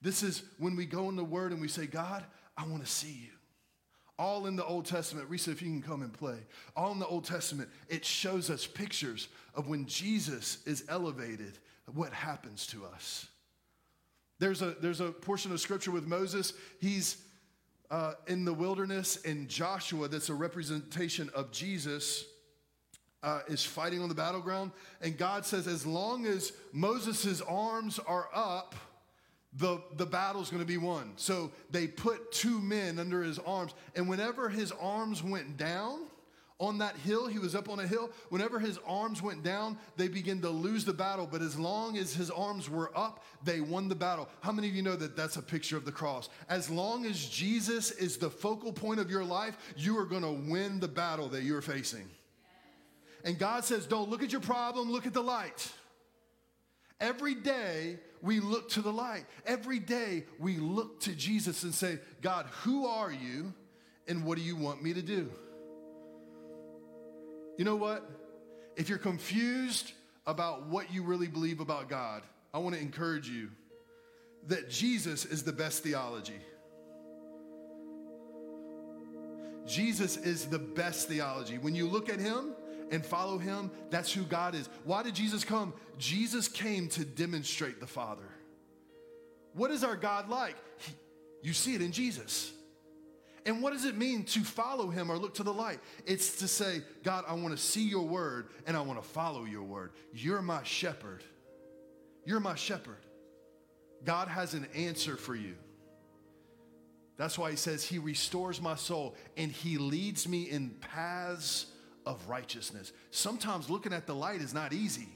This 0.00 0.22
is 0.22 0.42
when 0.58 0.74
we 0.74 0.86
go 0.86 1.10
in 1.10 1.16
the 1.16 1.24
Word 1.24 1.52
and 1.52 1.60
we 1.60 1.68
say, 1.68 1.86
God, 1.86 2.24
I 2.56 2.66
want 2.66 2.82
to 2.82 2.90
see 2.90 3.12
you. 3.12 3.41
All 4.22 4.46
in 4.46 4.54
the 4.54 4.64
Old 4.64 4.84
Testament, 4.84 5.28
Risa, 5.28 5.48
if 5.48 5.60
you 5.60 5.68
can 5.68 5.82
come 5.82 6.00
and 6.02 6.12
play. 6.12 6.36
All 6.76 6.92
in 6.92 7.00
the 7.00 7.06
Old 7.08 7.24
Testament, 7.24 7.68
it 7.88 8.04
shows 8.04 8.50
us 8.50 8.68
pictures 8.68 9.26
of 9.56 9.66
when 9.66 9.84
Jesus 9.86 10.58
is 10.64 10.84
elevated, 10.88 11.58
what 11.92 12.12
happens 12.12 12.68
to 12.68 12.84
us. 12.84 13.26
There's 14.38 14.62
a, 14.62 14.76
there's 14.80 15.00
a 15.00 15.10
portion 15.10 15.50
of 15.50 15.60
scripture 15.60 15.90
with 15.90 16.06
Moses. 16.06 16.52
He's 16.80 17.16
uh, 17.90 18.12
in 18.28 18.44
the 18.44 18.54
wilderness, 18.54 19.18
and 19.24 19.48
Joshua, 19.48 20.06
that's 20.06 20.28
a 20.28 20.34
representation 20.34 21.28
of 21.34 21.50
Jesus 21.50 22.24
uh, 23.24 23.40
is 23.48 23.64
fighting 23.64 24.02
on 24.02 24.08
the 24.08 24.14
battleground. 24.14 24.70
And 25.00 25.18
God 25.18 25.44
says, 25.44 25.66
as 25.66 25.84
long 25.84 26.26
as 26.26 26.52
Moses' 26.72 27.40
arms 27.40 27.98
are 27.98 28.28
up, 28.32 28.76
the, 29.54 29.80
the 29.96 30.06
battle's 30.06 30.50
gonna 30.50 30.64
be 30.64 30.78
won. 30.78 31.12
So 31.16 31.50
they 31.70 31.86
put 31.86 32.32
two 32.32 32.60
men 32.60 32.98
under 32.98 33.22
his 33.22 33.38
arms. 33.40 33.74
And 33.94 34.08
whenever 34.08 34.48
his 34.48 34.72
arms 34.72 35.22
went 35.22 35.56
down, 35.56 36.06
on 36.62 36.78
that 36.78 36.96
hill, 36.98 37.26
he 37.26 37.40
was 37.40 37.56
up 37.56 37.68
on 37.68 37.80
a 37.80 37.86
hill. 37.86 38.08
Whenever 38.28 38.60
his 38.60 38.78
arms 38.86 39.20
went 39.20 39.42
down, 39.42 39.76
they 39.96 40.06
began 40.06 40.40
to 40.42 40.48
lose 40.48 40.84
the 40.84 40.92
battle. 40.92 41.26
But 41.30 41.42
as 41.42 41.58
long 41.58 41.98
as 41.98 42.14
his 42.14 42.30
arms 42.30 42.70
were 42.70 42.96
up, 42.96 43.24
they 43.42 43.60
won 43.60 43.88
the 43.88 43.96
battle. 43.96 44.28
How 44.42 44.52
many 44.52 44.68
of 44.68 44.74
you 44.76 44.82
know 44.82 44.94
that 44.94 45.16
that's 45.16 45.36
a 45.36 45.42
picture 45.42 45.76
of 45.76 45.84
the 45.84 45.90
cross? 45.90 46.28
As 46.48 46.70
long 46.70 47.04
as 47.04 47.28
Jesus 47.28 47.90
is 47.90 48.16
the 48.16 48.30
focal 48.30 48.72
point 48.72 49.00
of 49.00 49.10
your 49.10 49.24
life, 49.24 49.58
you 49.76 49.98
are 49.98 50.04
going 50.04 50.22
to 50.22 50.50
win 50.52 50.78
the 50.78 50.86
battle 50.86 51.28
that 51.30 51.42
you're 51.42 51.62
facing. 51.62 52.08
And 53.24 53.40
God 53.40 53.64
says, 53.64 53.84
don't 53.84 54.08
look 54.08 54.22
at 54.22 54.30
your 54.30 54.40
problem, 54.40 54.92
look 54.92 55.06
at 55.06 55.14
the 55.14 55.20
light. 55.20 55.68
Every 57.00 57.34
day 57.34 57.98
we 58.22 58.38
look 58.38 58.70
to 58.70 58.80
the 58.80 58.92
light. 58.92 59.26
Every 59.44 59.80
day 59.80 60.24
we 60.38 60.56
look 60.56 61.00
to 61.00 61.12
Jesus 61.12 61.64
and 61.64 61.74
say, 61.74 61.98
God, 62.22 62.46
who 62.62 62.86
are 62.86 63.12
you 63.12 63.52
and 64.06 64.24
what 64.24 64.38
do 64.38 64.44
you 64.44 64.56
want 64.56 64.82
me 64.82 64.94
to 64.94 65.02
do? 65.02 65.30
You 67.58 67.64
know 67.64 67.76
what? 67.76 68.08
If 68.76 68.88
you're 68.88 68.98
confused 68.98 69.92
about 70.24 70.68
what 70.68 70.94
you 70.94 71.02
really 71.02 71.26
believe 71.26 71.60
about 71.60 71.88
God, 71.88 72.22
I 72.54 72.58
want 72.58 72.76
to 72.76 72.80
encourage 72.80 73.28
you 73.28 73.50
that 74.46 74.70
Jesus 74.70 75.24
is 75.24 75.42
the 75.42 75.52
best 75.52 75.82
theology. 75.82 76.40
Jesus 79.66 80.16
is 80.16 80.46
the 80.46 80.58
best 80.58 81.08
theology. 81.08 81.58
When 81.58 81.74
you 81.74 81.88
look 81.88 82.08
at 82.08 82.20
him 82.20 82.54
and 82.92 83.04
follow 83.04 83.38
him, 83.38 83.70
that's 83.90 84.12
who 84.12 84.22
God 84.22 84.54
is. 84.54 84.68
Why 84.84 85.02
did 85.02 85.14
Jesus 85.14 85.42
come? 85.42 85.72
Jesus 85.98 86.46
came 86.46 86.88
to 86.90 87.04
demonstrate 87.04 87.80
the 87.80 87.86
Father. 87.86 88.28
What 89.54 89.70
is 89.70 89.82
our 89.82 89.96
God 89.96 90.28
like? 90.28 90.56
He, 90.78 90.92
you 91.42 91.52
see 91.54 91.74
it 91.74 91.82
in 91.82 91.90
Jesus. 91.90 92.52
And 93.44 93.62
what 93.62 93.72
does 93.72 93.86
it 93.86 93.96
mean 93.96 94.24
to 94.24 94.40
follow 94.40 94.88
him 94.88 95.10
or 95.10 95.18
look 95.18 95.34
to 95.34 95.42
the 95.42 95.52
light? 95.52 95.80
It's 96.06 96.36
to 96.38 96.48
say, 96.48 96.82
God, 97.02 97.24
I 97.26 97.32
want 97.32 97.56
to 97.56 97.62
see 97.62 97.82
your 97.82 98.06
word 98.06 98.48
and 98.66 98.76
I 98.76 98.82
want 98.82 99.02
to 99.02 99.08
follow 99.08 99.44
your 99.44 99.64
word. 99.64 99.92
You're 100.12 100.42
my 100.42 100.62
shepherd. 100.62 101.24
You're 102.24 102.40
my 102.40 102.54
shepherd. 102.54 103.04
God 104.04 104.28
has 104.28 104.54
an 104.54 104.68
answer 104.74 105.16
for 105.16 105.34
you. 105.34 105.56
That's 107.16 107.38
why 107.38 107.50
he 107.50 107.56
says, 107.56 107.84
He 107.84 107.98
restores 107.98 108.60
my 108.60 108.74
soul 108.74 109.16
and 109.36 109.50
He 109.50 109.78
leads 109.78 110.28
me 110.28 110.42
in 110.42 110.70
paths 110.80 111.66
of 112.06 112.28
righteousness. 112.28 112.92
Sometimes 113.10 113.70
looking 113.70 113.92
at 113.92 114.06
the 114.06 114.14
light 114.14 114.40
is 114.40 114.54
not 114.54 114.72
easy 114.72 115.08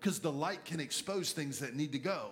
because 0.00 0.18
the 0.18 0.32
light 0.32 0.64
can 0.64 0.80
expose 0.80 1.32
things 1.32 1.58
that 1.60 1.74
need 1.74 1.92
to 1.92 1.98
go 1.98 2.30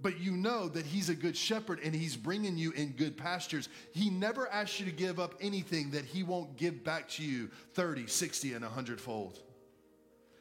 but 0.00 0.20
you 0.20 0.32
know 0.32 0.68
that 0.68 0.86
he's 0.86 1.08
a 1.08 1.14
good 1.14 1.36
shepherd 1.36 1.80
and 1.82 1.94
he's 1.94 2.16
bringing 2.16 2.56
you 2.56 2.70
in 2.72 2.90
good 2.92 3.16
pastures. 3.16 3.68
He 3.92 4.10
never 4.10 4.48
asks 4.48 4.78
you 4.78 4.86
to 4.86 4.92
give 4.92 5.18
up 5.18 5.34
anything 5.40 5.90
that 5.90 6.04
he 6.04 6.22
won't 6.22 6.56
give 6.56 6.84
back 6.84 7.08
to 7.10 7.24
you 7.24 7.50
30, 7.74 8.06
60, 8.06 8.54
and 8.54 8.64
100 8.64 9.00
fold. 9.00 9.40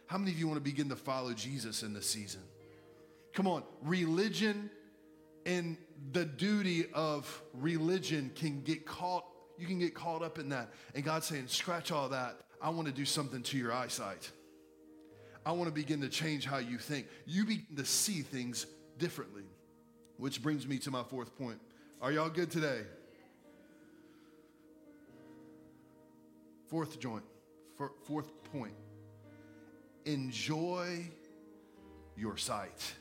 How 0.05 0.17
many 0.17 0.31
of 0.31 0.39
you 0.39 0.47
want 0.47 0.57
to 0.57 0.63
begin 0.63 0.89
to 0.89 0.95
follow 0.95 1.33
Jesus 1.33 1.83
in 1.83 1.93
this 1.93 2.07
season? 2.07 2.41
Come 3.33 3.47
on, 3.47 3.63
religion 3.81 4.69
and 5.45 5.77
the 6.11 6.25
duty 6.25 6.85
of 6.93 7.41
religion 7.53 8.31
can 8.35 8.61
get 8.61 8.85
caught, 8.85 9.25
you 9.57 9.65
can 9.65 9.79
get 9.79 9.93
caught 9.93 10.21
up 10.21 10.39
in 10.39 10.49
that. 10.49 10.69
And 10.95 11.03
God's 11.03 11.25
saying, 11.25 11.47
scratch 11.47 11.91
all 11.91 12.09
that. 12.09 12.37
I 12.61 12.69
want 12.69 12.87
to 12.87 12.93
do 12.93 13.05
something 13.05 13.41
to 13.43 13.57
your 13.57 13.73
eyesight. 13.73 14.31
I 15.45 15.51
want 15.51 15.67
to 15.67 15.73
begin 15.73 16.01
to 16.01 16.09
change 16.09 16.45
how 16.45 16.57
you 16.57 16.77
think. 16.77 17.07
You 17.25 17.45
begin 17.45 17.75
to 17.77 17.85
see 17.85 18.21
things 18.21 18.65
differently. 18.97 19.43
Which 20.17 20.41
brings 20.41 20.67
me 20.67 20.79
to 20.79 20.91
my 20.91 21.03
fourth 21.03 21.37
point. 21.37 21.59
Are 22.01 22.11
y'all 22.11 22.29
good 22.29 22.51
today? 22.51 22.81
Fourth 26.67 26.99
joint, 26.99 27.23
fourth 28.03 28.29
point. 28.51 28.73
Enjoy 30.05 31.09
your 32.17 32.35
sight. 32.35 32.93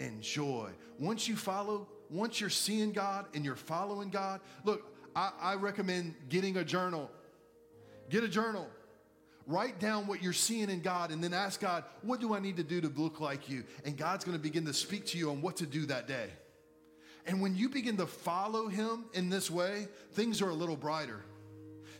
Enjoy. 0.00 0.70
Once 0.98 1.28
you 1.28 1.36
follow, 1.36 1.86
once 2.10 2.40
you're 2.40 2.50
seeing 2.50 2.92
God 2.92 3.26
and 3.34 3.44
you're 3.44 3.54
following 3.54 4.10
God, 4.10 4.40
look, 4.64 4.95
I, 5.16 5.32
I 5.40 5.54
recommend 5.54 6.14
getting 6.28 6.58
a 6.58 6.64
journal. 6.64 7.10
Get 8.10 8.22
a 8.22 8.28
journal. 8.28 8.68
Write 9.46 9.80
down 9.80 10.06
what 10.06 10.22
you're 10.22 10.32
seeing 10.32 10.68
in 10.70 10.80
God 10.80 11.10
and 11.10 11.24
then 11.24 11.32
ask 11.32 11.60
God, 11.60 11.84
what 12.02 12.20
do 12.20 12.34
I 12.34 12.40
need 12.40 12.56
to 12.58 12.62
do 12.62 12.80
to 12.80 12.88
look 12.88 13.20
like 13.20 13.48
you? 13.48 13.64
And 13.84 13.96
God's 13.96 14.24
going 14.24 14.36
to 14.36 14.42
begin 14.42 14.66
to 14.66 14.74
speak 14.74 15.06
to 15.06 15.18
you 15.18 15.30
on 15.30 15.40
what 15.40 15.56
to 15.56 15.66
do 15.66 15.86
that 15.86 16.06
day. 16.06 16.28
And 17.26 17.40
when 17.40 17.56
you 17.56 17.68
begin 17.68 17.96
to 17.96 18.06
follow 18.06 18.68
Him 18.68 19.06
in 19.14 19.30
this 19.30 19.50
way, 19.50 19.88
things 20.12 20.42
are 20.42 20.50
a 20.50 20.54
little 20.54 20.76
brighter. 20.76 21.24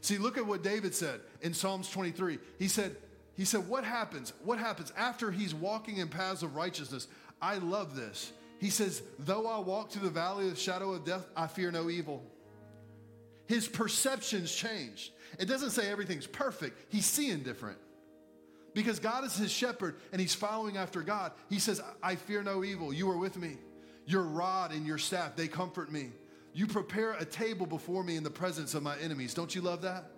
See, 0.01 0.19
look 0.19 0.39
at 0.39 0.47
what 0.47 0.63
David 0.63 0.95
said 0.95 1.21
in 1.41 1.55
Psalms 1.55 1.91
23. 1.91 2.39
He 2.59 2.69
said, 2.69 2.97
he 3.37 3.45
said, 3.45 3.69
What 3.69 3.85
happens? 3.85 4.33
What 4.45 4.59
happens 4.59 4.93
after 4.97 5.31
he's 5.31 5.55
walking 5.55 5.99
in 5.99 6.09
paths 6.09 6.43
of 6.43 6.55
righteousness? 6.55 7.09
I 7.41 7.59
love 7.59 7.97
this. 7.97 8.33
He 8.61 8.71
says, 8.71 9.03
Though 9.19 9.47
I 9.47 9.59
walk 9.59 9.91
through 9.91 10.05
the 10.05 10.11
valley 10.11 10.45
of 10.47 10.55
the 10.55 10.61
shadow 10.61 10.93
of 10.93 11.05
death, 11.05 11.27
I 11.37 11.47
fear 11.47 11.71
no 11.71 11.91
evil. 11.91 12.23
His 13.47 13.69
perceptions 13.69 14.55
changed. 14.55 15.13
It 15.39 15.47
doesn't 15.47 15.71
say 15.71 15.91
everything's 15.91 16.27
perfect, 16.27 16.81
he's 16.89 17.07
seeing 17.07 17.41
different. 17.41 17.79
Because 18.75 18.99
God 18.99 19.25
is 19.25 19.35
his 19.35 19.51
shepherd 19.51 19.97
and 20.13 20.21
he's 20.21 20.35
following 20.35 20.77
after 20.77 21.01
God. 21.01 21.33
He 21.49 21.59
says, 21.59 21.81
I 22.03 22.15
fear 22.15 22.43
no 22.43 22.63
evil. 22.63 22.93
You 22.93 23.11
are 23.11 23.17
with 23.17 23.39
me. 23.39 23.57
Your 24.05 24.23
rod 24.23 24.71
and 24.71 24.87
your 24.87 24.99
staff, 24.99 25.35
they 25.35 25.49
comfort 25.49 25.91
me. 25.91 26.11
You 26.53 26.67
prepare 26.67 27.13
a 27.13 27.25
table 27.25 27.65
before 27.65 28.05
me 28.05 28.17
in 28.17 28.23
the 28.23 28.31
presence 28.31 28.75
of 28.75 28.83
my 28.83 28.99
enemies. 28.99 29.33
Don't 29.33 29.55
you 29.55 29.63
love 29.63 29.81
that? 29.83 30.11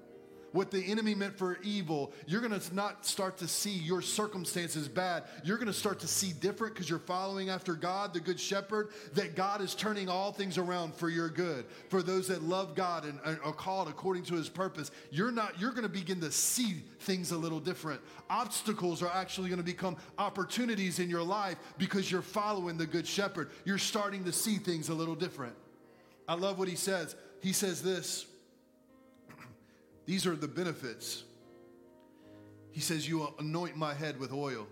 What 0.53 0.71
the 0.71 0.83
enemy 0.83 1.15
meant 1.15 1.37
for 1.37 1.59
evil, 1.63 2.13
you're 2.27 2.41
going 2.41 2.59
to 2.59 2.75
not 2.75 3.05
start 3.05 3.37
to 3.39 3.49
see 3.49 3.71
your 3.71 4.01
circumstances 4.01 4.89
bad. 4.89 5.25
You're 5.45 5.57
going 5.57 5.67
to 5.67 5.73
start 5.73 6.01
to 6.01 6.09
see 6.09 6.33
different 6.33 6.75
because 6.75 6.89
you're 6.89 6.99
following 6.99 7.51
after 7.51 7.75
God, 7.75 8.15
the 8.15 8.21
good 8.21 8.41
shepherd, 8.41 8.89
that 9.15 9.35
God 9.35 9.61
is 9.61 9.75
turning 9.75 10.09
all 10.09 10.33
things 10.33 10.59
around 10.59 10.95
for 10.95 11.09
your 11.09 11.29
good. 11.29 11.67
For 11.89 12.03
those 12.03 12.29
that 12.29 12.43
love 12.43 12.75
God 12.75 13.05
and 13.05 13.19
are 13.25 13.53
called 13.53 13.89
according 13.89 14.25
to 14.25 14.35
his 14.35 14.49
purpose, 14.49 14.91
you're 15.11 15.33
not 15.33 15.61
you're 15.61 15.73
going 15.73 15.83
to 15.83 15.89
begin 15.89 16.21
to 16.21 16.31
see 16.31 16.83
things 17.01 17.33
a 17.33 17.37
little 17.37 17.61
different. 17.61 18.01
Obstacles 18.31 19.03
are 19.03 19.11
actually 19.13 19.49
going 19.49 19.59
to 19.59 19.65
become 19.65 19.97
opportunities 20.19 20.99
in 20.99 21.11
your 21.11 21.23
life 21.23 21.59
because 21.79 22.11
you're 22.11 22.23
following 22.23 22.77
the 22.77 22.87
good 22.87 23.07
shepherd. 23.07 23.51
You're 23.65 23.79
starting 23.79 24.25
to 24.25 24.33
see 24.33 24.57
things 24.57 24.89
a 24.89 24.95
little 24.95 25.15
different. 25.15 25.55
I 26.27 26.35
love 26.35 26.59
what 26.59 26.69
he 26.69 26.77
says. 26.77 27.17
He 27.41 27.53
says 27.53 27.83
this, 27.83 28.27
these 30.09 30.27
are 30.27 30.35
the 30.35 30.49
benefits. 30.49 31.23
He 32.73 32.81
says, 32.81 33.07
You 33.07 33.19
will 33.19 33.35
anoint 33.39 33.77
my 33.77 33.93
head 33.93 34.19
with 34.19 34.33
oil 34.33 34.67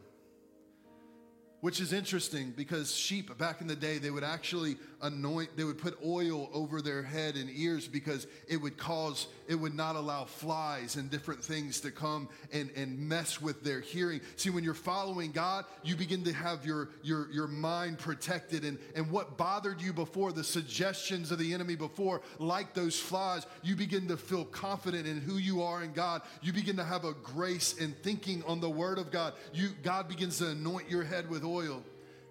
which 1.61 1.81
is 1.81 1.93
interesting 1.93 2.53
because 2.57 2.95
sheep 2.95 3.37
back 3.39 3.61
in 3.61 3.67
the 3.67 3.75
day 3.75 3.99
they 3.99 4.11
would 4.11 4.23
actually 4.23 4.77
anoint 5.03 5.57
they 5.57 5.65
would 5.65 5.79
put 5.79 5.99
oil 6.05 6.49
over 6.53 6.81
their 6.81 7.03
head 7.03 7.37
and 7.37 7.51
ears 7.51 7.87
because 7.87 8.27
it 8.49 8.57
would 8.57 8.77
cause 8.77 9.29
it 9.47 9.55
would 9.55 9.75
not 9.75 9.95
allow 9.95 10.25
flies 10.25 10.97
and 10.97 11.11
different 11.11 11.45
things 11.45 11.81
to 11.81 11.91
come 11.91 12.29
and, 12.53 12.71
and 12.77 12.99
mess 12.99 13.41
with 13.41 13.63
their 13.63 13.81
hearing. 13.81 14.21
See 14.37 14.51
when 14.51 14.65
you're 14.65 14.75
following 14.75 15.33
god 15.33 15.67
you 15.83 15.97
begin 15.97 16.25
to 16.25 16.33
have 16.33 16.65
your 16.65 16.89
your 17.03 17.31
your 17.31 17.47
mind 17.47 17.99
protected. 17.99 18.65
And 18.65 18.79
and 18.95 19.11
what 19.11 19.37
bothered 19.37 19.83
you 19.83 19.93
before 19.93 20.33
the 20.33 20.45
suggestions 20.45 21.31
of 21.31 21.39
the 21.39 21.53
enemy 21.53 21.77
before 21.77 22.23
like 22.39 22.73
those 22.75 22.99
flies 22.99 23.47
you 23.63 23.77
begin 23.77 24.09
to 24.09 24.17
feel 24.17 24.45
confident 24.45 25.07
in 25.07 25.21
who 25.21 25.37
you 25.37 25.63
are 25.63 25.83
in 25.83 25.93
god. 25.93 26.23
You 26.43 26.53
begin 26.53 26.77
to 26.77 26.85
have 26.85 27.05
a 27.05 27.13
grace 27.13 27.75
in 27.75 27.93
thinking 28.03 28.43
on 28.47 28.61
the 28.61 28.71
word 28.71 28.99
of 28.99 29.11
god. 29.11 29.35
You 29.53 29.71
god 29.83 30.09
begins 30.09 30.39
to 30.39 30.49
anoint 30.49 30.91
your 30.91 31.05
head 31.05 31.29
with 31.29 31.45
oil. 31.45 31.83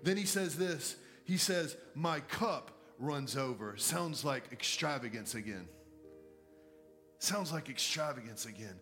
Then 0.03 0.17
he 0.17 0.25
says 0.25 0.55
this 0.55 0.95
He 1.25 1.37
says, 1.37 1.75
My 1.93 2.21
cup 2.21 2.71
runs 2.97 3.35
over. 3.35 3.75
Sounds 3.77 4.23
like 4.23 4.51
extravagance 4.53 5.35
again. 5.35 5.67
Sounds 7.19 7.51
like 7.51 7.69
extravagance 7.69 8.45
again. 8.45 8.79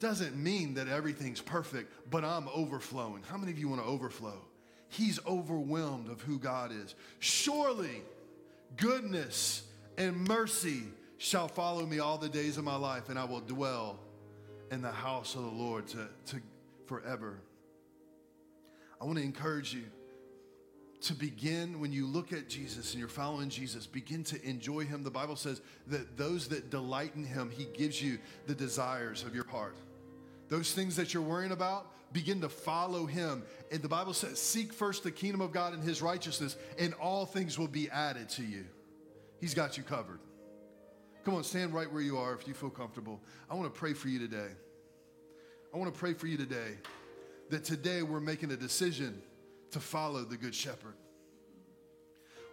Doesn't 0.00 0.36
mean 0.36 0.74
that 0.74 0.88
everything's 0.88 1.40
perfect, 1.40 1.92
but 2.10 2.24
I'm 2.24 2.48
overflowing. 2.48 3.22
How 3.22 3.36
many 3.36 3.52
of 3.52 3.58
you 3.58 3.68
want 3.68 3.80
to 3.82 3.88
overflow? 3.88 4.44
He's 4.88 5.18
overwhelmed 5.26 6.08
of 6.08 6.20
who 6.22 6.38
God 6.38 6.72
is. 6.72 6.94
Surely 7.20 8.02
goodness 8.76 9.62
and 9.96 10.28
mercy 10.28 10.82
shall 11.18 11.48
follow 11.48 11.84
me 11.84 11.98
all 11.98 12.18
the 12.18 12.28
days 12.28 12.58
of 12.58 12.64
my 12.64 12.76
life, 12.76 13.08
and 13.08 13.18
I 13.18 13.24
will 13.24 13.40
dwell 13.40 13.98
in 14.70 14.82
the 14.82 14.90
house 14.92 15.34
of 15.34 15.42
the 15.42 15.50
Lord 15.50 15.86
to, 15.88 16.08
to 16.26 16.40
forever. 16.86 17.40
I 19.00 19.04
want 19.04 19.18
to 19.18 19.24
encourage 19.24 19.74
you 19.74 19.84
to 21.02 21.14
begin 21.14 21.80
when 21.80 21.92
you 21.92 22.06
look 22.06 22.32
at 22.32 22.48
Jesus 22.48 22.92
and 22.92 23.00
you're 23.00 23.08
following 23.08 23.48
Jesus, 23.48 23.86
begin 23.86 24.24
to 24.24 24.42
enjoy 24.48 24.84
him. 24.84 25.02
The 25.02 25.10
Bible 25.10 25.36
says 25.36 25.60
that 25.86 26.16
those 26.16 26.48
that 26.48 26.70
delight 26.70 27.12
in 27.14 27.24
him, 27.24 27.50
he 27.50 27.66
gives 27.66 28.02
you 28.02 28.18
the 28.46 28.54
desires 28.54 29.22
of 29.22 29.34
your 29.34 29.46
heart. 29.46 29.76
Those 30.48 30.72
things 30.72 30.96
that 30.96 31.14
you're 31.14 31.22
worrying 31.22 31.52
about, 31.52 31.92
begin 32.12 32.40
to 32.40 32.48
follow 32.48 33.06
him. 33.06 33.44
And 33.70 33.82
the 33.82 33.88
Bible 33.88 34.14
says, 34.14 34.40
Seek 34.40 34.72
first 34.72 35.02
the 35.02 35.10
kingdom 35.10 35.40
of 35.40 35.52
God 35.52 35.74
and 35.74 35.82
his 35.82 36.02
righteousness, 36.02 36.56
and 36.78 36.94
all 36.94 37.26
things 37.26 37.58
will 37.58 37.68
be 37.68 37.88
added 37.90 38.28
to 38.30 38.42
you. 38.42 38.64
He's 39.40 39.54
got 39.54 39.76
you 39.76 39.82
covered. 39.82 40.20
Come 41.24 41.34
on, 41.34 41.44
stand 41.44 41.74
right 41.74 41.92
where 41.92 42.02
you 42.02 42.16
are 42.16 42.34
if 42.34 42.48
you 42.48 42.54
feel 42.54 42.70
comfortable. 42.70 43.20
I 43.50 43.54
want 43.54 43.72
to 43.72 43.78
pray 43.78 43.92
for 43.92 44.08
you 44.08 44.18
today. 44.18 44.48
I 45.72 45.76
want 45.76 45.92
to 45.92 45.98
pray 45.98 46.14
for 46.14 46.26
you 46.26 46.38
today 46.38 46.78
that 47.50 47.64
today 47.64 48.02
we're 48.02 48.20
making 48.20 48.50
a 48.50 48.56
decision 48.56 49.20
to 49.72 49.80
follow 49.80 50.22
the 50.22 50.36
Good 50.36 50.54
Shepherd. 50.54 50.94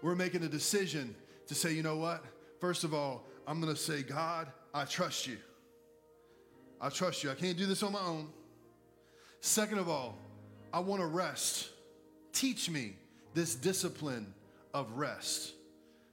We're 0.02 0.16
making 0.16 0.44
a 0.44 0.48
decision 0.48 1.16
to 1.48 1.56
say, 1.56 1.74
you 1.74 1.84
know 1.84 1.98
what? 1.98 2.24
First 2.60 2.84
of 2.84 2.94
all, 2.94 3.24
I'm 3.48 3.62
going 3.62 3.74
to 3.74 3.80
say, 3.80 4.04
God, 4.04 4.52
I 4.74 4.86
trust 4.86 5.28
you. 5.28 5.38
I 6.82 6.90
trust 6.90 7.24
you. 7.24 7.32
I 7.32 7.36
can't 7.36 7.58
do 7.58 7.66
this 7.66 7.84
on 7.84 7.94
my 7.94 8.02
own. 8.02 8.30
Second 9.40 9.80
of 9.80 9.90
all, 9.90 10.18
I 10.74 10.80
want 10.80 11.02
to 11.02 11.08
rest. 11.08 11.70
Teach 12.34 12.70
me 12.70 12.96
this 13.34 13.56
discipline 13.56 14.34
of 14.74 14.92
rest. 14.92 15.54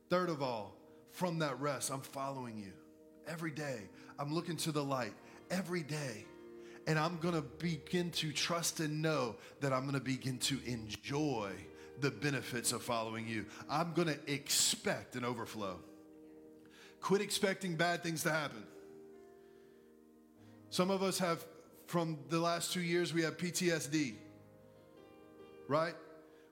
Third 0.09 0.29
of 0.29 0.43
all, 0.43 0.77
from 1.11 1.39
that 1.41 1.59
rest, 1.61 1.91
I'm 1.91 2.01
following 2.01 2.59
you 2.59 2.73
every 3.27 3.51
day. 3.51 3.81
I'm 4.19 4.33
looking 4.33 4.57
to 4.59 4.73
the 4.73 4.83
light 4.83 5.15
every 5.51 5.83
day. 5.83 6.27
And 6.87 6.99
I'm 6.99 7.19
going 7.19 7.35
to 7.35 7.43
begin 7.43 8.11
to 8.13 8.33
trust 8.33 8.81
and 8.81 9.03
know 9.03 9.37
that 9.61 9.73
I'm 9.73 9.83
going 9.83 9.95
to 9.95 10.01
begin 10.01 10.39
to 10.39 10.59
enjoy 10.67 11.53
the 12.01 12.11
benefits 12.11 12.73
of 12.73 12.83
following 12.83 13.27
you. 13.27 13.47
I'm 13.71 13.93
going 13.93 14.09
to 14.09 14.19
expect 14.33 15.15
an 15.15 15.25
overflow. 15.25 15.79
Quit 17.01 17.21
expecting 17.21 17.77
bad 17.77 18.03
things 18.03 18.23
to 18.25 18.31
happen. 18.31 18.65
Some 20.71 20.91
of 20.91 21.03
us 21.03 21.19
have, 21.19 21.45
from 21.87 22.19
the 22.31 22.39
last 22.39 22.73
two 22.73 22.81
years, 22.81 23.13
we 23.13 23.23
have 23.23 23.37
PTSD, 23.37 24.15
right? 25.69 25.95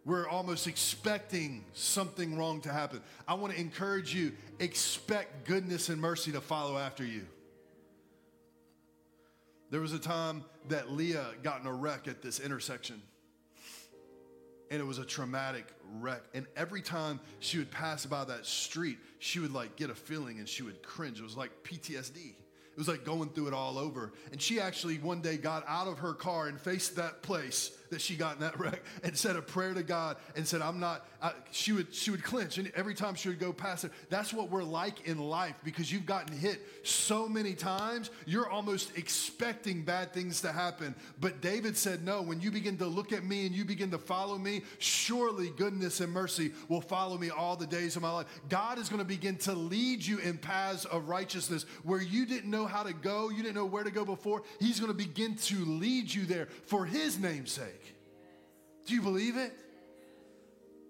We're 0.05 0.29
almost 0.29 0.67
expecting 0.67 1.65
something 1.73 2.37
wrong 2.37 2.61
to 2.63 2.73
happen. 2.73 3.03
I 3.27 3.35
want 3.35 3.53
to 3.55 3.61
encourage 3.61 4.15
you 4.15 4.33
expect 4.59 5.47
goodness 5.47 5.89
and 5.89 6.01
mercy 6.01 6.33
to 6.33 6.41
follow 6.41 6.79
after 6.79 7.05
you. 7.05 7.27
There 9.71 9.81
was 9.81 9.93
a 9.93 9.99
time 9.99 10.45
that 10.69 10.91
Leah 10.91 11.27
got 11.43 11.61
in 11.61 11.67
a 11.67 11.73
wreck 11.73 12.09
at 12.09 12.23
this 12.23 12.41
intersection. 12.41 13.01
And 14.71 14.81
it 14.81 14.85
was 14.85 14.99
a 14.99 15.05
traumatic 15.05 15.67
wreck. 15.99 16.23
And 16.35 16.47
every 16.57 16.83
time 16.83 17.21
she 17.39 17.59
would 17.59 17.71
pass 17.71 18.07
by 18.07 18.25
that 18.25 18.47
street, 18.47 18.99
she 19.19 19.39
would 19.39 19.53
like 19.53 19.77
get 19.77 19.91
a 19.91 19.95
feeling 19.95 20.39
and 20.39 20.49
she 20.49 20.63
would 20.63 20.83
cringe. 20.83 21.19
It 21.19 21.25
was 21.25 21.37
like 21.37 21.51
PTSD. 21.65 22.17
It 22.17 22.79
was 22.79 22.89
like 22.89 23.05
going 23.05 23.31
through 23.31 23.49
it 23.49 23.55
all 23.55 23.79
over. 23.79 24.13
And 24.31 24.41
she 24.41 24.61
actually 24.61 24.99
one 24.99 25.21
day 25.21 25.37
got 25.37 25.65
out 25.67 25.89
of 25.89 25.99
her 25.99 26.15
car 26.15 26.47
and 26.47 26.61
faced 26.61 26.97
that 26.97 27.23
place 27.23 27.73
that 27.91 28.01
she 28.01 28.17
got 28.17 28.35
in 28.35 28.41
that 28.41 28.59
wreck 28.59 28.83
and 29.05 29.17
said 29.17 29.37
a 29.37 29.43
prayer 29.43 29.75
to 29.75 29.83
God 29.83 30.17
and 30.37 30.47
said, 30.47 30.63
I'm 30.63 30.81
not, 30.81 31.07
I, 31.23 31.33
she 31.51 31.73
would 31.73 31.95
she 31.95 32.11
would 32.11 32.23
clench 32.23 32.59
and 32.59 32.71
every 32.75 32.95
time 32.95 33.15
she 33.15 33.29
would 33.29 33.39
go 33.39 33.53
past 33.53 33.85
it. 33.85 33.93
That's 34.09 34.33
what 34.33 34.51
we're 34.51 34.63
like 34.63 35.07
in 35.07 35.19
life 35.19 35.55
because 35.65 35.93
you've 35.93 36.07
gotten 36.07 36.37
hit 36.37 36.61
so 36.83 37.29
many 37.29 37.55
times, 37.55 38.11
you're 38.27 38.49
almost 38.49 38.97
expecting 38.97 39.83
bad 39.83 40.13
things 40.13 40.41
to 40.43 40.53
happen. 40.53 40.95
But 41.21 41.41
David 41.41 41.77
said, 41.77 42.05
No, 42.05 42.23
when 42.23 42.41
you 42.41 42.51
begin 42.51 42.77
to 42.79 42.87
look 42.87 43.13
at 43.13 43.25
me 43.25 43.47
and 43.47 43.55
you 43.55 43.65
begin 43.65 43.91
to 43.91 43.99
follow 43.99 44.39
me, 44.39 44.63
surely 44.79 45.51
goodness 45.51 46.01
and 46.01 46.13
mercy 46.13 46.53
will 46.69 46.81
follow 46.81 47.19
me 47.19 47.31
all 47.31 47.57
the 47.57 47.67
days 47.67 47.97
of 47.97 48.03
my 48.03 48.11
life. 48.11 48.27
God 48.49 48.79
is 48.79 48.89
going 48.89 49.01
to 49.01 49.05
begin 49.05 49.37
to 49.39 49.53
lead 49.53 50.05
you 50.05 50.19
in 50.19 50.39
paths 50.39 50.85
of 50.85 51.09
righteousness 51.09 51.67
where 51.83 52.01
you 52.01 52.27
didn't 52.27 52.51
know 52.51 52.67
how 52.67 52.83
to 52.83 52.93
go, 52.93 53.31
you 53.31 53.43
didn't 53.43 53.57
know 53.57 53.67
where 53.67 53.85
to 53.85 53.91
go 53.91 54.05
before. 54.05 54.43
He's 54.59 54.81
going 54.81 54.93
to 54.93 54.97
begin 54.97 55.37
to 55.37 55.65
lead 55.65 56.13
you 56.13 56.25
there 56.25 56.49
for 56.67 56.87
his 56.87 57.19
name's 57.19 57.53
sake. 57.53 57.80
Do 58.91 58.97
you 58.97 59.03
believe 59.03 59.37
it? 59.37 59.53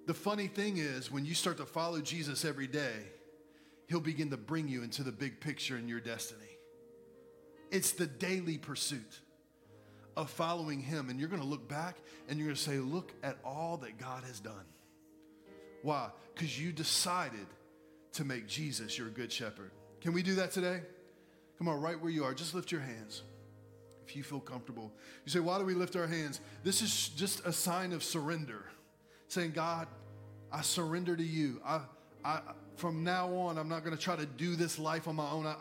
The 0.07 0.15
funny 0.15 0.47
thing 0.47 0.79
is, 0.79 1.13
when 1.13 1.27
you 1.27 1.35
start 1.35 1.59
to 1.59 1.67
follow 1.67 2.01
Jesus 2.01 2.47
every 2.47 2.67
day, 2.67 2.95
he'll 3.89 4.01
begin 4.01 4.31
to 4.31 4.39
bring 4.39 4.69
you 4.69 4.83
into 4.83 5.03
the 5.03 5.13
big 5.13 5.39
picture 5.39 5.77
in 5.77 5.87
your 5.87 6.01
destiny. 6.01 6.41
It's 7.71 7.93
the 7.93 8.07
daily 8.07 8.57
pursuit 8.57 9.21
of 10.17 10.31
following 10.31 10.81
him. 10.81 11.11
And 11.11 11.21
you're 11.21 11.29
going 11.29 11.43
to 11.43 11.47
look 11.47 11.69
back 11.69 11.99
and 12.27 12.39
you're 12.39 12.47
going 12.47 12.57
to 12.57 12.63
say, 12.63 12.79
Look 12.79 13.13
at 13.23 13.37
all 13.45 13.77
that 13.83 13.99
God 13.99 14.25
has 14.25 14.41
done. 14.41 14.65
Why? 15.83 16.09
Because 16.35 16.59
you 16.59 16.73
decided 16.73 17.49
to 18.15 18.25
make 18.25 18.49
Jesus 18.49 18.97
your 18.97 19.09
good 19.09 19.31
shepherd. 19.31 19.73
Can 20.01 20.15
we 20.15 20.23
do 20.23 20.37
that 20.37 20.53
today? 20.53 20.81
Come 21.59 21.69
on, 21.69 21.79
right 21.83 22.01
where 22.01 22.11
you 22.11 22.25
are, 22.25 22.33
just 22.33 22.55
lift 22.55 22.73
your 22.73 22.81
hands 22.81 23.25
if 24.11 24.17
you 24.17 24.25
feel 24.25 24.41
comfortable. 24.41 24.93
You 25.25 25.31
say, 25.31 25.39
Why 25.39 25.59
do 25.59 25.65
we 25.65 25.75
lift 25.75 25.95
our 25.97 26.07
hands? 26.07 26.41
This 26.65 26.83
is 26.83 27.11
just 27.11 27.47
a 27.47 27.53
sign 27.53 27.93
of 27.93 28.03
surrender, 28.03 28.65
saying, 29.29 29.53
God, 29.53 29.87
I 30.53 30.63
surrender 30.63 31.17
to 31.17 31.23
you. 31.23 31.61
I, 31.65 31.83
I, 32.25 32.41
from 32.77 33.05
now 33.05 33.33
on, 33.35 33.57
I'm 33.57 33.69
not 33.69 33.85
going 33.85 33.97
to 33.97 34.03
try 34.03 34.17
to 34.17 34.27
do 34.27 34.57
this 34.57 34.79
life 34.79 35.07
on 35.07 35.15
my 35.17 35.31
own. 35.31 35.47
I, 35.47 35.53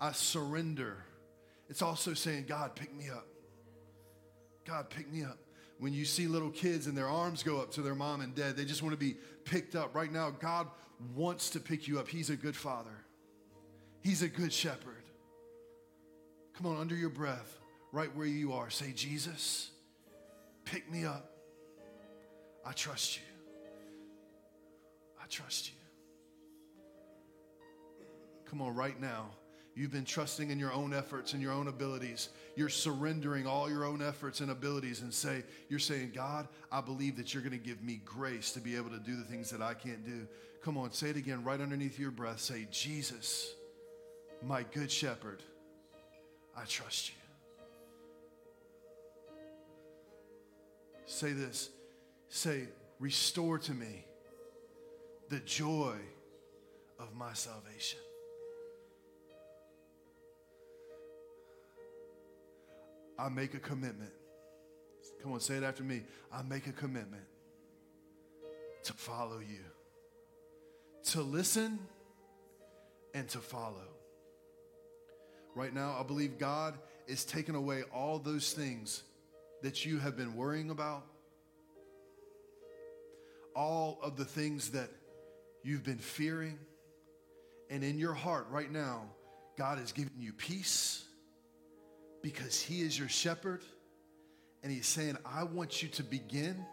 I, 0.00 0.08
I 0.08 0.12
surrender. 0.12 0.98
It's 1.70 1.80
also 1.80 2.14
saying, 2.14 2.44
God, 2.46 2.76
pick 2.76 2.94
me 2.94 3.08
up. 3.08 3.26
God, 4.66 4.90
pick 4.90 5.10
me 5.10 5.22
up. 5.22 5.38
When 5.78 5.94
you 5.94 6.04
see 6.04 6.26
little 6.26 6.50
kids 6.50 6.88
and 6.88 6.98
their 6.98 7.08
arms 7.08 7.42
go 7.42 7.58
up 7.58 7.70
to 7.72 7.82
their 7.82 7.94
mom 7.94 8.20
and 8.20 8.34
dad, 8.34 8.56
they 8.56 8.64
just 8.64 8.82
want 8.82 8.92
to 8.92 8.98
be 8.98 9.16
picked 9.44 9.76
up. 9.76 9.94
Right 9.94 10.12
now, 10.12 10.30
God 10.30 10.66
wants 11.14 11.50
to 11.50 11.60
pick 11.60 11.88
you 11.88 11.98
up. 11.98 12.08
He's 12.08 12.28
a 12.28 12.36
good 12.36 12.56
father, 12.56 13.04
He's 14.02 14.20
a 14.20 14.28
good 14.28 14.52
shepherd. 14.52 14.94
Come 16.54 16.66
on, 16.66 16.76
under 16.76 16.96
your 16.96 17.08
breath 17.08 17.58
right 17.92 18.14
where 18.16 18.26
you 18.26 18.52
are. 18.52 18.70
Say, 18.70 18.92
Jesus, 18.92 19.70
pick 20.64 20.90
me 20.90 21.04
up. 21.04 21.30
I 22.64 22.72
trust 22.72 23.16
you. 23.16 23.22
I 25.22 25.26
trust 25.28 25.68
you. 25.68 25.74
Come 28.46 28.62
on, 28.62 28.74
right 28.74 29.00
now. 29.00 29.26
You've 29.74 29.92
been 29.92 30.04
trusting 30.04 30.50
in 30.50 30.58
your 30.58 30.72
own 30.72 30.92
efforts 30.92 31.34
and 31.34 31.42
your 31.42 31.52
own 31.52 31.68
abilities. 31.68 32.30
You're 32.56 32.68
surrendering 32.68 33.46
all 33.46 33.70
your 33.70 33.84
own 33.84 34.02
efforts 34.02 34.40
and 34.40 34.50
abilities 34.50 35.02
and 35.02 35.14
say, 35.14 35.44
you're 35.68 35.78
saying, 35.78 36.12
God, 36.14 36.48
I 36.72 36.80
believe 36.80 37.16
that 37.16 37.32
you're 37.32 37.44
going 37.44 37.52
to 37.52 37.64
give 37.64 37.80
me 37.80 38.00
grace 38.04 38.50
to 38.52 38.60
be 38.60 38.74
able 38.74 38.90
to 38.90 38.98
do 38.98 39.14
the 39.16 39.22
things 39.22 39.50
that 39.50 39.62
I 39.62 39.74
can't 39.74 40.04
do. 40.04 40.26
Come 40.64 40.76
on, 40.76 40.92
say 40.92 41.10
it 41.10 41.16
again 41.16 41.44
right 41.44 41.60
underneath 41.60 41.96
your 41.96 42.10
breath. 42.10 42.40
Say, 42.40 42.66
Jesus, 42.72 43.54
my 44.42 44.64
good 44.74 44.90
shepherd, 44.90 45.44
I 46.56 46.64
trust 46.64 47.10
you. 47.10 47.27
Say 51.08 51.32
this 51.32 51.70
say, 52.28 52.68
Restore 53.00 53.58
to 53.60 53.72
me 53.72 54.04
the 55.30 55.38
joy 55.40 55.96
of 56.98 57.14
my 57.16 57.32
salvation. 57.32 58.00
I 63.18 63.30
make 63.30 63.54
a 63.54 63.58
commitment. 63.58 64.12
Come 65.22 65.32
on, 65.32 65.40
say 65.40 65.56
it 65.56 65.62
after 65.62 65.82
me. 65.82 66.02
I 66.30 66.42
make 66.42 66.66
a 66.66 66.72
commitment 66.72 67.24
to 68.84 68.92
follow 68.92 69.38
you, 69.38 69.64
to 71.12 71.22
listen 71.22 71.78
and 73.14 73.28
to 73.30 73.38
follow. 73.38 73.88
Right 75.54 75.72
now, 75.72 75.96
I 75.98 76.02
believe 76.02 76.38
God 76.38 76.74
is 77.06 77.24
taking 77.24 77.54
away 77.54 77.82
all 77.94 78.18
those 78.18 78.52
things 78.52 79.04
that 79.62 79.84
you 79.84 79.98
have 79.98 80.16
been 80.16 80.34
worrying 80.36 80.70
about, 80.70 81.04
all 83.54 83.98
of 84.02 84.16
the 84.16 84.24
things 84.24 84.70
that 84.70 84.90
you've 85.62 85.84
been 85.84 85.98
fearing, 85.98 86.58
and 87.70 87.82
in 87.82 87.98
your 87.98 88.14
heart 88.14 88.46
right 88.50 88.70
now, 88.70 89.02
God 89.56 89.80
is 89.82 89.92
giving 89.92 90.12
you 90.18 90.32
peace 90.32 91.04
because 92.22 92.60
He 92.60 92.82
is 92.82 92.98
your 92.98 93.08
shepherd. 93.08 93.62
And 94.62 94.72
He's 94.72 94.86
saying, 94.86 95.16
I 95.24 95.44
want 95.44 95.82
you 95.82 95.88
to 95.90 96.02
begin 96.02 96.64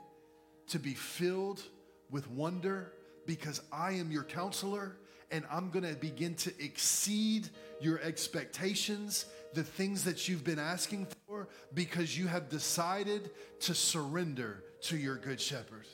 to 0.68 0.80
be 0.80 0.94
filled 0.94 1.62
with 2.10 2.30
wonder 2.30 2.94
because 3.26 3.62
I 3.72 3.94
am 3.94 4.12
your 4.12 4.24
counselor 4.24 4.98
and 5.32 5.44
I'm 5.52 5.72
going 5.72 5.86
to 5.86 5.96
begin 5.96 6.36
to 6.36 6.54
exceed 6.64 7.50
your 7.82 8.00
expectations, 8.02 9.26
the 9.56 9.64
things 9.64 10.04
that 10.04 10.28
you've 10.28 10.44
been 10.44 10.60
asking 10.60 11.08
for, 11.28 11.48
because 11.74 12.18
you 12.18 12.28
have 12.28 12.50
decided 12.50 13.32
to 13.62 13.74
surrender 13.74 14.64
to 14.82 14.98
your 14.98 15.16
good 15.16 15.40
shepherd. 15.40 15.86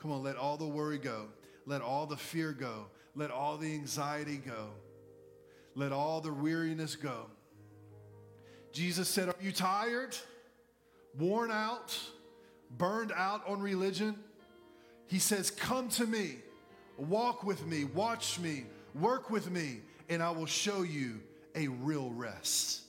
Come 0.00 0.12
on, 0.12 0.22
let 0.22 0.36
all 0.36 0.56
the 0.56 0.66
worry 0.66 0.98
go. 0.98 1.26
Let 1.66 1.82
all 1.82 2.06
the 2.06 2.16
fear 2.16 2.52
go. 2.52 2.86
Let 3.14 3.30
all 3.30 3.56
the 3.56 3.72
anxiety 3.72 4.36
go. 4.36 4.70
Let 5.74 5.92
all 5.92 6.20
the 6.20 6.32
weariness 6.32 6.94
go. 6.96 7.26
Jesus 8.72 9.08
said, 9.08 9.28
Are 9.28 9.34
you 9.40 9.52
tired, 9.52 10.16
worn 11.18 11.50
out, 11.50 11.98
burned 12.78 13.12
out 13.12 13.42
on 13.48 13.60
religion? 13.60 14.16
He 15.06 15.18
says, 15.18 15.50
Come 15.50 15.88
to 15.90 16.06
me. 16.06 16.36
Walk 16.98 17.44
with 17.44 17.66
me, 17.66 17.84
watch 17.84 18.38
me, 18.38 18.64
work 18.94 19.28
with 19.28 19.50
me, 19.50 19.80
and 20.08 20.22
I 20.22 20.30
will 20.30 20.46
show 20.46 20.82
you 20.82 21.20
a 21.56 21.68
real 21.68 22.10
rest. 22.10 22.82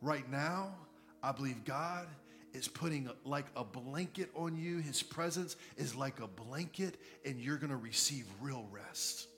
right 0.00 0.28
now, 0.30 0.74
I 1.22 1.32
believe 1.32 1.64
God 1.64 2.06
is 2.52 2.68
putting 2.68 3.08
like 3.24 3.46
a 3.56 3.64
blanket 3.64 4.30
on 4.34 4.56
you. 4.56 4.78
His 4.78 5.02
presence 5.02 5.56
is 5.76 5.94
like 5.94 6.20
a 6.20 6.26
blanket, 6.26 6.96
and 7.24 7.40
you're 7.40 7.56
going 7.56 7.70
to 7.70 7.76
receive 7.76 8.26
real 8.40 8.66
rest. 8.70 9.28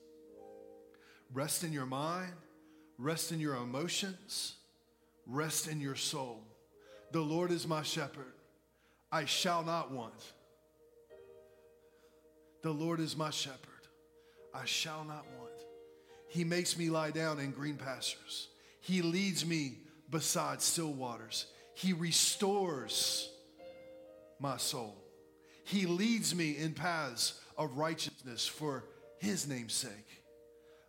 Rest 1.32 1.64
in 1.64 1.72
your 1.72 1.86
mind, 1.86 2.32
rest 2.98 3.30
in 3.32 3.40
your 3.40 3.56
emotions, 3.56 4.56
rest 5.26 5.68
in 5.68 5.80
your 5.80 5.94
soul. 5.94 6.42
The 7.12 7.20
Lord 7.20 7.50
is 7.50 7.66
my 7.66 7.82
shepherd, 7.82 8.34
I 9.10 9.24
shall 9.24 9.62
not 9.62 9.92
want. 9.92 10.32
The 12.62 12.72
Lord 12.72 13.00
is 13.00 13.16
my 13.16 13.30
shepherd, 13.30 13.58
I 14.52 14.64
shall 14.64 15.04
not 15.04 15.24
want. 15.38 15.52
He 16.28 16.42
makes 16.44 16.76
me 16.76 16.90
lie 16.90 17.12
down 17.12 17.38
in 17.38 17.52
green 17.52 17.76
pastures. 17.76 18.48
He 18.86 19.02
leads 19.02 19.44
me 19.44 19.78
beside 20.08 20.62
still 20.62 20.92
waters. 20.92 21.46
He 21.74 21.92
restores 21.92 23.28
my 24.38 24.58
soul. 24.58 24.96
He 25.64 25.86
leads 25.86 26.36
me 26.36 26.56
in 26.56 26.72
paths 26.72 27.40
of 27.58 27.76
righteousness 27.76 28.46
for 28.46 28.84
his 29.18 29.48
name's 29.48 29.72
sake. 29.72 30.22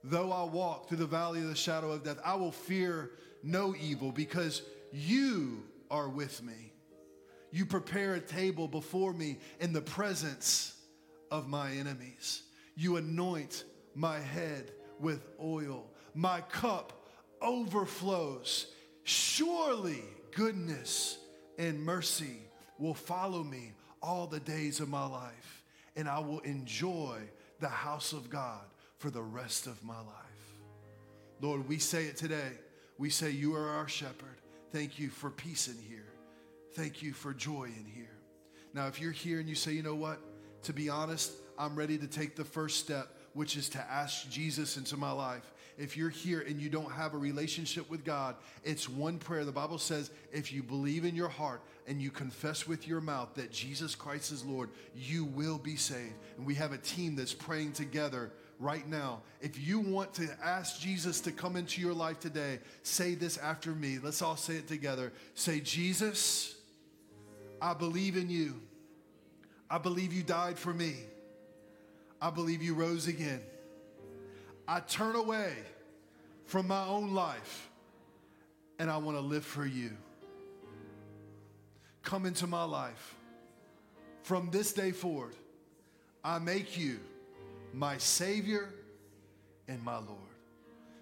Though 0.04 0.32
I 0.32 0.43
walk 0.43 0.88
through 0.88 1.00
the 1.00 1.08
valley 1.08 1.41
of 1.41 1.48
the 1.48 1.56
shadow 1.56 1.91
of 1.91 2.04
death, 2.04 2.20
I 2.24 2.36
will 2.36 2.52
fear 2.52 3.14
no 3.41 3.74
evil 3.82 4.12
because 4.12 4.62
you 4.91 5.64
are 5.89 6.08
with 6.08 6.43
me. 6.43 6.72
You 7.50 7.66
prepare 7.66 8.14
a 8.14 8.20
table 8.20 8.68
before 8.68 9.12
me 9.12 9.39
in 9.60 9.74
the 9.74 9.82
presence 9.82 10.76
of 11.32 11.48
my 11.48 11.72
enemies. 11.72 12.43
You 12.76 12.98
anoint 12.98 13.64
my 13.95 14.20
head 14.20 14.72
with 15.00 15.26
oil. 15.41 15.89
My 16.14 16.41
cup 16.41 16.93
overflows. 17.42 18.68
Surely 19.04 20.04
goodness 20.32 21.18
and 21.58 21.82
mercy 21.82 22.38
will 22.78 22.94
follow 22.94 23.44
me 23.44 23.72
all 24.02 24.28
the 24.28 24.40
days 24.40 24.80
of 24.80 24.90
my 24.90 25.06
life, 25.06 25.64
and 25.96 26.08
I 26.08 26.20
will 26.20 26.40
enjoy 26.40 27.18
the 27.60 27.68
house 27.70 28.14
of 28.14 28.30
God 28.30 28.62
for 28.98 29.10
the 29.10 29.22
rest 29.22 29.68
of 29.68 29.84
my 29.84 29.98
life. 29.98 30.14
Lord, 31.42 31.68
we 31.68 31.78
say 31.78 32.06
it 32.06 32.18
today. 32.18 32.52
We 32.98 33.10
say, 33.10 33.32
You 33.32 33.56
are 33.56 33.70
our 33.70 33.88
shepherd. 33.88 34.38
Thank 34.72 35.00
you 35.00 35.10
for 35.10 35.30
peace 35.30 35.68
in 35.68 35.78
here. 35.78 36.08
Thank 36.74 37.02
you 37.02 37.14
for 37.14 37.34
joy 37.34 37.66
in 37.66 37.86
here. 37.86 38.18
Now, 38.74 38.88
if 38.88 39.00
you're 39.00 39.12
here 39.12 39.40
and 39.40 39.48
you 39.48 39.56
say, 39.56 39.72
You 39.72 39.84
know 39.84 39.96
what? 39.96 40.20
To 40.64 40.74
be 40.74 40.90
honest, 40.90 41.32
I'm 41.58 41.76
ready 41.76 41.98
to 41.98 42.08
take 42.08 42.36
the 42.36 42.44
first 42.44 42.80
step, 42.80 43.16
which 43.34 43.58
is 43.58 43.70
to 43.70 43.80
ask 43.80 44.30
Jesus 44.30 44.78
into 44.78 44.98
my 44.98 45.12
life 45.12 45.52
if 45.78 45.96
you're 45.96 46.10
here 46.10 46.42
and 46.42 46.60
you 46.60 46.70
don't 46.70 46.92
have 46.92 47.14
a 47.14 47.18
relationship 47.18 47.90
with 47.90 48.04
God, 48.04 48.36
it's 48.64 48.90
one 48.90 49.20
prayer. 49.20 49.46
The 49.46 49.52
Bible 49.52 49.78
says 49.78 50.10
if 50.32 50.52
you 50.52 50.64
believe 50.64 51.06
in 51.06 51.16
your 51.16 51.30
heart 51.30 51.62
and 51.88 52.02
you 52.02 52.10
confess 52.10 52.68
with 52.68 52.88
your 52.88 53.00
mouth 53.00 53.30
that 53.36 53.52
Jesus 53.52 53.94
Christ 53.94 54.32
is 54.32 54.44
Lord, 54.44 54.70
you 54.96 55.24
will 55.24 55.60
be 55.60 55.76
saved. 55.76 56.16
And 56.38 56.46
we 56.46 56.56
have 56.56 56.74
a 56.74 56.78
team 56.80 57.16
that's 57.16 57.34
praying 57.34 57.74
together 57.74 58.32
right 58.60 58.88
now. 58.88 59.22
If 59.40 59.60
you 59.60 59.80
want 59.80 60.16
to 60.16 60.28
ask 60.44 60.80
Jesus 60.80 61.22
to 61.22 61.32
come 61.32 61.56
into 61.56 61.80
your 61.80 61.94
life 61.94 62.20
today, 62.20 62.60
say 62.82 63.14
this 63.14 63.38
after 63.38 63.72
me. 63.72 64.00
Let's 64.02 64.24
all 64.24 64.36
say 64.36 64.56
it 64.56 64.68
together. 64.68 65.14
Say, 65.36 65.60
Jesus, 65.60 66.56
I 67.62 67.76
believe 67.76 68.18
in 68.18 68.32
you. 68.32 68.60
I 69.70 69.78
believe 69.78 70.12
you 70.12 70.24
died 70.24 70.58
for 70.58 70.74
me. 70.74 70.96
I 72.22 72.30
believe 72.30 72.61
you 72.61 72.74
rose 72.74 73.07
again. 73.07 73.41
I 74.68 74.80
turn 74.82 75.15
away 75.15 75.53
from 76.45 76.68
my 76.68 76.86
own 76.86 77.13
life 77.13 77.70
and 78.80 78.89
I 78.89 78.97
want 78.97 79.18
to 79.18 79.22
live 79.22 79.45
for 79.45 79.65
you. 79.65 79.91
Come 82.03 82.26
into 82.26 82.47
my 82.47 82.63
life. 82.63 83.15
From 84.24 84.49
this 84.51 84.74
day 84.74 84.91
forward, 84.91 85.36
I 86.24 86.39
make 86.39 86.78
you 86.78 86.99
my 87.74 87.97
Savior 87.97 88.70
and 89.68 89.84
my 89.84 89.97
Lord. 89.97 90.18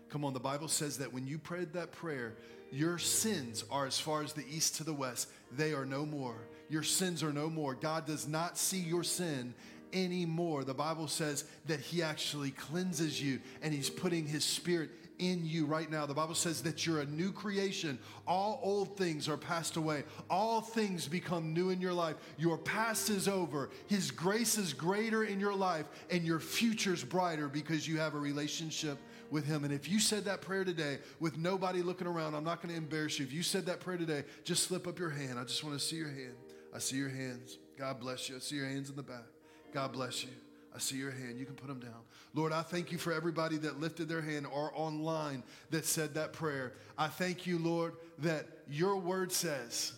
Come 0.10 0.24
on, 0.24 0.34
the 0.34 0.40
Bible 0.40 0.68
says 0.68 0.98
that 1.00 1.12
when 1.12 1.26
you 1.28 1.38
prayed 1.38 1.74
that 1.74 1.92
prayer, 1.92 2.36
your 2.72 2.98
sins 2.98 3.64
are 3.72 3.86
as 3.86 4.00
far 4.00 4.22
as 4.22 4.34
the 4.34 4.46
east 4.50 4.76
to 4.78 4.84
the 4.84 4.94
west. 4.94 5.30
They 5.52 5.74
are 5.74 5.86
no 5.86 6.06
more. 6.06 6.36
Your 6.70 6.84
sins 6.84 7.24
are 7.24 7.34
no 7.34 7.50
more. 7.50 7.74
God 7.76 8.06
does 8.06 8.28
not 8.28 8.58
see 8.58 8.80
your 8.80 9.04
sin 9.04 9.54
anymore. 9.94 10.64
The 10.64 10.74
Bible 10.74 11.08
says 11.08 11.46
that 11.66 11.80
He 11.80 12.02
actually 12.02 12.52
cleanses 12.52 13.22
you 13.22 13.40
and 13.62 13.74
He's 13.74 13.90
putting 13.90 14.26
His 14.26 14.44
Spirit 14.44 14.90
in 15.20 15.46
you 15.46 15.66
right 15.66 15.90
now. 15.90 16.06
The 16.06 16.14
Bible 16.14 16.36
says 16.36 16.62
that 16.64 16.86
you're 16.86 17.02
a 17.02 17.06
new 17.06 17.32
creation. 17.32 18.00
All 18.28 18.60
old 18.64 18.98
things 18.98 19.30
are 19.30 19.38
passed 19.38 19.78
away, 19.78 20.04
all 20.30 20.62
things 20.62 21.08
become 21.08 21.54
new 21.54 21.70
in 21.70 21.82
your 21.82 21.94
life. 21.94 22.16
Your 22.38 22.58
past 22.58 23.10
is 23.10 23.28
over. 23.28 23.70
His 23.88 24.12
grace 24.12 24.58
is 24.58 24.74
greater 24.74 25.24
in 25.24 25.40
your 25.40 25.56
life, 25.56 25.86
and 26.10 26.24
your 26.24 26.40
future's 26.40 27.04
brighter 27.04 27.48
because 27.48 27.88
you 27.88 27.98
have 28.00 28.16
a 28.16 28.20
relationship 28.20 28.98
with 29.32 29.46
Him. 29.46 29.64
And 29.64 29.74
if 29.74 29.90
you 29.90 30.00
said 30.00 30.26
that 30.26 30.42
prayer 30.42 30.64
today 30.64 31.00
with 31.20 31.38
nobody 31.38 31.82
looking 31.82 32.08
around, 32.08 32.36
I'm 32.36 32.44
not 32.44 32.62
going 32.62 32.74
to 32.74 32.78
embarrass 32.78 33.20
you. 33.20 33.26
If 33.26 33.34
you 33.34 33.44
said 33.44 33.66
that 33.68 33.80
prayer 33.80 33.98
today, 33.98 34.24
just 34.44 34.64
slip 34.64 34.88
up 34.88 35.00
your 35.00 35.10
hand. 35.10 35.40
I 35.40 35.44
just 35.44 35.64
want 35.64 35.78
to 35.80 35.84
see 35.84 35.96
your 35.98 36.10
hand. 36.10 36.36
I 36.74 36.80
see 36.80 36.98
your 36.98 37.10
hands. 37.10 37.58
God 37.78 38.00
bless 38.00 38.30
you. 38.30 38.36
I 38.36 38.40
see 38.40 38.56
your 38.56 38.68
hands 38.68 38.90
in 38.90 38.96
the 38.96 39.04
back. 39.04 39.35
God 39.76 39.92
bless 39.92 40.24
you. 40.24 40.30
I 40.74 40.80
see 40.80 40.96
your 40.96 41.12
hand. 41.12 41.38
You 41.38 41.46
can 41.46 41.56
put 41.56 41.68
them 41.68 41.82
down. 41.82 42.00
Lord, 42.34 42.54
I 42.54 42.62
thank 42.62 42.94
you 42.94 42.98
for 42.98 43.12
everybody 43.12 43.58
that 43.58 43.82
lifted 43.82 44.08
their 44.08 44.22
hand 44.22 44.48
or 44.48 44.72
online 44.74 45.44
that 45.70 45.86
said 45.86 46.14
that 46.14 46.32
prayer. 46.32 46.72
I 46.98 47.08
thank 47.08 47.46
you, 47.46 47.60
Lord, 47.60 47.96
that 48.20 48.46
your 48.70 48.96
word 48.96 49.34
says 49.34 49.92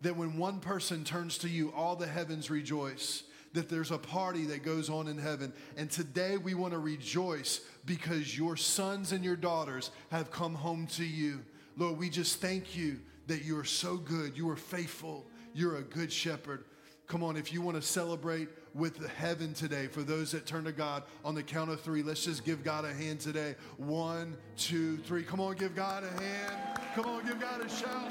that 0.00 0.16
when 0.16 0.36
one 0.36 0.58
person 0.58 1.04
turns 1.04 1.38
to 1.38 1.48
you, 1.48 1.72
all 1.76 1.94
the 1.94 2.08
heavens 2.08 2.50
rejoice. 2.50 3.22
That 3.52 3.68
there's 3.68 3.92
a 3.92 3.98
party 3.98 4.46
that 4.46 4.64
goes 4.64 4.90
on 4.90 5.06
in 5.06 5.16
heaven. 5.16 5.52
And 5.76 5.88
today 5.88 6.36
we 6.36 6.54
want 6.54 6.72
to 6.72 6.80
rejoice 6.80 7.60
because 7.86 8.36
your 8.36 8.56
sons 8.56 9.12
and 9.12 9.24
your 9.24 9.36
daughters 9.36 9.92
have 10.10 10.32
come 10.32 10.56
home 10.56 10.88
to 10.94 11.04
you. 11.04 11.44
Lord, 11.76 11.98
we 11.98 12.10
just 12.10 12.40
thank 12.40 12.76
you 12.76 12.98
that 13.28 13.44
you 13.44 13.56
are 13.60 13.64
so 13.64 13.96
good. 13.96 14.36
You 14.36 14.50
are 14.50 14.56
faithful. 14.56 15.24
You're 15.54 15.76
a 15.76 15.82
good 15.82 16.12
shepherd. 16.12 16.64
Come 17.06 17.22
on, 17.22 17.36
if 17.36 17.52
you 17.52 17.60
want 17.60 17.76
to 17.76 17.82
celebrate 17.82 18.48
with 18.74 19.06
heaven 19.16 19.52
today, 19.52 19.86
for 19.86 20.02
those 20.02 20.32
that 20.32 20.46
turn 20.46 20.64
to 20.64 20.72
God 20.72 21.02
on 21.24 21.34
the 21.34 21.42
count 21.42 21.70
of 21.70 21.80
three, 21.80 22.02
let's 22.02 22.24
just 22.24 22.44
give 22.44 22.64
God 22.64 22.84
a 22.84 22.92
hand 22.92 23.20
today. 23.20 23.54
One, 23.76 24.36
two, 24.56 24.96
three. 24.98 25.22
Come 25.22 25.40
on, 25.40 25.54
give 25.56 25.76
God 25.76 26.04
a 26.04 26.22
hand. 26.22 26.80
Come 26.94 27.06
on, 27.06 27.26
give 27.26 27.40
God 27.40 27.60
a 27.60 27.68
shout. 27.68 28.10